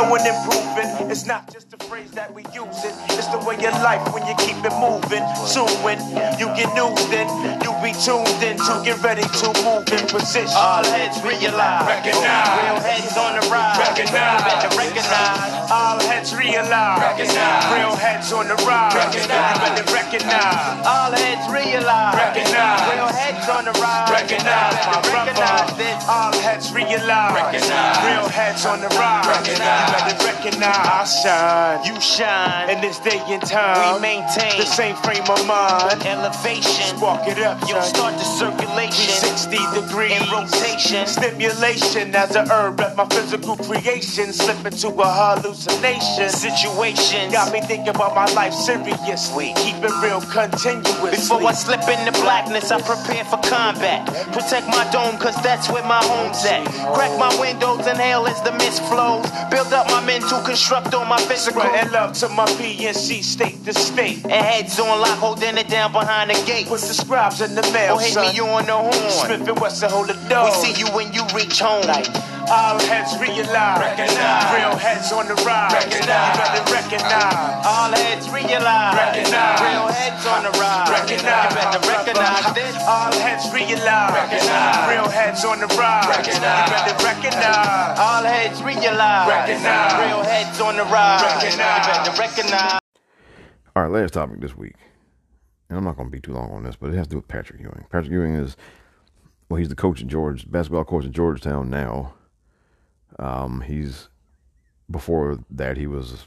Growing 0.00 0.24
and 0.24 0.32
improving. 0.32 1.10
It's 1.12 1.26
not 1.26 1.52
just 1.52 1.74
a 1.74 1.78
phrase 1.84 2.10
that 2.12 2.32
we 2.32 2.40
use 2.56 2.80
it. 2.88 2.94
It's 3.20 3.28
the 3.28 3.36
way 3.44 3.60
of 3.68 3.76
life 3.84 4.00
when 4.16 4.24
you 4.24 4.32
keep 4.40 4.56
it 4.64 4.72
moving. 4.80 5.20
Soon 5.44 5.68
when 5.84 6.00
you 6.40 6.48
get 6.56 6.72
news, 6.72 7.04
then 7.12 7.28
you 7.60 7.68
be 7.84 7.92
tuned 8.00 8.40
in 8.40 8.56
to 8.56 8.80
get 8.80 8.96
ready 9.04 9.20
to 9.20 9.46
move 9.60 9.84
in 9.92 10.00
position. 10.08 10.56
All 10.56 10.80
heads 10.80 11.20
realize. 11.20 11.84
Recognize. 11.84 12.48
Real 12.64 12.80
heads 12.80 13.12
on 13.12 13.36
the 13.36 13.44
rise. 13.52 13.76
Recognize. 13.76 14.40
Better 14.48 14.72
recognize. 14.72 15.68
All 15.68 16.00
heads 16.00 16.32
realize. 16.32 17.00
Recognize. 17.04 17.68
Real 17.76 17.92
heads 17.92 18.32
on 18.32 18.48
the 18.48 18.56
rise. 18.64 18.96
Recognize. 18.96 19.56
Better 19.60 19.86
recognize. 19.92 20.80
All 20.88 21.12
heads 21.12 21.44
realize. 21.52 22.16
Recognize. 22.16 22.80
Real 22.88 23.12
heads 23.12 23.48
on 23.52 23.64
the 23.68 23.74
rise. 23.76 24.08
Recognize. 24.08 24.80
Recognize 25.12 25.70
this. 25.76 25.98
All 26.08 26.32
heads 26.40 26.72
realize. 26.72 27.36
Recognize. 27.36 28.00
Real 28.08 28.28
heads 28.32 28.64
on 28.64 28.80
the 28.80 28.88
rise. 28.96 29.28
Recognize. 29.28 29.89
You 29.90 29.96
better 29.96 30.24
recognize. 30.24 30.86
I 30.86 31.04
shine. 31.04 31.94
You 31.94 32.00
shine. 32.00 32.70
In 32.70 32.80
this 32.80 32.98
day 33.00 33.20
and 33.26 33.42
time. 33.42 33.96
We 33.96 34.00
maintain 34.00 34.58
the 34.58 34.66
same 34.66 34.94
frame 34.96 35.26
of 35.28 35.44
mind. 35.46 36.06
Elevation. 36.06 36.96
Spark 36.96 37.26
it 37.26 37.38
up. 37.38 37.58
You'll 37.68 37.82
start 37.82 38.14
the 38.14 38.24
circulation. 38.24 39.10
60 39.10 39.56
degrees. 39.74 40.12
In 40.12 40.30
rotation. 40.30 41.06
Stimulation 41.06 42.14
as 42.14 42.36
a 42.36 42.46
herb 42.46 42.80
at 42.80 42.96
my 42.96 43.06
physical 43.06 43.56
creation. 43.56 44.32
Slip 44.32 44.64
into 44.64 44.88
a 44.88 45.08
hallucination. 45.10 46.28
Situation. 46.30 47.32
Got 47.32 47.52
me 47.52 47.60
thinking 47.60 47.88
about 47.88 48.14
my 48.14 48.26
life 48.32 48.54
seriously. 48.54 49.52
Keep 49.56 49.82
it 49.82 49.94
real 50.02 50.20
continuously. 50.20 51.10
Before 51.10 51.42
I 51.42 51.52
slip 51.52 51.82
into 51.88 52.12
blackness, 52.20 52.70
I 52.70 52.80
prepare 52.80 53.24
for 53.24 53.38
combat. 53.48 54.06
Protect 54.32 54.66
my 54.68 54.88
dome, 54.92 55.18
cause 55.18 55.34
that's 55.42 55.68
where 55.70 55.82
my 55.84 56.02
home's 56.04 56.44
at. 56.44 56.64
Crack 56.94 57.18
my 57.18 57.32
windows, 57.40 57.86
inhale 57.86 58.26
as 58.26 58.40
the 58.42 58.52
mist 58.52 58.82
flows. 58.84 59.26
Build 59.50 59.72
up 59.72 59.79
my 59.86 60.04
mental, 60.04 60.40
construct 60.42 60.94
on 60.94 61.08
my 61.08 61.18
physical. 61.20 61.60
Spreading 61.62 61.92
love 61.92 62.12
to 62.14 62.28
my 62.28 62.46
PNC 62.46 63.22
state 63.22 63.64
to 63.64 63.72
state. 63.72 64.22
And 64.24 64.32
heads 64.32 64.78
on 64.80 65.00
lock, 65.00 65.18
holding 65.18 65.56
it 65.58 65.68
down 65.68 65.92
behind 65.92 66.30
the 66.30 66.34
gate. 66.46 66.66
Put 66.66 66.80
the 66.80 66.94
scribes 66.94 67.40
in 67.40 67.54
the 67.54 67.62
mail, 67.72 67.94
Or 67.96 68.00
hit 68.00 68.12
son. 68.12 68.26
me 68.26 68.32
you 68.34 68.44
on 68.46 68.66
the 68.66 68.72
horn. 68.76 68.92
Smith 69.10 69.48
and 69.48 69.58
Wesson 69.60 69.90
hold 69.90 70.08
the 70.08 70.14
door. 70.28 70.44
We 70.46 70.50
see 70.52 70.72
you 70.78 70.86
when 70.92 71.12
you 71.12 71.24
reach 71.34 71.60
home. 71.60 71.82
All 72.48 72.78
heads 72.80 73.12
realize. 73.20 73.80
Recognize. 73.82 74.48
Real 74.56 74.76
heads 74.78 75.12
on 75.12 75.28
the 75.28 75.36
rise. 75.44 75.72
Recognize. 75.76 76.32
You 76.32 76.40
better 76.40 76.72
recognize. 76.72 77.66
All 77.66 77.92
heads 77.92 78.26
realize. 78.30 78.96
Recognize. 78.96 79.60
Real 79.60 79.88
heads 79.92 80.24
on 80.24 80.42
the 80.46 80.52
rise. 80.56 80.88
Recognize. 80.88 81.50
You 81.50 81.60
better 81.60 81.82
recognize 81.84 82.46
this. 82.54 82.74
All 82.88 83.12
heads 83.12 83.44
realize. 83.52 84.14
Recognize. 84.16 84.88
Real 84.88 85.08
heads 85.10 85.44
on 85.44 85.60
the 85.60 85.68
rise. 85.76 86.08
Recognize. 86.08 86.64
You 86.64 86.74
better 86.74 87.04
recognize. 87.04 87.98
All 87.98 88.24
heads 88.24 88.62
realize. 88.62 89.28
Recognize. 89.28 89.92
Real 90.00 90.22
heads 90.24 90.60
on 90.60 90.76
the 90.76 90.84
rise. 90.88 91.22
Recognize. 91.22 91.86
You 91.86 91.92
better 91.92 92.16
recognize. 92.16 92.80
All 93.76 93.82
right, 93.84 93.92
last 93.92 94.14
topic 94.14 94.40
this 94.40 94.56
week. 94.56 94.74
And 95.68 95.78
I'm 95.78 95.84
not 95.84 95.96
going 95.96 96.08
to 96.08 96.12
be 96.12 96.20
too 96.20 96.32
long 96.32 96.50
on 96.50 96.64
this, 96.64 96.74
but 96.74 96.90
it 96.90 96.96
has 96.96 97.06
to 97.06 97.10
do 97.10 97.16
with 97.16 97.28
Patrick 97.28 97.60
Ewing. 97.60 97.86
Patrick 97.90 98.10
Ewing 98.10 98.34
is, 98.34 98.56
well, 99.48 99.58
he's 99.58 99.68
the 99.68 99.76
coach 99.76 100.00
at 100.00 100.08
George, 100.08 100.50
basketball 100.50 100.84
coach 100.84 101.04
at 101.04 101.12
Georgetown 101.12 101.70
now. 101.70 102.14
Um, 103.20 103.60
he's, 103.60 104.08
before 104.90 105.38
that, 105.50 105.76
he 105.76 105.86
was 105.86 106.26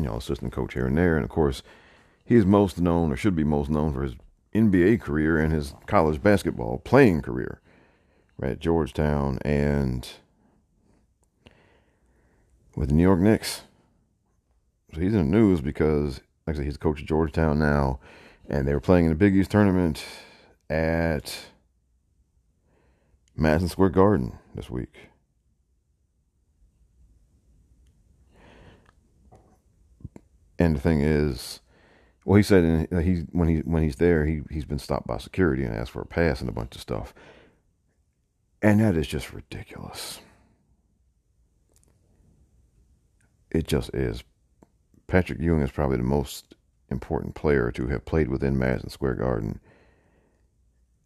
you 0.00 0.06
know, 0.06 0.16
assistant 0.16 0.52
coach 0.52 0.74
here 0.74 0.86
and 0.86 0.96
there. 0.96 1.16
And 1.16 1.24
of 1.24 1.30
course, 1.30 1.62
he 2.24 2.34
is 2.34 2.46
most 2.46 2.80
known, 2.80 3.12
or 3.12 3.16
should 3.16 3.36
be 3.36 3.44
most 3.44 3.70
known, 3.70 3.92
for 3.92 4.02
his 4.02 4.14
NBA 4.54 5.00
career 5.00 5.38
and 5.38 5.52
his 5.52 5.74
college 5.86 6.22
basketball 6.22 6.78
playing 6.78 7.22
career? 7.22 7.60
At 8.42 8.58
Georgetown 8.58 9.38
and 9.44 10.08
with 12.74 12.88
the 12.88 12.94
New 12.94 13.02
York 13.02 13.20
Knicks. 13.20 13.62
So 14.94 15.00
he's 15.02 15.12
in 15.12 15.30
the 15.30 15.38
news 15.38 15.60
because, 15.60 16.22
said, 16.46 16.64
he's 16.64 16.78
coach 16.78 17.02
of 17.02 17.06
Georgetown 17.06 17.58
now, 17.58 18.00
and 18.48 18.66
they 18.66 18.72
were 18.72 18.80
playing 18.80 19.04
in 19.04 19.10
the 19.10 19.16
Big 19.16 19.36
East 19.36 19.50
tournament 19.50 20.02
at 20.70 21.36
Madison 23.36 23.68
Square 23.68 23.90
Garden 23.90 24.38
this 24.54 24.70
week. 24.70 25.09
And 30.60 30.76
the 30.76 30.80
thing 30.80 31.00
is, 31.00 31.60
well, 32.26 32.36
he 32.36 32.42
said 32.42 32.86
he 33.02 33.24
when 33.32 33.48
he 33.48 33.56
when 33.60 33.82
he's 33.82 33.96
there, 33.96 34.26
he 34.26 34.42
he's 34.50 34.66
been 34.66 34.78
stopped 34.78 35.06
by 35.06 35.16
security 35.16 35.64
and 35.64 35.74
asked 35.74 35.90
for 35.90 36.02
a 36.02 36.06
pass 36.06 36.40
and 36.40 36.50
a 36.50 36.52
bunch 36.52 36.74
of 36.74 36.82
stuff, 36.82 37.14
and 38.60 38.78
that 38.80 38.94
is 38.94 39.08
just 39.08 39.32
ridiculous. 39.32 40.20
It 43.50 43.66
just 43.66 43.94
is. 43.94 44.22
Patrick 45.06 45.40
Ewing 45.40 45.62
is 45.62 45.70
probably 45.70 45.96
the 45.96 46.02
most 46.02 46.54
important 46.90 47.34
player 47.34 47.72
to 47.72 47.86
have 47.86 48.04
played 48.04 48.28
within 48.28 48.58
Madison 48.58 48.90
Square 48.90 49.14
Garden 49.14 49.60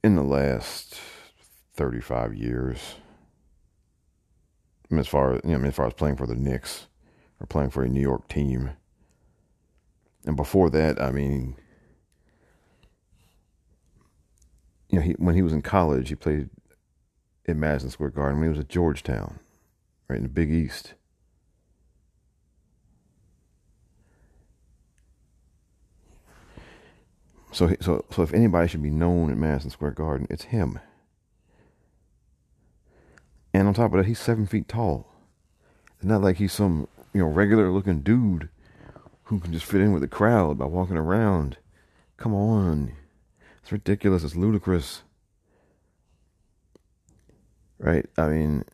in 0.02 0.16
the 0.16 0.22
last 0.22 0.98
35 1.74 2.34
years. 2.34 2.96
I 4.90 4.94
mean, 4.94 5.00
as 5.00 5.08
far 5.08 5.34
as 5.34 5.40
you 5.44 5.56
know, 5.56 5.64
as 5.64 5.74
far 5.76 5.86
as 5.86 5.94
playing 5.94 6.16
for 6.16 6.26
the 6.26 6.34
Knicks 6.34 6.88
or 7.40 7.46
playing 7.46 7.70
for 7.70 7.84
a 7.84 7.88
New 7.88 8.00
York 8.02 8.26
team. 8.28 8.72
And 10.26 10.36
before 10.36 10.70
that, 10.70 11.00
I 11.00 11.10
mean, 11.10 11.56
you 14.88 14.98
know, 14.98 15.04
he, 15.04 15.12
when 15.12 15.34
he 15.34 15.42
was 15.42 15.52
in 15.52 15.62
college, 15.62 16.08
he 16.08 16.14
played 16.14 16.48
in 17.44 17.60
Madison 17.60 17.90
Square 17.90 18.10
Garden. 18.10 18.38
When 18.38 18.48
he 18.48 18.50
was 18.50 18.58
at 18.58 18.68
Georgetown, 18.68 19.38
right 20.08 20.16
in 20.16 20.22
the 20.22 20.28
Big 20.28 20.50
East. 20.50 20.94
So, 27.52 27.72
so, 27.80 28.04
so 28.10 28.22
if 28.22 28.34
anybody 28.34 28.66
should 28.66 28.82
be 28.82 28.90
known 28.90 29.30
at 29.30 29.36
Madison 29.36 29.70
Square 29.70 29.92
Garden, 29.92 30.26
it's 30.28 30.44
him. 30.44 30.80
And 33.52 33.68
on 33.68 33.74
top 33.74 33.92
of 33.92 33.98
that, 33.98 34.06
he's 34.06 34.18
seven 34.18 34.46
feet 34.46 34.66
tall. 34.66 35.06
It's 35.96 36.04
not 36.04 36.20
like 36.20 36.38
he's 36.38 36.52
some 36.52 36.88
you 37.12 37.20
know 37.20 37.28
regular 37.28 37.70
looking 37.70 38.00
dude 38.00 38.48
who 39.24 39.40
can 39.40 39.52
just 39.52 39.66
fit 39.66 39.80
in 39.80 39.92
with 39.92 40.02
the 40.02 40.08
crowd 40.08 40.58
by 40.58 40.66
walking 40.66 40.96
around. 40.96 41.58
Come 42.16 42.34
on, 42.34 42.92
it's 43.62 43.72
ridiculous. 43.72 44.24
It's 44.24 44.36
ludicrous, 44.36 45.02
right? 47.78 48.06
I 48.16 48.28
mean, 48.28 48.64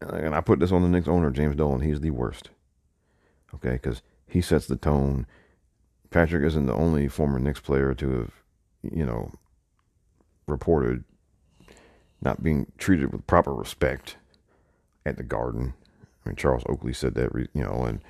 and 0.00 0.34
I 0.34 0.40
put 0.40 0.60
this 0.60 0.72
on 0.72 0.82
the 0.82 0.88
Knicks 0.88 1.08
owner, 1.08 1.30
James 1.30 1.56
Dolan. 1.56 1.80
He's 1.80 2.00
the 2.00 2.10
worst. 2.10 2.50
Okay, 3.54 3.72
because 3.72 4.02
he 4.26 4.40
sets 4.40 4.66
the 4.66 4.76
tone. 4.76 5.26
Patrick 6.10 6.44
isn't 6.44 6.66
the 6.66 6.74
only 6.74 7.08
former 7.08 7.38
Knicks 7.38 7.60
player 7.60 7.94
to 7.94 8.10
have, 8.18 8.30
you 8.82 9.04
know, 9.04 9.32
reported 10.46 11.04
not 12.22 12.42
being 12.42 12.70
treated 12.78 13.12
with 13.12 13.26
proper 13.26 13.54
respect 13.54 14.16
at 15.04 15.16
the 15.16 15.22
Garden. 15.22 15.74
I 16.24 16.28
mean, 16.28 16.36
Charles 16.36 16.62
Oakley 16.66 16.92
said 16.92 17.14
that, 17.14 17.32
you 17.54 17.62
know, 17.62 17.84
and 17.84 18.00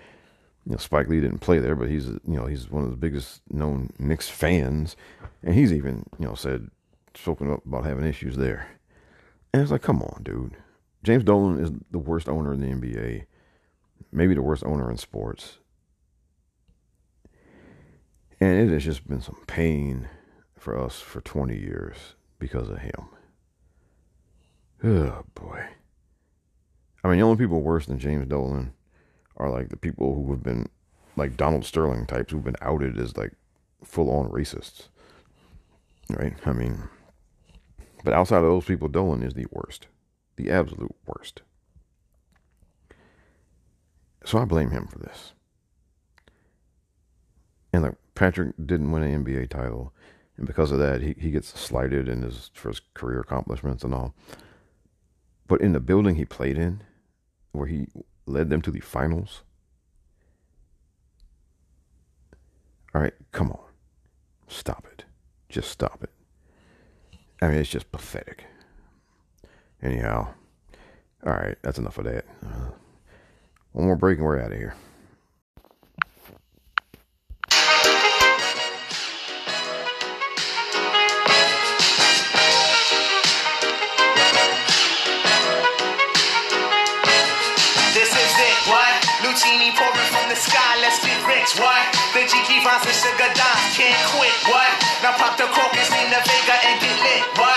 you 0.66 0.72
know 0.72 0.78
Spike 0.78 1.08
Lee 1.08 1.20
didn't 1.20 1.38
play 1.38 1.58
there, 1.58 1.76
but 1.76 1.88
he's 1.88 2.06
you 2.06 2.20
know 2.36 2.46
he's 2.46 2.70
one 2.70 2.84
of 2.84 2.90
the 2.90 2.96
biggest 2.96 3.42
known 3.50 3.90
Knicks 3.98 4.28
fans, 4.28 4.96
and 5.42 5.54
he's 5.54 5.72
even 5.72 6.06
you 6.18 6.26
know 6.26 6.34
said 6.34 6.70
spoken 7.14 7.50
up 7.50 7.64
about 7.66 7.84
having 7.84 8.04
issues 8.04 8.36
there. 8.36 8.68
And 9.52 9.62
it's 9.62 9.72
like, 9.72 9.82
come 9.82 10.00
on, 10.02 10.22
dude. 10.22 10.56
James 11.02 11.24
Dolan 11.24 11.58
is 11.58 11.72
the 11.90 11.98
worst 11.98 12.28
owner 12.28 12.52
in 12.52 12.60
the 12.60 12.68
NBA, 12.68 13.24
maybe 14.12 14.34
the 14.34 14.42
worst 14.42 14.62
owner 14.64 14.90
in 14.90 14.96
sports, 14.98 15.58
and 18.38 18.68
it 18.68 18.72
has 18.72 18.84
just 18.84 19.08
been 19.08 19.22
some 19.22 19.38
pain 19.46 20.08
for 20.58 20.78
us 20.78 21.00
for 21.00 21.20
20 21.22 21.56
years 21.56 21.96
because 22.38 22.68
of 22.68 22.78
him. 22.78 23.08
Oh 24.82 25.24
boy. 25.34 25.62
I 27.04 27.08
mean, 27.08 27.18
the 27.18 27.24
only 27.24 27.36
people 27.36 27.60
worse 27.60 27.84
than 27.84 27.98
James 27.98 28.26
Dolan 28.26 28.72
are 29.40 29.50
like 29.50 29.70
the 29.70 29.76
people 29.76 30.14
who 30.14 30.30
have 30.30 30.42
been 30.42 30.68
like 31.16 31.36
Donald 31.36 31.64
Sterling 31.64 32.06
types 32.06 32.30
who've 32.30 32.44
been 32.44 32.56
outed 32.60 32.98
as 32.98 33.16
like 33.16 33.32
full 33.82 34.10
on 34.10 34.28
racists. 34.28 34.88
Right? 36.10 36.34
I 36.44 36.52
mean, 36.52 36.88
but 38.04 38.12
outside 38.12 38.38
of 38.38 38.44
those 38.44 38.64
people, 38.64 38.88
Dolan 38.88 39.22
is 39.22 39.34
the 39.34 39.46
worst, 39.50 39.86
the 40.36 40.50
absolute 40.50 40.94
worst. 41.06 41.42
So 44.24 44.38
I 44.38 44.44
blame 44.44 44.70
him 44.70 44.86
for 44.86 44.98
this. 44.98 45.32
And 47.72 47.82
like 47.82 47.94
Patrick 48.14 48.54
didn't 48.64 48.90
win 48.90 49.02
an 49.02 49.24
NBA 49.24 49.48
title, 49.48 49.94
and 50.36 50.46
because 50.46 50.72
of 50.72 50.78
that, 50.78 51.00
he, 51.00 51.14
he 51.18 51.30
gets 51.30 51.58
slighted 51.58 52.08
in 52.08 52.22
his 52.22 52.50
for 52.52 52.68
his 52.68 52.80
career 52.94 53.20
accomplishments 53.20 53.84
and 53.84 53.94
all. 53.94 54.14
But 55.46 55.60
in 55.60 55.72
the 55.72 55.80
building 55.80 56.16
he 56.16 56.24
played 56.24 56.58
in, 56.58 56.82
where 57.52 57.66
he 57.66 57.86
led 58.30 58.50
them 58.50 58.62
to 58.62 58.70
the 58.70 58.80
finals. 58.80 59.42
All 62.94 63.00
right, 63.00 63.14
come 63.32 63.50
on. 63.50 63.60
Stop 64.48 64.86
it. 64.92 65.04
Just 65.48 65.70
stop 65.70 66.02
it. 66.02 66.10
I 67.40 67.48
mean, 67.48 67.58
it's 67.58 67.70
just 67.70 67.92
pathetic. 67.92 68.44
Anyhow, 69.82 70.28
all 71.24 71.32
right, 71.32 71.56
that's 71.62 71.78
enough 71.78 71.98
of 71.98 72.04
that. 72.04 72.24
Uh, 72.44 72.70
one 73.72 73.86
more 73.86 73.96
break 73.96 74.18
and 74.18 74.26
we're 74.26 74.40
out 74.40 74.52
of 74.52 74.58
here. 74.58 74.74
What? 91.58 91.82
The 92.14 92.22
Jiki 92.22 92.62
Vines 92.62 92.86
and 92.86 92.94
Sugar 92.94 93.30
Dimes 93.34 93.74
can't 93.74 93.98
quit, 94.14 94.36
what? 94.46 94.70
Now 95.02 95.18
pop 95.18 95.34
the 95.36 95.50
crocus 95.50 95.90
in 95.90 96.06
the 96.10 96.20
Vega 96.22 96.56
and 96.70 96.78
get 96.78 96.94
lit? 97.02 97.22
What? 97.34 97.49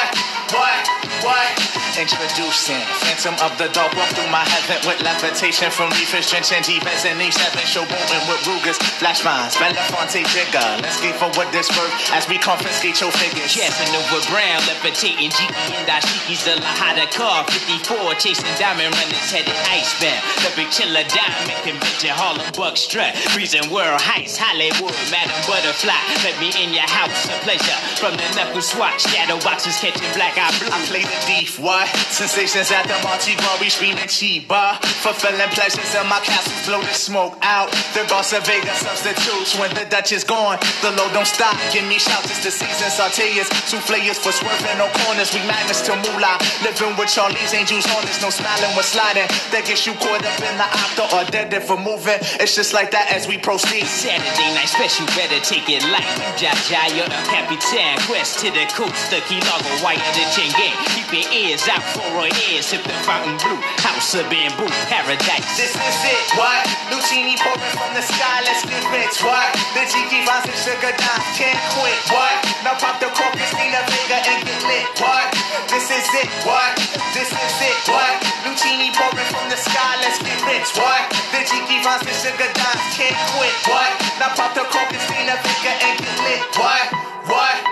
Introducing 2.03 2.83
Phantom 2.99 3.31
of 3.39 3.55
the 3.55 3.71
Dark 3.71 3.95
walk 3.95 4.11
through 4.11 4.27
my 4.27 4.43
heaven 4.43 4.75
with 4.83 4.99
levitation 5.07 5.71
from 5.71 5.87
reefers 5.95 6.27
drenching 6.27 6.59
deep 6.67 6.83
as 6.83 7.07
an 7.07 7.15
E7 7.15 7.63
show 7.63 7.87
booming 7.87 8.23
with 8.27 8.43
Rugers, 8.43 8.75
flash 8.99 9.23
vines, 9.23 9.55
Belafonte 9.55 10.19
jigger. 10.35 10.83
Let's 10.83 10.99
get 10.99 11.15
for 11.15 11.31
what 11.39 11.47
this 11.55 11.71
worth 11.71 11.95
as 12.11 12.27
we 12.27 12.35
confiscate 12.35 12.99
your 12.99 13.07
figures. 13.15 13.55
Casanova 13.55 14.19
Brown, 14.27 14.59
levitating 14.67 15.31
Jiki 15.31 15.71
and 15.79 15.87
Dashiki's 15.87 16.43
the 16.43 16.59
Lahada 16.59 17.07
car 17.07 17.47
54, 17.47 18.19
chasing 18.19 18.51
diamond 18.59 18.91
runners 18.99 19.31
headed 19.31 19.55
icebound. 19.71 20.19
The 20.43 20.51
big 20.59 20.75
chiller 20.75 21.07
diamond 21.07 21.55
convention, 21.63 22.11
Harlem 22.11 22.43
Buck 22.51 22.75
strut, 22.75 23.15
freezing 23.31 23.71
world 23.71 24.03
heights, 24.03 24.35
Hollywood, 24.35 24.91
Madam 25.07 25.39
Butterfly. 25.47 25.95
Let 26.27 26.35
me 26.43 26.51
in 26.59 26.75
your 26.75 26.83
house, 26.83 27.31
a 27.31 27.35
pleasure. 27.47 27.79
From 27.95 28.19
the 28.19 28.27
knuckle 28.35 28.59
swatch, 28.59 29.07
shadow 29.07 29.39
boxes 29.39 29.79
catching 29.79 30.11
black 30.19 30.35
eye 30.35 30.51
blue. 30.59 30.67
I 30.67 30.83
play 30.91 31.07
the 31.07 31.19
thief, 31.23 31.55
what? 31.63 31.92
Sensations 32.13 32.69
at 32.71 32.85
the 32.85 32.97
Monte 33.03 33.35
Glory 33.37 33.69
screaming 33.69 34.09
Chiba. 34.09 34.77
Fulfilling 35.01 35.49
pleasures 35.53 35.91
in 35.95 36.05
my 36.07 36.19
castle, 36.21 36.53
blow 36.65 36.81
the 36.81 36.93
smoke 36.93 37.37
out. 37.41 37.71
The 37.93 38.05
Goss 38.07 38.33
of 38.33 38.45
Vegas 38.45 38.85
substitutes 38.85 39.57
when 39.59 39.73
the 39.75 39.85
Dutch 39.89 40.11
is 40.11 40.23
gone. 40.23 40.57
The 40.81 40.91
low 40.97 41.09
don't 41.13 41.27
stop. 41.27 41.57
Give 41.73 41.85
me 41.85 41.99
shouts, 41.99 42.29
it's 42.31 42.43
the 42.43 42.51
season. 42.51 42.89
Sauteers, 42.89 43.49
souffleurs 43.69 44.17
for 44.17 44.31
swerving 44.31 44.77
no 44.77 44.89
corners. 45.05 45.33
We 45.33 45.41
magnets 45.45 45.81
to 45.89 45.93
moolah. 45.93 46.39
Living 46.65 46.95
with 46.97 47.09
Charlie's 47.11 47.53
angels 47.53 47.85
on 47.93 48.01
this, 48.07 48.21
no 48.21 48.29
smiling 48.29 48.73
when 48.73 48.85
sliding. 48.85 49.27
That 49.51 49.65
gets 49.67 49.85
you 49.85 49.93
caught 49.99 50.23
up 50.23 50.39
in 50.41 50.55
the 50.57 50.67
octa 50.69 51.05
or 51.13 51.23
dead 51.29 51.53
if 51.53 51.69
we're 51.69 51.81
moving. 51.81 52.17
It's 52.41 52.55
just 52.55 52.73
like 52.73 52.91
that 52.91 53.11
as 53.11 53.27
we 53.27 53.37
proceed. 53.37 53.85
Saturday 53.85 54.49
night 54.55 54.71
special, 54.71 55.05
better 55.13 55.37
take 55.43 55.69
it 55.69 55.83
light. 55.93 56.07
Jaja, 56.39 56.89
you're 56.95 57.05
the 57.05 57.21
Capitan. 57.29 57.99
Quest 58.07 58.39
to 58.41 58.49
the 58.49 58.65
coast, 58.73 59.11
the 59.11 59.19
key 59.27 59.43
logo, 59.45 59.69
white 59.83 60.01
the 60.15 60.23
chain 60.31 60.49
gang. 60.55 60.73
Keep 60.95 61.09
your 61.11 61.27
ears 61.29 61.67
out 61.67 61.82
for 61.91 62.07
a 62.23 62.31
ear, 62.47 62.63
sip 62.63 62.83
the 62.87 62.95
fountain 63.03 63.35
blue. 63.43 63.59
House 63.83 64.15
of 64.15 64.29
bamboo, 64.31 64.69
paradise. 64.87 65.47
This 65.59 65.75
is 65.75 65.99
it, 66.07 66.25
what? 66.39 66.63
Lucini 66.87 67.35
pouring 67.35 67.73
from 67.75 67.91
the 67.91 68.03
sky, 68.03 68.39
let's 68.47 68.63
get 68.63 68.83
rich, 68.93 69.19
what? 69.23 69.51
The 69.75 69.83
Jiki 69.89 70.23
Vines 70.23 70.47
and 70.47 70.59
Sugar 70.59 70.93
Dimes 70.95 71.27
can't 71.35 71.59
quit, 71.75 71.99
what? 72.13 72.35
Now 72.63 72.75
pop 72.79 73.01
the 73.03 73.09
crocus, 73.11 73.51
Nina 73.57 73.81
Vega 73.87 74.19
and 74.23 74.41
get 74.47 74.61
lit, 74.63 74.87
what? 75.03 75.27
This 75.67 75.87
is 75.91 76.07
it, 76.23 76.29
what? 76.47 76.71
This 77.11 77.31
is 77.31 77.55
it, 77.59 77.77
what? 77.91 78.15
Lucini 78.47 78.93
pouring 78.95 79.29
from 79.31 79.47
the 79.51 79.59
sky, 79.59 79.99
let's 80.03 80.21
get 80.23 80.39
rich, 80.47 80.69
what? 80.79 81.03
The 81.35 81.41
Jiki 81.43 81.83
vines 81.83 82.05
and 82.07 82.17
sugar 82.19 82.49
dimes, 82.53 82.83
can't 82.95 83.17
quit. 83.35 83.55
What? 83.67 83.91
Now 84.19 84.35
pop 84.35 84.53
the 84.53 84.63
see 85.07 85.23
the 85.25 85.35
figure 85.41 85.77
and 85.87 85.97
get 85.99 86.17
lit. 86.23 86.41
What? 86.57 86.85
What? 87.27 87.62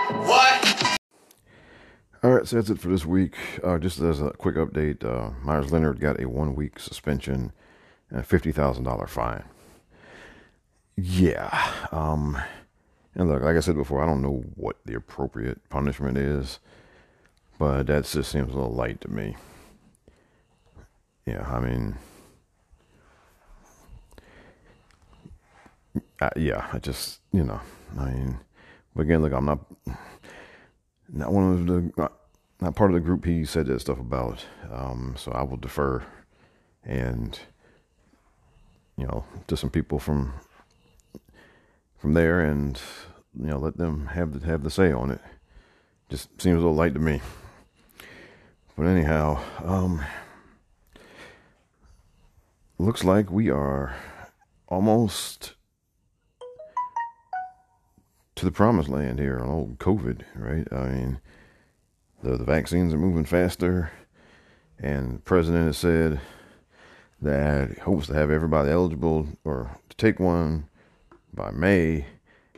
All 2.24 2.30
right, 2.30 2.46
so 2.46 2.54
that's 2.54 2.70
it 2.70 2.78
for 2.78 2.86
this 2.88 3.04
week. 3.04 3.34
Uh, 3.64 3.78
just 3.78 3.98
as 4.00 4.20
a 4.20 4.30
quick 4.30 4.54
update, 4.54 5.04
uh, 5.04 5.30
Myers 5.42 5.72
Leonard 5.72 5.98
got 5.98 6.20
a 6.20 6.28
one 6.28 6.54
week 6.54 6.78
suspension 6.78 7.52
and 8.10 8.20
a 8.20 8.22
$50,000 8.22 9.08
fine. 9.08 9.42
Yeah. 10.96 11.72
Um, 11.90 12.40
and 13.16 13.28
look, 13.28 13.42
like 13.42 13.56
I 13.56 13.60
said 13.60 13.74
before, 13.74 14.02
I 14.02 14.06
don't 14.06 14.22
know 14.22 14.44
what 14.54 14.76
the 14.84 14.94
appropriate 14.94 15.68
punishment 15.68 16.16
is, 16.16 16.60
but 17.58 17.88
that 17.88 18.04
just 18.04 18.30
seems 18.30 18.52
a 18.52 18.56
little 18.56 18.72
light 18.72 19.00
to 19.00 19.08
me. 19.10 19.36
Yeah, 21.26 21.44
I 21.50 21.58
mean, 21.58 21.96
uh, 26.20 26.30
yeah, 26.36 26.68
I 26.72 26.78
just, 26.78 27.20
you 27.32 27.42
know, 27.42 27.60
I 27.98 28.10
mean, 28.10 28.38
but 28.94 29.02
again, 29.02 29.22
look, 29.22 29.32
I'm 29.32 29.44
not 29.44 29.58
not 31.12 31.32
one 31.32 31.52
of 31.52 31.66
the 31.66 31.92
not, 31.96 32.12
not 32.60 32.74
part 32.74 32.90
of 32.90 32.94
the 32.94 33.00
group 33.00 33.24
he 33.24 33.44
said 33.44 33.66
that 33.66 33.80
stuff 33.80 34.00
about. 34.00 34.44
Um, 34.70 35.14
so 35.16 35.30
I 35.32 35.42
will 35.42 35.58
defer 35.58 36.02
and 36.84 37.38
you 38.96 39.06
know 39.06 39.24
to 39.46 39.56
some 39.56 39.70
people 39.70 39.98
from 39.98 40.32
from 41.98 42.14
there 42.14 42.40
and 42.40 42.80
you 43.38 43.46
know 43.46 43.58
let 43.58 43.76
them 43.76 44.06
have 44.06 44.40
the 44.40 44.46
have 44.46 44.62
the 44.62 44.70
say 44.70 44.90
on 44.90 45.10
it. 45.10 45.20
Just 46.08 46.28
seems 46.40 46.56
a 46.56 46.58
little 46.58 46.74
light 46.74 46.94
to 46.94 47.00
me. 47.00 47.20
But 48.76 48.86
anyhow, 48.86 49.42
um, 49.62 50.02
looks 52.78 53.04
like 53.04 53.30
we 53.30 53.50
are 53.50 53.94
almost 54.66 55.54
to 58.42 58.46
the 58.46 58.50
promised 58.50 58.88
land 58.88 59.20
here 59.20 59.38
on 59.38 59.48
old 59.48 59.78
COVID, 59.78 60.22
right? 60.34 60.66
I 60.72 60.88
mean, 60.88 61.20
the, 62.24 62.36
the 62.36 62.44
vaccines 62.44 62.92
are 62.92 62.98
moving 62.98 63.24
faster, 63.24 63.92
and 64.80 65.14
the 65.14 65.18
president 65.20 65.66
has 65.66 65.78
said 65.78 66.20
that 67.20 67.68
he 67.68 67.80
hopes 67.82 68.08
to 68.08 68.14
have 68.14 68.32
everybody 68.32 68.68
eligible 68.68 69.28
or 69.44 69.76
to 69.90 69.96
take 69.96 70.18
one 70.18 70.68
by 71.32 71.52
May, 71.52 72.06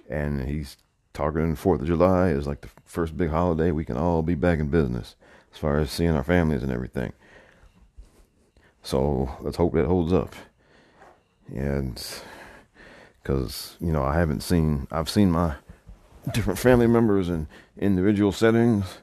and 0.09 0.49
he's 0.49 0.78
targeting 1.12 1.55
Fourth 1.55 1.82
of 1.82 1.87
July 1.87 2.30
as 2.30 2.47
like 2.47 2.62
the 2.62 2.70
first 2.87 3.18
big 3.18 3.28
holiday 3.28 3.70
we 3.70 3.85
can 3.85 3.99
all 3.99 4.22
be 4.22 4.35
back 4.35 4.61
in 4.61 4.68
business 4.68 5.16
as 5.53 5.59
far 5.59 5.78
as 5.80 5.91
seeing 5.91 6.12
our 6.12 6.24
families 6.24 6.62
and 6.62 6.72
everything. 6.72 7.12
So 8.82 9.37
let's 9.43 9.59
hope 9.59 9.74
that 9.74 9.85
holds 9.85 10.14
up, 10.14 10.35
and 11.55 12.03
because 13.22 13.76
you 13.82 13.93
know 13.93 14.03
I 14.03 14.14
haven't 14.14 14.41
seen 14.43 14.89
I've 14.91 15.11
seen 15.11 15.30
my 15.30 15.57
different 16.33 16.59
family 16.59 16.87
members 16.87 17.29
in 17.29 17.49
individual 17.77 18.33
settings, 18.33 18.99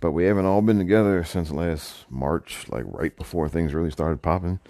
but 0.00 0.12
we 0.12 0.24
haven't 0.24 0.46
all 0.46 0.62
been 0.62 0.78
together 0.78 1.24
since 1.24 1.50
last 1.50 2.06
March, 2.10 2.66
like 2.68 2.84
right 2.86 3.16
before 3.16 3.48
things 3.48 3.74
really 3.74 3.90
started 3.90 4.22
popping 4.22 4.60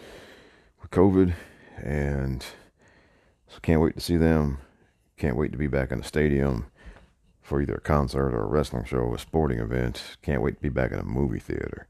with 0.81 0.91
COVID. 0.91 1.35
And 1.77 2.45
so 3.47 3.59
can't 3.61 3.81
wait 3.81 3.95
to 3.95 4.01
see 4.01 4.17
them. 4.17 4.59
Can't 5.17 5.37
wait 5.37 5.53
to 5.53 5.59
be 5.59 5.67
back 5.67 5.91
in 5.91 5.99
the 5.99 6.05
stadium 6.05 6.67
for 7.43 7.61
either 7.63 7.75
a 7.75 7.81
concert 7.81 8.35
or 8.35 8.43
a 8.43 8.47
wrestling 8.47 8.85
show, 8.85 8.99
or 8.99 9.15
a 9.15 9.19
sporting 9.19 9.59
event. 9.59 10.19
Can't 10.23 10.43
wait 10.43 10.57
to 10.57 10.61
be 10.61 10.69
back 10.69 10.93
in 10.93 10.99
a 10.99 11.05
movie 11.05 11.41
theater. 11.41 11.89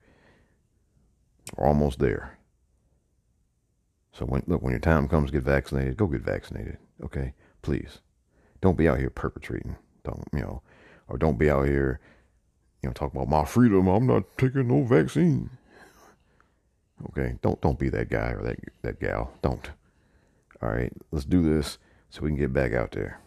We're 1.56 1.66
almost 1.66 1.98
there. 1.98 2.38
So 4.12 4.24
when 4.24 4.42
look, 4.46 4.62
when 4.62 4.72
your 4.72 4.80
time 4.80 5.08
comes 5.08 5.30
to 5.30 5.32
get 5.32 5.42
vaccinated, 5.42 5.96
go 5.96 6.06
get 6.06 6.22
vaccinated. 6.22 6.78
Okay? 7.02 7.34
Please. 7.62 7.98
Don't 8.60 8.76
be 8.76 8.88
out 8.88 8.98
here 8.98 9.10
perpetrating. 9.10 9.76
Don't 10.08 10.28
you 10.32 10.40
know, 10.40 10.62
or 11.08 11.18
don't 11.18 11.38
be 11.38 11.50
out 11.50 11.66
here, 11.66 12.00
you 12.82 12.88
know, 12.88 12.92
talk 12.92 13.12
about 13.12 13.28
my 13.28 13.44
freedom. 13.44 13.86
I'm 13.88 14.06
not 14.06 14.24
taking 14.38 14.68
no 14.68 14.82
vaccine. 14.84 15.50
Okay, 17.10 17.36
don't 17.42 17.60
don't 17.60 17.78
be 17.78 17.88
that 17.90 18.08
guy 18.08 18.30
or 18.30 18.42
that 18.42 18.58
that 18.82 19.00
gal. 19.00 19.32
Don't. 19.42 19.70
All 20.62 20.70
right, 20.70 20.92
let's 21.12 21.24
do 21.24 21.42
this 21.42 21.78
so 22.10 22.22
we 22.22 22.30
can 22.30 22.38
get 22.38 22.52
back 22.52 22.72
out 22.72 22.92
there 22.92 23.20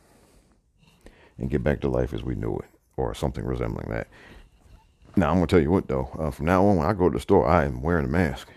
and 1.38 1.50
get 1.50 1.64
back 1.64 1.80
to 1.82 1.90
life 1.90 2.14
as 2.14 2.24
we 2.24 2.36
knew 2.36 2.58
it, 2.58 2.70
or 2.98 3.14
something 3.14 3.46
resembling 3.46 3.90
that. 3.90 4.08
Now 5.16 5.30
I'm 5.30 5.36
gonna 5.36 5.48
tell 5.48 5.62
you 5.62 5.72
what 5.72 5.88
though. 5.88 6.10
Uh, 6.18 6.32
from 6.32 6.48
now 6.48 6.66
on, 6.66 6.78
when 6.78 6.88
I 6.88 6.94
go 6.94 7.10
to 7.10 7.14
the 7.14 7.22
store, 7.22 7.48
I 7.48 7.66
am 7.66 7.82
wearing 7.82 8.06
a 8.06 8.10
mask. 8.10 8.50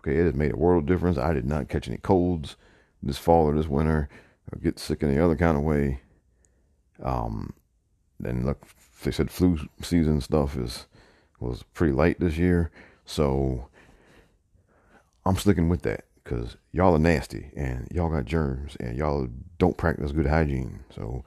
Okay, 0.00 0.18
it 0.18 0.24
has 0.24 0.34
made 0.34 0.52
a 0.52 0.56
world 0.56 0.82
of 0.82 0.88
difference. 0.88 1.16
I 1.16 1.32
did 1.32 1.46
not 1.46 1.68
catch 1.68 1.88
any 1.88 1.98
colds 1.98 2.56
this 3.02 3.18
fall 3.18 3.46
or 3.46 3.54
this 3.54 3.68
winter, 3.68 4.08
or 4.52 4.58
get 4.58 4.78
sick 4.78 5.02
any 5.02 5.18
other 5.18 5.36
kind 5.36 5.56
of 5.56 5.62
way. 5.62 6.00
Um, 7.02 7.52
and 8.24 8.46
look, 8.46 8.62
they 9.02 9.10
said 9.10 9.30
flu 9.30 9.58
season 9.82 10.20
stuff 10.20 10.56
is 10.56 10.86
was 11.38 11.62
pretty 11.74 11.92
light 11.92 12.18
this 12.18 12.38
year, 12.38 12.70
so 13.04 13.68
I'm 15.26 15.36
sticking 15.36 15.68
with 15.68 15.82
that 15.82 16.04
because 16.22 16.56
y'all 16.72 16.94
are 16.94 17.00
nasty 17.00 17.50
and 17.56 17.88
y'all 17.92 18.08
got 18.08 18.24
germs 18.24 18.76
and 18.80 18.96
y'all 18.96 19.28
don't 19.58 19.76
practice 19.76 20.12
good 20.12 20.26
hygiene. 20.26 20.80
So, 20.94 21.24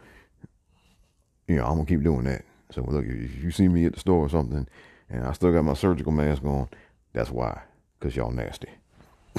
you 1.48 1.56
know, 1.56 1.66
I'm 1.66 1.76
gonna 1.76 1.86
keep 1.86 2.04
doing 2.04 2.24
that. 2.26 2.44
So 2.72 2.82
look, 2.82 3.06
if 3.06 3.44
you 3.44 3.52
see 3.52 3.68
me 3.68 3.86
at 3.86 3.94
the 3.94 4.00
store 4.00 4.26
or 4.26 4.30
something, 4.30 4.68
and 5.10 5.24
I 5.24 5.34
still 5.34 5.52
got 5.52 5.64
my 5.64 5.74
surgical 5.74 6.12
mask 6.12 6.44
on, 6.44 6.70
that's 7.14 7.30
why, 7.30 7.62
because 8.00 8.16
y'all 8.16 8.32
nasty. 8.32 8.70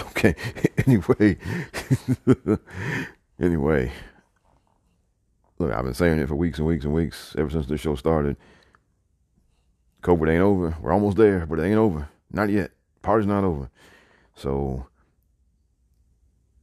Okay. 0.01 0.35
anyway, 0.87 1.37
anyway, 3.41 3.93
look, 5.61 5.73
I've 5.73 5.85
been 5.85 5.95
saying 5.95 6.19
it 6.19 6.29
for 6.29 6.35
weeks 6.35 6.59
and 6.59 6.67
weeks 6.67 6.85
and 6.85 6.95
weeks 6.95 7.37
ever 7.39 7.51
since 7.51 7.67
this 7.67 7.81
show 7.81 7.95
started. 7.95 8.37
COVID 10.03 10.31
ain't 10.31 10.43
over. 10.43 10.75
We're 10.81 10.93
almost 10.93 11.19
there, 11.19 11.45
but 11.45 11.59
it 11.59 11.65
ain't 11.65 11.77
over. 11.77 12.09
Not 12.33 12.49
yet. 12.49 12.71
Party's 13.03 13.27
not 13.27 13.45
over. 13.45 13.71
So 14.35 14.87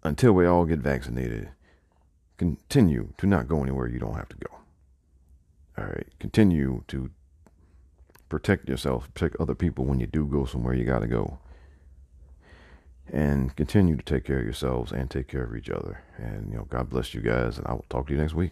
until 0.03 0.33
we 0.33 0.47
all 0.47 0.65
get 0.65 0.79
vaccinated, 0.79 1.49
continue 2.37 3.13
to 3.19 3.27
not 3.27 3.47
go 3.47 3.61
anywhere 3.61 3.87
you 3.87 3.99
don't 3.99 4.15
have 4.15 4.29
to 4.29 4.37
go. 4.37 4.57
All 5.77 5.85
right. 5.85 6.07
Continue 6.19 6.83
to 6.87 7.11
protect 8.29 8.67
yourself, 8.67 9.13
protect 9.13 9.39
other 9.39 9.53
people 9.53 9.85
when 9.85 9.99
you 9.99 10.07
do 10.07 10.25
go 10.25 10.45
somewhere 10.45 10.73
you 10.73 10.85
got 10.85 10.99
to 10.99 11.07
go. 11.07 11.37
And 13.13 13.55
continue 13.55 13.95
to 13.95 14.03
take 14.03 14.25
care 14.25 14.39
of 14.39 14.43
yourselves 14.43 14.91
and 14.91 15.09
take 15.09 15.27
care 15.27 15.43
of 15.43 15.55
each 15.55 15.69
other. 15.69 16.03
And, 16.17 16.49
you 16.51 16.57
know, 16.57 16.65
God 16.65 16.89
bless 16.89 17.13
you 17.13 17.21
guys. 17.21 17.59
And 17.59 17.67
I 17.67 17.73
will 17.73 17.85
talk 17.89 18.07
to 18.07 18.13
you 18.13 18.19
next 18.19 18.33
week. 18.33 18.51